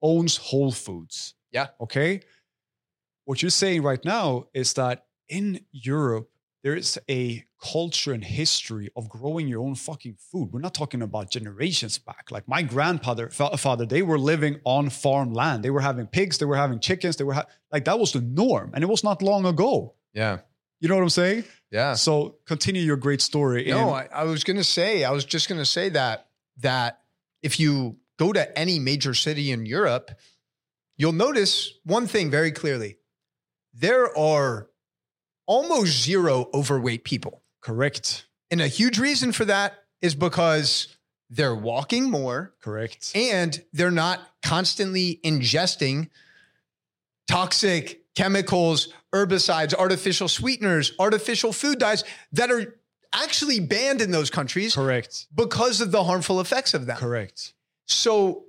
[0.00, 1.34] owns Whole Foods.
[1.52, 1.68] Yeah.
[1.78, 2.22] Okay.
[3.26, 6.29] What you're saying right now is that in Europe,
[6.62, 10.50] there is a culture and history of growing your own fucking food.
[10.52, 12.30] We're not talking about generations back.
[12.30, 15.62] Like my grandfather, father, they were living on farm land.
[15.64, 18.20] They were having pigs, they were having chickens, they were ha- like that was the
[18.20, 19.94] norm, and it was not long ago.
[20.12, 20.38] yeah,
[20.80, 21.44] You know what I'm saying?
[21.70, 21.94] yeah.
[21.94, 23.66] So continue your great story.
[23.68, 26.28] in- No, I, I was gonna say, I was just gonna say that
[26.58, 27.00] that
[27.42, 30.10] if you go to any major city in Europe,
[30.98, 32.98] you'll notice one thing very clearly.
[33.72, 34.68] There are
[35.50, 37.42] almost zero overweight people.
[37.60, 40.96] correct, And a huge reason for that is because
[41.28, 43.12] they're walking more correct.
[43.14, 46.08] and they're not constantly ingesting
[47.28, 52.74] toxic chemicals, herbicides, artificial sweeteners, artificial food dyes that are
[53.12, 55.26] actually banned in those countries Correct.
[55.34, 56.96] because of the harmful effects of them.
[56.96, 57.54] Correct.
[57.86, 58.44] So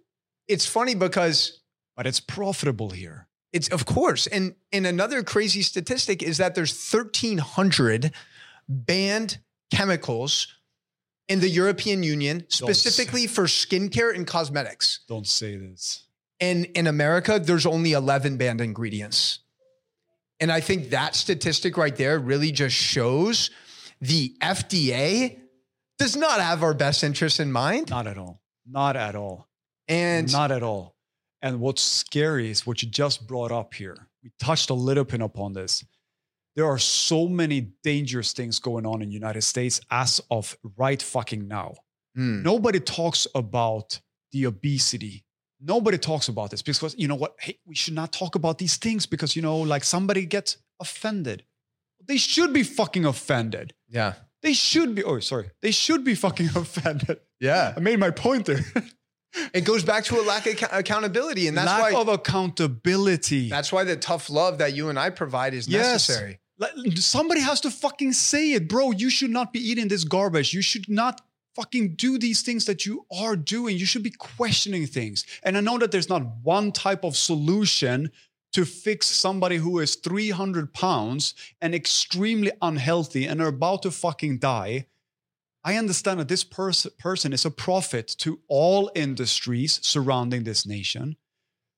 [0.47, 1.59] it's funny because
[1.95, 3.27] But it's profitable here.
[3.53, 8.11] It's of course, and and another crazy statistic is that there's 1,300
[8.67, 9.39] banned
[9.71, 10.47] chemicals
[11.27, 14.99] in the European Union specifically for skincare and cosmetics.
[15.07, 16.03] Don't say this.
[16.39, 19.39] And in America, there's only 11 banned ingredients.
[20.39, 23.51] And I think that statistic right there really just shows
[24.01, 25.37] the FDA
[25.99, 27.91] does not have our best interests in mind.
[27.91, 28.41] Not at all.
[28.65, 29.47] Not at all.
[29.87, 30.90] And Not at all.
[31.41, 33.95] And what's scary is what you just brought up here.
[34.23, 35.83] We touched a little bit upon this.
[36.55, 41.01] There are so many dangerous things going on in the United States as of right
[41.01, 41.75] fucking now.
[42.15, 43.99] Hmm, Nobody talks about
[44.31, 45.23] the obesity.
[45.61, 47.35] Nobody talks about this because you know what?
[47.39, 51.43] Hey, we should not talk about these things because you know, like somebody gets offended.
[52.05, 53.73] They should be fucking offended.
[53.87, 54.13] Yeah.
[54.41, 55.03] They should be.
[55.03, 55.51] Oh, sorry.
[55.61, 57.19] They should be fucking offended.
[57.39, 57.73] Yeah.
[57.77, 58.59] I made my point there.
[59.53, 61.47] It goes back to a lack of accountability.
[61.47, 63.49] And that's Lack why of accountability.
[63.49, 66.09] that's why the tough love that you and I provide is Yes.
[66.09, 66.39] necessary.
[66.95, 68.91] Somebody has to fucking say it, bro.
[68.91, 70.53] You should not be eating this garbage.
[70.53, 71.21] You should not
[71.55, 73.77] fucking do these things that you are doing.
[73.77, 75.25] You should be questioning things.
[75.43, 78.11] And I know that there's not one type of solution
[78.53, 84.37] to fix somebody who is 300 pounds and extremely unhealthy and are about to fucking
[84.39, 84.85] die.
[85.63, 91.17] I understand that this pers- person is a profit to all industries surrounding this nation.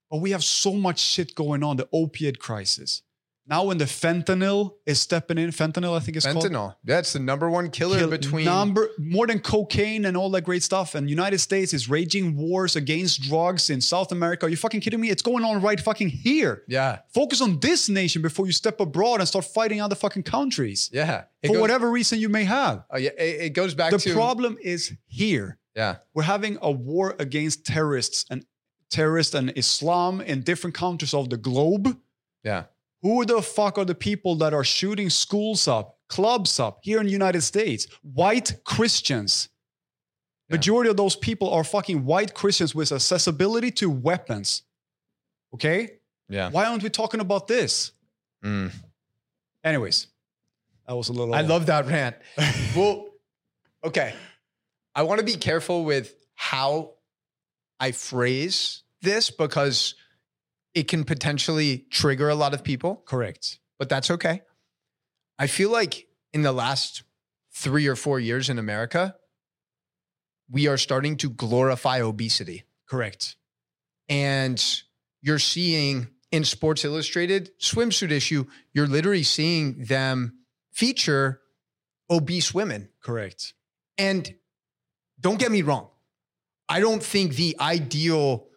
[0.09, 3.01] But we have so much shit going on the opiate crisis.
[3.45, 6.45] Now, when the fentanyl is stepping in, fentanyl, I think it's called.
[6.45, 6.75] Fentanyl.
[6.85, 10.63] That's the number one killer Kill- between number more than cocaine and all that great
[10.63, 10.95] stuff.
[10.95, 14.45] And United States is raging wars against drugs in South America.
[14.45, 15.09] Are you fucking kidding me?
[15.09, 16.63] It's going on right fucking here.
[16.69, 16.99] Yeah.
[17.13, 21.23] Focus on this nation before you step abroad and start fighting other fucking countries Yeah.
[21.41, 22.85] It for goes- whatever reason you may have.
[22.89, 23.09] Oh, yeah.
[23.17, 25.57] It, it goes back The to problem is here.
[25.75, 25.97] Yeah.
[26.13, 28.45] We're having a war against terrorists and
[28.89, 31.97] terrorists and Islam in different countries of the globe.
[32.43, 32.65] Yeah.
[33.03, 37.05] Who the fuck are the people that are shooting schools up, clubs up here in
[37.05, 37.85] the United States?
[38.01, 39.49] White Christians.
[40.47, 40.55] Yeah.
[40.55, 44.63] Majority of those people are fucking white Christians with accessibility to weapons.
[45.53, 45.99] Okay?
[46.29, 46.49] Yeah.
[46.49, 47.91] Why aren't we talking about this?
[48.43, 48.71] Mm.
[49.65, 50.07] Anyways,
[50.87, 51.35] that was a little.
[51.35, 52.15] I love that rant.
[52.75, 53.09] well,
[53.83, 54.13] okay.
[54.95, 56.93] I want to be careful with how
[57.81, 59.95] I phrase this because
[60.73, 63.59] it can potentially trigger a lot of people, correct.
[63.77, 64.41] but that's okay.
[65.37, 67.03] I feel like in the last
[67.53, 69.15] three or four years in America,
[70.49, 72.63] we are starting to glorify obesity.
[72.87, 73.35] Correct.
[74.09, 74.63] And
[75.21, 80.39] you're seeing in Sports Illustrated swimsuit issue, you're literally seeing them
[80.71, 81.41] feature
[82.09, 82.89] obese women.
[83.01, 83.53] Correct.
[83.97, 84.35] And
[85.19, 85.89] don't get me wrong,
[86.67, 88.47] I don't think the ideal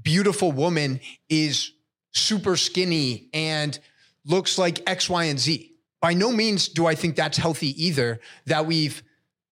[0.00, 1.72] beautiful woman is
[2.12, 3.78] super skinny and
[4.24, 5.72] looks like X, Y, and Z.
[6.00, 9.02] By no means do I think that's healthy either, that we've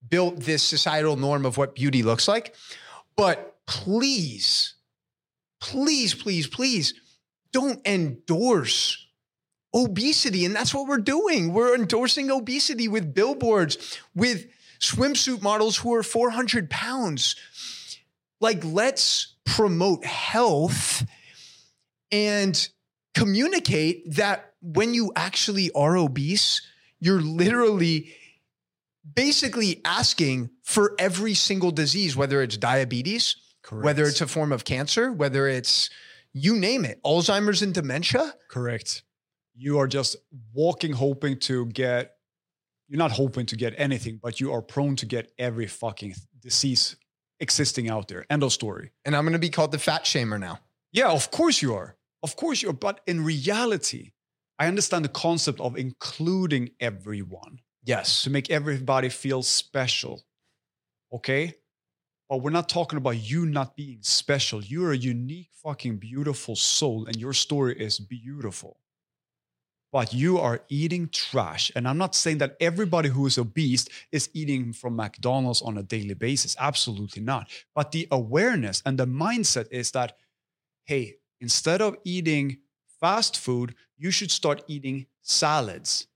[0.09, 2.55] built this societal norm of what beauty looks like.
[3.17, 4.75] But please,
[5.61, 6.95] please, please, please
[7.53, 9.07] don't endorse
[9.73, 10.45] obesity.
[10.45, 11.53] And that's what we're doing.
[11.53, 14.47] We're endorsing obesity with billboards, with
[14.81, 17.37] swimsuit models who are 400 pounds.
[18.41, 21.05] Like, let's promote health
[22.11, 22.69] and
[23.15, 26.63] communicate that when you actually are obese,
[27.01, 28.15] you're literally
[29.15, 33.85] basically asking for every single disease, whether it's diabetes, Correct.
[33.85, 35.91] whether it's a form of cancer, whether it's
[36.33, 38.35] you name it, Alzheimer's and dementia.
[38.49, 39.03] Correct.
[39.55, 40.17] You are just
[40.53, 42.17] walking, hoping to get,
[42.89, 46.97] you're not hoping to get anything, but you are prone to get every fucking disease
[47.41, 48.25] existing out there.
[48.31, 48.93] End of story.
[49.05, 50.61] And I'm going to be called the fat shamer now.
[50.93, 51.97] Yeah, of course you are.
[52.23, 52.75] Of course you are.
[52.75, 54.13] But in reality,
[54.59, 58.23] I understand the concept of including everyone Yes.
[58.23, 60.25] to make everybody feel special.
[61.13, 61.55] Okay?
[62.29, 64.63] But we're not talking about you not being special.
[64.65, 68.79] You're a unique, fucking beautiful soul, and your story is beautiful.
[69.95, 71.71] But you are eating trash.
[71.77, 75.85] And I'm not saying that everybody who is obese is eating from McDonald's on a
[75.85, 76.57] daily basis.
[76.59, 77.49] Absolutely not.
[77.77, 80.17] But the awareness and the mindset is that,
[80.83, 82.59] hey, instead of eating
[83.01, 86.09] fast food, you should start eating salads.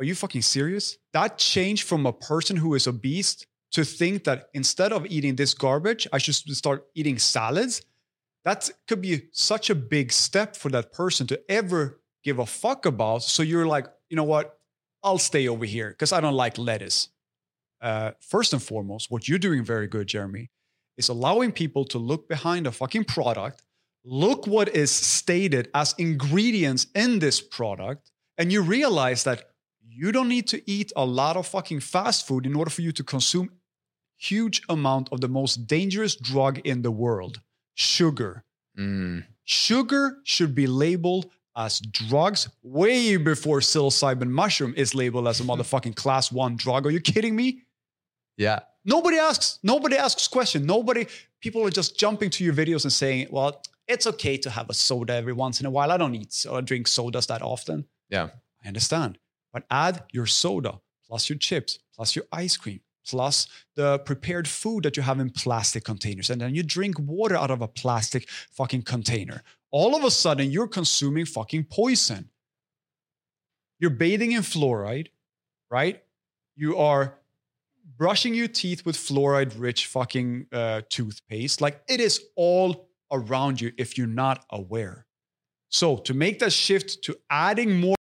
[0.00, 0.98] Are you fucking serious?
[1.12, 5.54] That change from a person who is obese to think that instead of eating this
[5.54, 7.82] garbage, I should start eating salads.
[8.44, 12.86] That could be such a big step for that person to ever give a fuck
[12.86, 13.22] about.
[13.22, 14.58] So you're like, you know what?
[15.02, 17.08] I'll stay over here because I don't like lettuce.
[17.80, 20.50] Uh, first and foremost, what you're doing very good, Jeremy,
[20.96, 23.62] is allowing people to look behind a fucking product,
[24.04, 29.50] look what is stated as ingredients in this product, and you realize that
[29.88, 32.92] you don't need to eat a lot of fucking fast food in order for you
[32.92, 33.50] to consume
[34.16, 37.40] huge amount of the most dangerous drug in the world,
[37.74, 38.44] sugar.
[38.76, 39.24] Mm.
[39.44, 45.96] Sugar should be labeled as drugs way before psilocybin mushroom is labeled as a motherfucking
[45.96, 46.86] class one drug.
[46.86, 47.64] Are you kidding me?
[48.36, 48.60] Yeah.
[48.84, 49.58] Nobody asks.
[49.62, 50.64] Nobody asks question.
[50.64, 51.06] Nobody.
[51.40, 54.74] People are just jumping to your videos and saying, "Well, it's okay to have a
[54.74, 55.90] soda every once in a while.
[55.90, 58.28] I don't eat or drink sodas that often." Yeah.
[58.64, 59.18] I understand,
[59.52, 64.84] but add your soda plus your chips plus your ice cream plus the prepared food
[64.84, 68.28] that you have in plastic containers, and then you drink water out of a plastic
[68.50, 69.42] fucking container.
[69.70, 72.30] All of a sudden, you're consuming fucking poison.
[73.80, 75.08] You're bathing in fluoride,
[75.70, 76.02] right?
[76.56, 77.18] You are
[77.96, 81.60] brushing your teeth with fluoride rich fucking uh, toothpaste.
[81.60, 85.06] Like it is all around you if you're not aware.
[85.70, 87.97] So, to make that shift to adding more,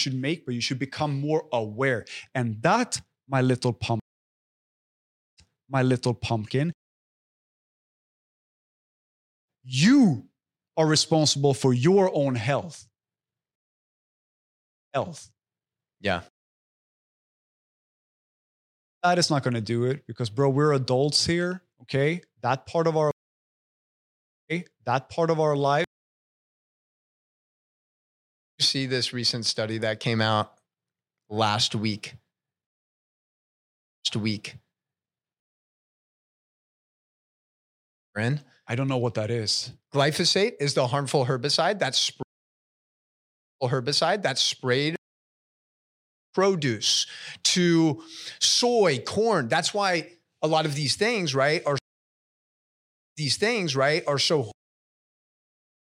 [0.00, 2.04] should make, but you should become more aware.
[2.34, 4.00] And that, my little pump,
[5.68, 6.72] my little pumpkin,
[9.62, 10.24] you
[10.76, 12.88] are responsible for your own health.
[14.94, 15.30] Health.
[16.00, 16.22] Yeah.
[19.02, 21.62] That is not going to do it because, bro, we're adults here.
[21.82, 22.22] Okay.
[22.42, 23.12] That part of our
[24.50, 25.84] okay, that part of our life.
[28.70, 30.52] See this recent study that came out
[31.28, 32.14] last week.
[34.06, 34.54] Last week.
[38.14, 38.42] Ren?
[38.68, 39.72] I don't know what that is.
[39.92, 42.12] Glyphosate is the harmful herbicide that's
[43.60, 44.94] herbicide that's sprayed
[46.32, 47.08] produce
[47.42, 48.04] to
[48.38, 49.48] soy, corn.
[49.48, 50.10] That's why
[50.42, 51.76] a lot of these things, right, are
[53.16, 54.52] these things, right, are so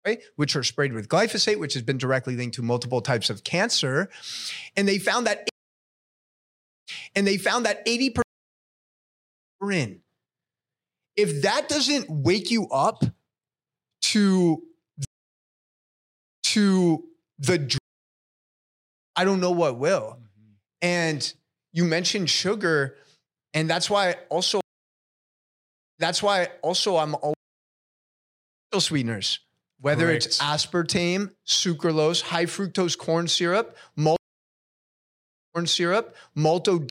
[0.06, 3.44] right, which are sprayed with glyphosate, which has been directly linked to multiple types of
[3.44, 4.10] cancer.
[4.76, 5.48] And they found that
[7.16, 8.22] and they found that 80%
[9.72, 10.02] in.
[11.16, 13.04] If that doesn't wake you up
[14.02, 14.62] to
[16.44, 17.04] to
[17.40, 17.78] the
[19.16, 20.20] I don't know what will.
[20.20, 20.52] Mm-hmm.
[20.82, 21.34] And
[21.74, 22.96] you mentioned sugar,
[23.54, 24.62] and that's why also
[26.00, 27.36] that's why also I'm always
[28.78, 29.40] sweeteners,
[29.86, 30.26] whether Correct.
[30.26, 34.18] it's aspartame, sucralose, high fructose corn syrup, malt
[35.54, 36.88] corn syrup, malto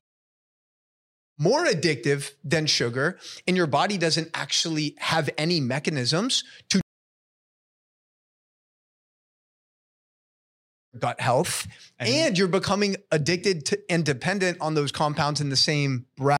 [1.37, 3.19] more addictive than sugar,
[3.49, 6.81] and your body doesn't actually have any mechanisms to
[10.97, 11.66] gut health
[11.99, 16.39] And- and you're becoming addicted to and dependent on those compounds in the same breath.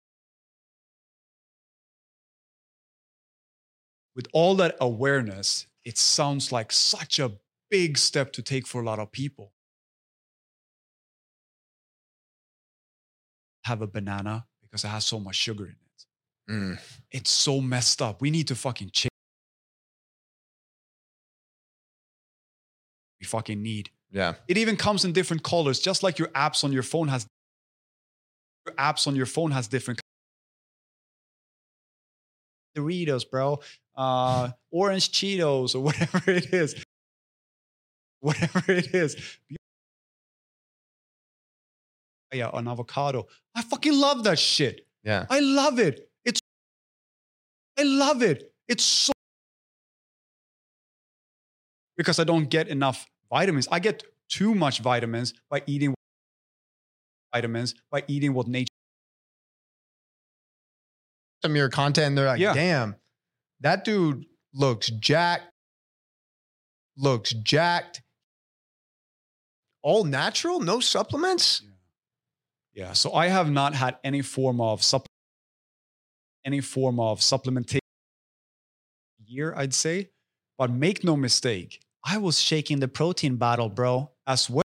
[4.15, 7.33] With all that awareness, it sounds like such a
[7.71, 9.53] big step to take for a lot of people.
[13.65, 16.53] Have a banana because it has so much sugar in it.
[16.53, 16.79] Mm.
[17.11, 18.21] It's so messed up.
[18.21, 19.11] We need to fucking change.
[23.21, 23.91] We fucking need.
[24.11, 24.35] Yeah.
[24.49, 27.27] It even comes in different colors, just like your apps on your phone has.
[28.67, 30.01] Your apps on your phone has different.
[32.75, 33.61] Doritos, bro,
[33.97, 36.75] uh, orange Cheetos, or whatever it is,
[38.21, 39.39] whatever it is.
[42.33, 43.29] Yeah, an avocado.
[43.55, 44.87] I fucking love that shit.
[45.05, 45.27] Yeah.
[45.31, 46.09] I love it.
[46.25, 46.41] It's.
[47.79, 48.53] I love it.
[48.67, 49.13] It's so.
[51.97, 53.69] Because I don't get enough vitamins.
[53.71, 55.95] I get too much vitamins by eating
[57.33, 58.69] vitamins by eating what nature.
[61.45, 62.55] Some of your content, and they're like, Yeah.
[62.55, 62.97] damn,
[63.61, 65.51] that dude looks jacked,
[66.97, 68.01] looks jacked.
[69.83, 71.61] All natural, no supplements.
[72.73, 72.95] Yeah.
[72.95, 75.05] So I have not had any form of supp-
[76.47, 77.81] any form of supplementation
[79.27, 80.11] year, I'd say.
[80.57, 84.65] But make no mistake, I was shaking the protein bottle, bro, as well.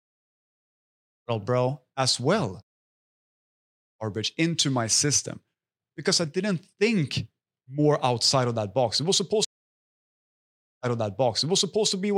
[1.43, 2.61] Bro, as well.
[3.99, 5.41] Garbage into my system
[5.95, 7.27] because I didn't think
[7.69, 8.99] more outside of that box.
[8.99, 11.43] It was supposed to out of that box.
[11.43, 12.11] It was supposed to be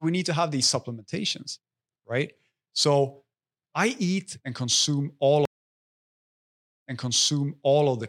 [0.00, 1.58] we need to have these supplementations,
[2.06, 2.32] right?
[2.74, 3.24] So
[3.74, 5.46] I eat and consume all of,
[6.86, 8.08] and consume all of the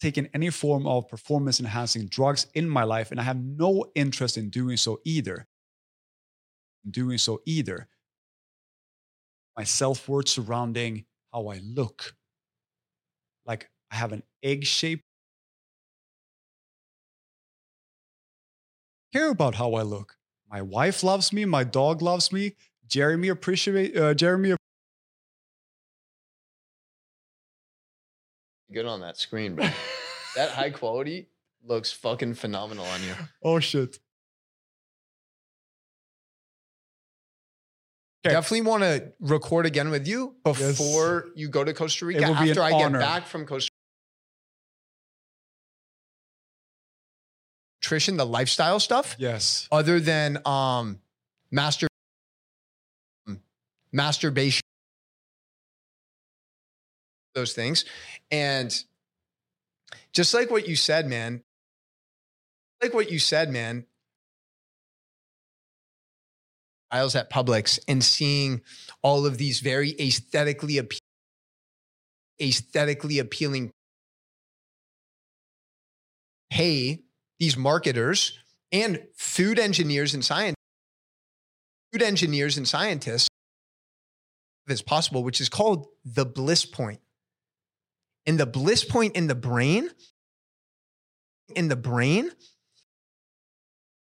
[0.00, 4.38] taken any form of performance enhancing drugs in my life and I have no interest
[4.38, 5.46] in doing so either.
[6.90, 7.86] Doing so either.
[9.56, 12.14] My self-worth surrounding how I look.
[13.50, 15.00] Like I have an egg shape
[19.12, 20.16] care about how I look.
[20.48, 22.54] My wife loves me, my dog loves me,
[22.86, 24.54] Jeremy appreciate uh, Jeremy
[28.72, 29.68] Good on that screen, bro.
[30.36, 31.26] that high quality
[31.64, 33.14] looks fucking phenomenal on you.
[33.42, 33.98] Oh shit.
[38.26, 38.34] Okay.
[38.34, 40.56] Definitely want to record again with you Yes.
[40.76, 42.24] before you go to Costa Rica.
[42.26, 42.98] After I honor.
[42.98, 43.76] get back from Costa Rica.
[47.82, 49.66] nutrition, the lifestyle stuff, Yes.
[49.72, 51.00] other than um
[51.50, 51.88] master
[53.92, 54.60] masturbation
[57.34, 57.84] those things.
[58.30, 58.84] And
[60.12, 61.42] just like what you said, man,
[62.82, 63.86] like what you said, man,
[66.90, 68.62] aisles at Publix and seeing
[69.02, 70.98] all of these very aesthetically appe-
[72.40, 73.70] aesthetically appealing
[76.50, 77.02] pay
[77.38, 78.38] these marketers
[78.72, 80.56] and food engineers and scientists
[81.92, 83.28] food engineers and scientists
[84.70, 87.00] it's possible which is called the bliss point.
[88.26, 89.90] And the bliss point in the brain
[91.56, 92.30] in the brain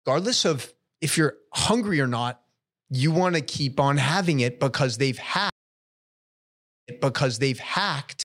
[0.07, 2.41] regardless of if you're hungry or not
[2.97, 5.53] you want to keep on having it because they've hacked
[7.01, 8.23] because they've hacked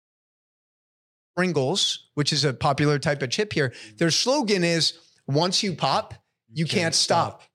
[1.36, 3.74] Pringles, which is a popular type of chip here.
[3.98, 6.14] Their slogan is once you pop,
[6.52, 7.42] you, can't, can't, stop.
[7.42, 7.50] stop.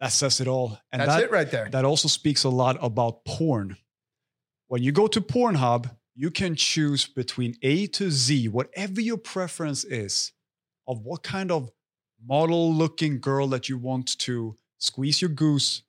[0.00, 0.78] That says it all.
[0.92, 1.68] And that's that, it right there.
[1.70, 3.76] That also speaks a lot about porn.
[4.68, 9.84] When you go to Pornhub, you can choose between A to Z, whatever your preference
[9.84, 10.32] is,
[10.86, 11.70] of what kind of
[12.24, 15.82] model looking girl that you want to squeeze your goose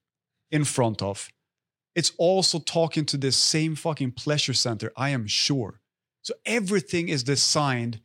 [0.51, 1.29] in front of.
[1.95, 5.81] It's also talking to this same fucking pleasure center, I am sure.
[6.21, 7.99] So everything is designed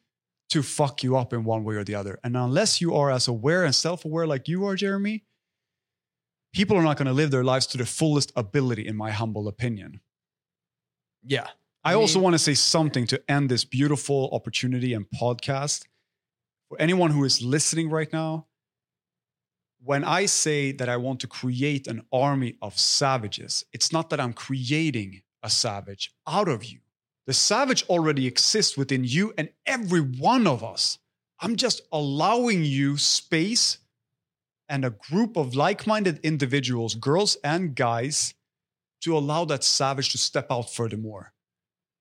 [0.51, 2.19] to fuck you up in one way or the other.
[2.25, 5.25] And unless you are as aware and self aware like you are, Jeremy,
[6.53, 9.47] people are not going to live their lives to the fullest ability, in my humble
[9.47, 10.01] opinion.
[11.23, 11.47] Yeah.
[11.85, 15.85] I, I mean, also want to say something to end this beautiful opportunity and podcast.
[16.69, 18.48] For anyone who is listening right now,
[19.89, 24.21] when I say that I want to create an army of savages, it's not that
[24.21, 26.81] I'm creating a savage out of you.
[27.27, 30.99] The savage already exists within you and every one of us.
[31.41, 33.79] I'm just allowing you space
[34.69, 38.35] and a group of like minded individuals, girls and guys,
[39.01, 41.33] to allow that savage to step out furthermore.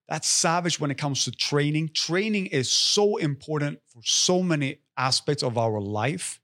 [0.09, 1.91] That savage when it comes to training.
[1.93, 6.41] Training is so important for so many aspects of our life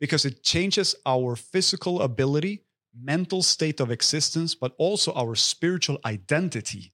[0.00, 2.64] because it changes our physical ability,
[2.98, 6.92] mental state of existence, but also our spiritual identity.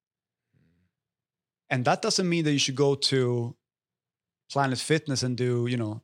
[1.70, 3.56] And that doesn't mean that you should go to
[4.50, 6.02] Planet Fitness and do, you know,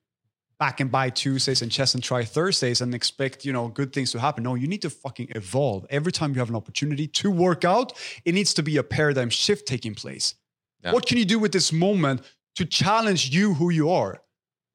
[0.58, 4.12] back and buy Tuesdays and chest and try Thursdays and expect, you know, good things
[4.12, 4.44] to happen.
[4.44, 5.84] No, you need to fucking evolve.
[5.90, 9.28] Every time you have an opportunity to work out, it needs to be a paradigm
[9.28, 10.34] shift taking place.
[10.82, 10.92] Yeah.
[10.92, 12.22] What can you do with this moment
[12.56, 14.22] to challenge you who you are?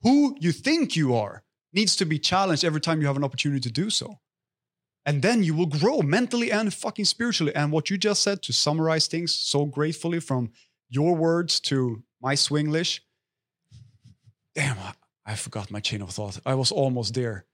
[0.04, 1.44] Who you think you are?
[1.74, 4.20] Needs to be challenged every time you have an opportunity to do so.
[5.06, 7.56] And then you will grow mentally and fucking spiritually.
[7.56, 10.52] And what you just said to summarize things so gratefully from
[10.90, 13.00] your words to my Swinglish,
[14.54, 14.78] damn,
[15.26, 16.40] I forgot my chain of thought.
[16.46, 17.46] I was almost there.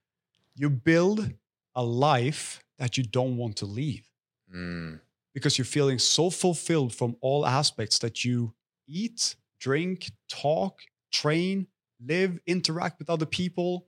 [0.55, 1.31] You build
[1.75, 4.09] a life that you don't want to leave
[4.53, 4.99] mm.
[5.33, 8.53] because you're feeling so fulfilled from all aspects that you
[8.87, 10.79] eat, drink, talk,
[11.11, 11.67] train,
[12.03, 13.87] live, interact with other people,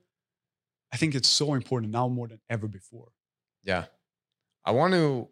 [0.96, 3.08] I think it's so important now more than ever before.
[3.62, 3.84] Yeah.
[4.64, 5.28] I want to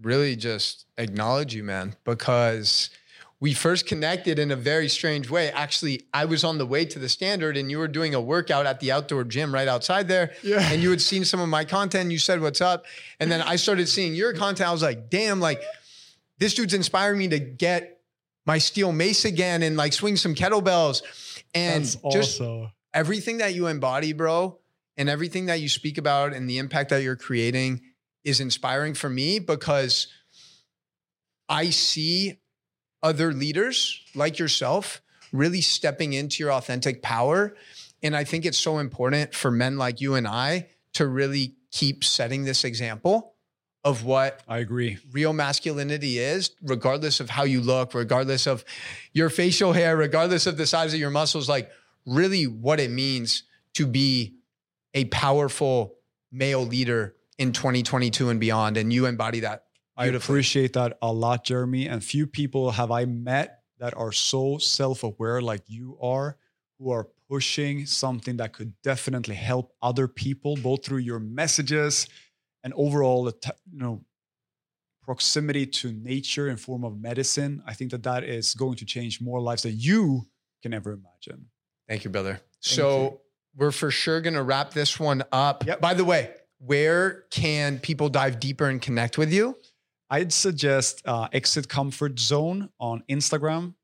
[0.00, 2.88] really just acknowledge you, man, because
[3.40, 5.50] we first connected in a very strange way.
[5.50, 8.64] Actually, I was on the way to the standard and you were doing a workout
[8.64, 10.32] at the outdoor gym right outside there.
[10.42, 10.66] Yeah.
[10.72, 12.10] And you had seen some of my content.
[12.10, 12.86] You said, What's up?
[13.20, 14.66] And then I started seeing your content.
[14.66, 15.62] I was like, Damn, like
[16.38, 18.00] this dude's inspiring me to get
[18.46, 21.02] my steel mace again and like swing some kettlebells.
[21.54, 24.58] And That's just also everything that you embody, bro,
[24.96, 27.82] and everything that you speak about and the impact that you're creating
[28.22, 30.06] is inspiring for me because
[31.48, 32.38] I see
[33.02, 35.02] other leaders like yourself
[35.32, 37.54] really stepping into your authentic power.
[38.02, 42.04] And I think it's so important for men like you and I to really keep
[42.04, 43.34] setting this example
[43.82, 48.64] of what I agree real masculinity is, regardless of how you look, regardless of
[49.12, 51.48] your facial hair, regardless of the size of your muscles.
[51.48, 51.70] Like,
[52.06, 53.44] really what it means
[53.74, 54.36] to be
[54.94, 55.96] a powerful
[56.30, 58.76] male leader in 2022 and beyond.
[58.76, 59.64] And you embody that.
[59.96, 61.86] I appreciate that a lot, Jeremy.
[61.86, 66.36] And few people have I met that are so self aware like you are,
[66.78, 72.08] who are pushing something that could definitely help other people, both through your messages
[72.62, 74.04] and overall, you know,
[75.02, 77.62] proximity to nature in form of medicine.
[77.66, 80.26] I think that that is going to change more lives than you
[80.62, 81.46] can ever imagine.
[81.88, 82.34] Thank you, brother.
[82.34, 83.20] Thank so you.
[83.56, 85.66] we're for sure going to wrap this one up.
[85.66, 85.80] Yep.
[85.80, 89.56] By the way, where can people dive deeper and connect with you?
[90.10, 93.74] I'd suggest uh, Exit Comfort Zone on Instagram.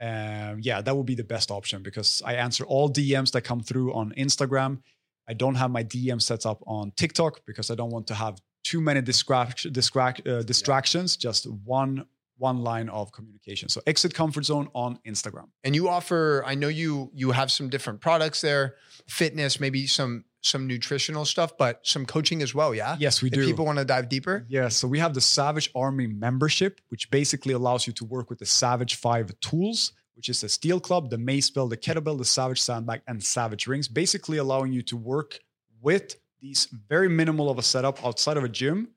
[0.00, 3.60] Um, yeah, that would be the best option because I answer all DMs that come
[3.60, 4.82] through on Instagram.
[5.28, 8.40] I don't have my DM set up on TikTok because I don't want to have
[8.62, 11.16] too many distract, distract, uh, distractions.
[11.18, 11.30] Yeah.
[11.30, 13.68] Just one one line of communication.
[13.68, 15.48] So exit comfort zone on Instagram.
[15.62, 18.74] And you offer, I know you you have some different products there,
[19.06, 22.96] fitness, maybe some some nutritional stuff, but some coaching as well, yeah?
[22.98, 23.46] Yes, we if do.
[23.46, 24.44] people want to dive deeper?
[24.48, 28.40] Yeah, so we have the Savage Army membership, which basically allows you to work with
[28.40, 32.26] the Savage 5 tools, which is the steel club, the mace bell, the kettlebell, the
[32.26, 35.38] Savage sandbag, and Savage rings, basically allowing you to work
[35.80, 38.88] with these very minimal of a setup outside of a gym.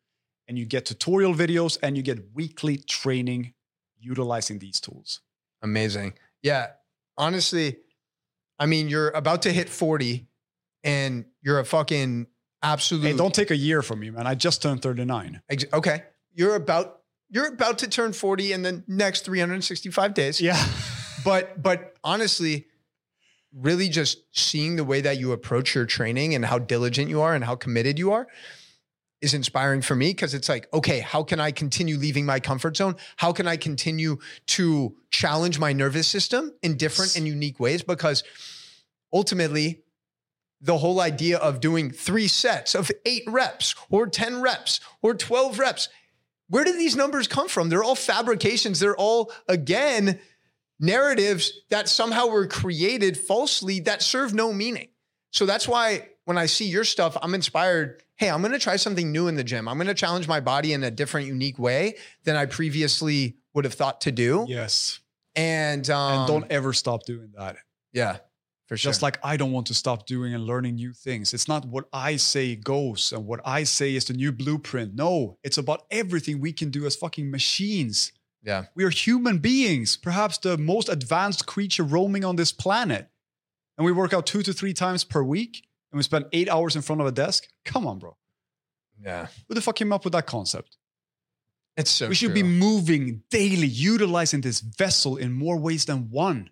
[0.47, 3.53] And you get tutorial videos and you get weekly training
[3.99, 5.21] utilizing these tools.
[5.61, 6.13] Amazing.
[6.41, 6.67] Yeah.
[7.17, 7.77] Honestly,
[8.59, 10.27] I mean, you're about to hit 40
[10.83, 12.27] and you're a fucking
[12.61, 13.03] absolute.
[13.03, 14.27] Hey, don't take a year from me, man.
[14.27, 15.41] I just turned 39.
[15.49, 16.03] Ex- okay.
[16.33, 20.41] You're about you're about to turn 40 in the next 365 days.
[20.41, 20.63] Yeah.
[21.25, 22.67] But but honestly,
[23.51, 27.33] really just seeing the way that you approach your training and how diligent you are
[27.33, 28.27] and how committed you are
[29.21, 32.77] is inspiring for me because it's like, okay, how can I continue leaving my comfort
[32.77, 32.95] zone?
[33.15, 34.17] How can I continue
[34.47, 37.81] to challenge my nervous system in different and unique ways?
[37.81, 38.23] Because
[39.11, 39.83] ultimately,
[40.61, 45.59] the whole idea of doing three sets of eight reps or 10 reps or 12
[45.59, 45.89] reps,
[46.49, 47.69] where do these numbers come from?
[47.69, 48.79] They're all fabrications.
[48.79, 50.19] They're all, again,
[50.79, 54.89] narratives that somehow were created falsely that serve no meaning.
[55.31, 58.03] So that's why when I see your stuff, I'm inspired.
[58.17, 59.69] Hey, I'm going to try something new in the gym.
[59.69, 61.95] I'm going to challenge my body in a different, unique way
[62.25, 64.45] than I previously would have thought to do.
[64.45, 64.99] Yes.
[65.37, 67.55] And, um, and don't ever stop doing that.
[67.93, 68.17] yeah,
[68.67, 68.89] for sure.
[68.89, 71.33] Just like I don't want to stop doing and learning new things.
[71.33, 74.95] It's not what I say goes and what I say is the new blueprint.
[74.95, 78.11] No, it's about everything we can do as fucking machines.
[78.43, 83.07] yeah, We are human beings, perhaps the most advanced creature roaming on this planet.
[83.77, 86.75] And we work out two to three times per week and we spend eight hours
[86.75, 87.47] in front of a desk.
[87.65, 88.15] Come on, bro.
[89.01, 89.27] yeah.
[89.47, 90.77] Who the fuck came up with that concept?
[91.75, 92.41] It's so we should true.
[92.41, 96.49] be moving daily, utilizing this vessel in more ways than one.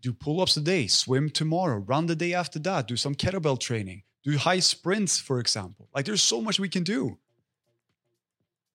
[0.00, 4.02] Do pull ups today, swim tomorrow, run the day after that, do some kettlebell training,
[4.22, 5.88] do high sprints, for example.
[5.94, 7.18] Like there's so much we can do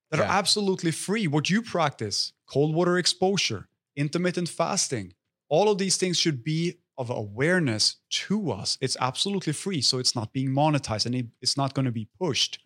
[0.10, 1.28] that are absolutely free.
[1.28, 5.14] What you practice, cold water exposure, intermittent fasting,
[5.50, 8.78] all of these things should be of awareness to us.
[8.82, 9.82] It's absolutely free.
[9.82, 12.60] So it's not being monetized and it- it's not going to be pushed.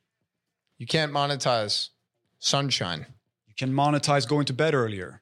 [0.80, 1.90] You can't monetize
[2.40, 3.06] sunshine.
[3.48, 5.22] You can monetize going to bed earlier.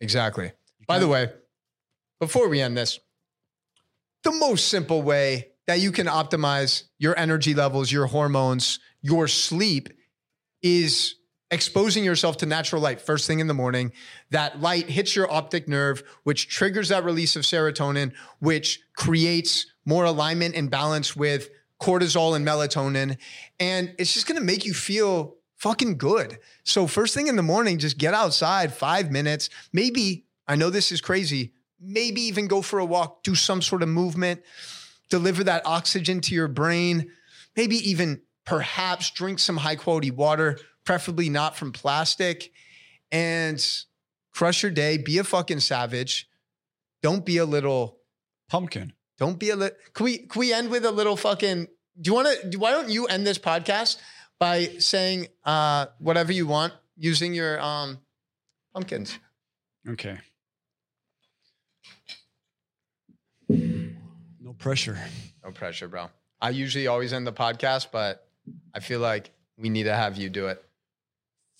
[0.00, 0.46] Exactly.
[0.78, 1.32] You By the way,
[2.18, 2.98] before we end this,
[4.24, 9.90] the most simple way that you can optimize your energy levels, your hormones, your sleep
[10.62, 11.14] is
[11.50, 13.92] exposing yourself to natural light first thing in the morning.
[14.30, 20.04] That light hits your optic nerve, which triggers that release of serotonin, which creates more
[20.04, 21.50] alignment and balance with
[21.80, 23.16] cortisol and melatonin.
[23.58, 26.38] And it's just gonna make you feel fucking good.
[26.64, 29.50] So, first thing in the morning, just get outside five minutes.
[29.72, 33.82] Maybe, I know this is crazy, maybe even go for a walk, do some sort
[33.82, 34.42] of movement,
[35.08, 37.10] deliver that oxygen to your brain,
[37.56, 40.58] maybe even perhaps drink some high quality water,
[40.90, 42.50] preferably not from plastic,
[43.12, 43.64] and
[44.32, 44.98] crush your day.
[44.98, 46.28] Be a fucking savage.
[47.00, 48.00] Don't be a little,
[48.48, 48.92] Pumpkin.
[49.16, 49.78] don't be a little.
[49.94, 51.68] Can we, can we end with a little fucking,
[52.00, 53.98] do you want to, why don't you end this podcast
[54.40, 58.00] by saying uh, whatever you want using your um,
[58.74, 59.16] pumpkins?
[59.88, 60.18] Okay.
[63.48, 64.98] No pressure.
[65.44, 66.10] No pressure, bro.
[66.40, 68.26] I usually always end the podcast, but
[68.74, 70.64] I feel like we need to have you do it.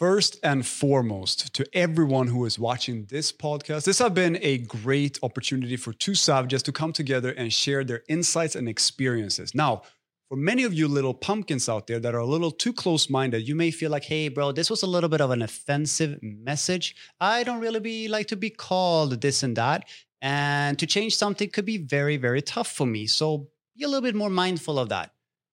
[0.01, 5.19] First and foremost, to everyone who is watching this podcast, this has been a great
[5.23, 9.55] opportunity for two savages to come together and share their insights and experiences.
[9.55, 9.83] Now,
[10.31, 13.47] for many of you little pumpkins out there that are a little too close minded,
[13.47, 16.97] you may feel like, hey, bro, this was a little bit of an offensive message.
[17.21, 19.87] I don't really be like to be called this and that.
[20.23, 23.07] And to change something could be very, very tough for me.
[23.07, 25.13] So be a little bit more mindful of that.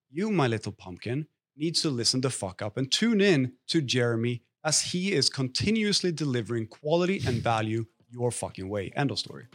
[0.10, 4.44] You, my little pumpkin, needs to listen the fuck up and tune in to Jeremy
[4.64, 8.92] as he is continuously delivering quality and value your fucking way.
[8.96, 9.46] End of story.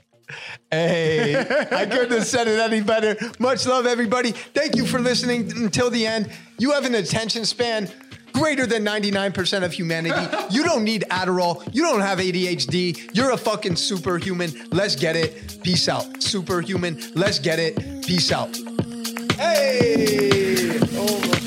[0.70, 3.16] Hey, I couldn't have said it any better.
[3.38, 4.30] Much love, everybody.
[4.30, 6.30] Thank you for listening until the end.
[6.58, 7.90] You have an attention span
[8.32, 10.36] greater than 99% of humanity.
[10.50, 11.68] You don't need Adderall.
[11.74, 13.14] You don't have ADHD.
[13.14, 14.68] You're a fucking superhuman.
[14.70, 15.62] Let's get it.
[15.62, 16.22] Peace out.
[16.22, 17.00] Superhuman.
[17.14, 18.06] Let's get it.
[18.06, 18.56] Peace out.
[19.36, 20.78] Hey.
[20.94, 21.41] Oh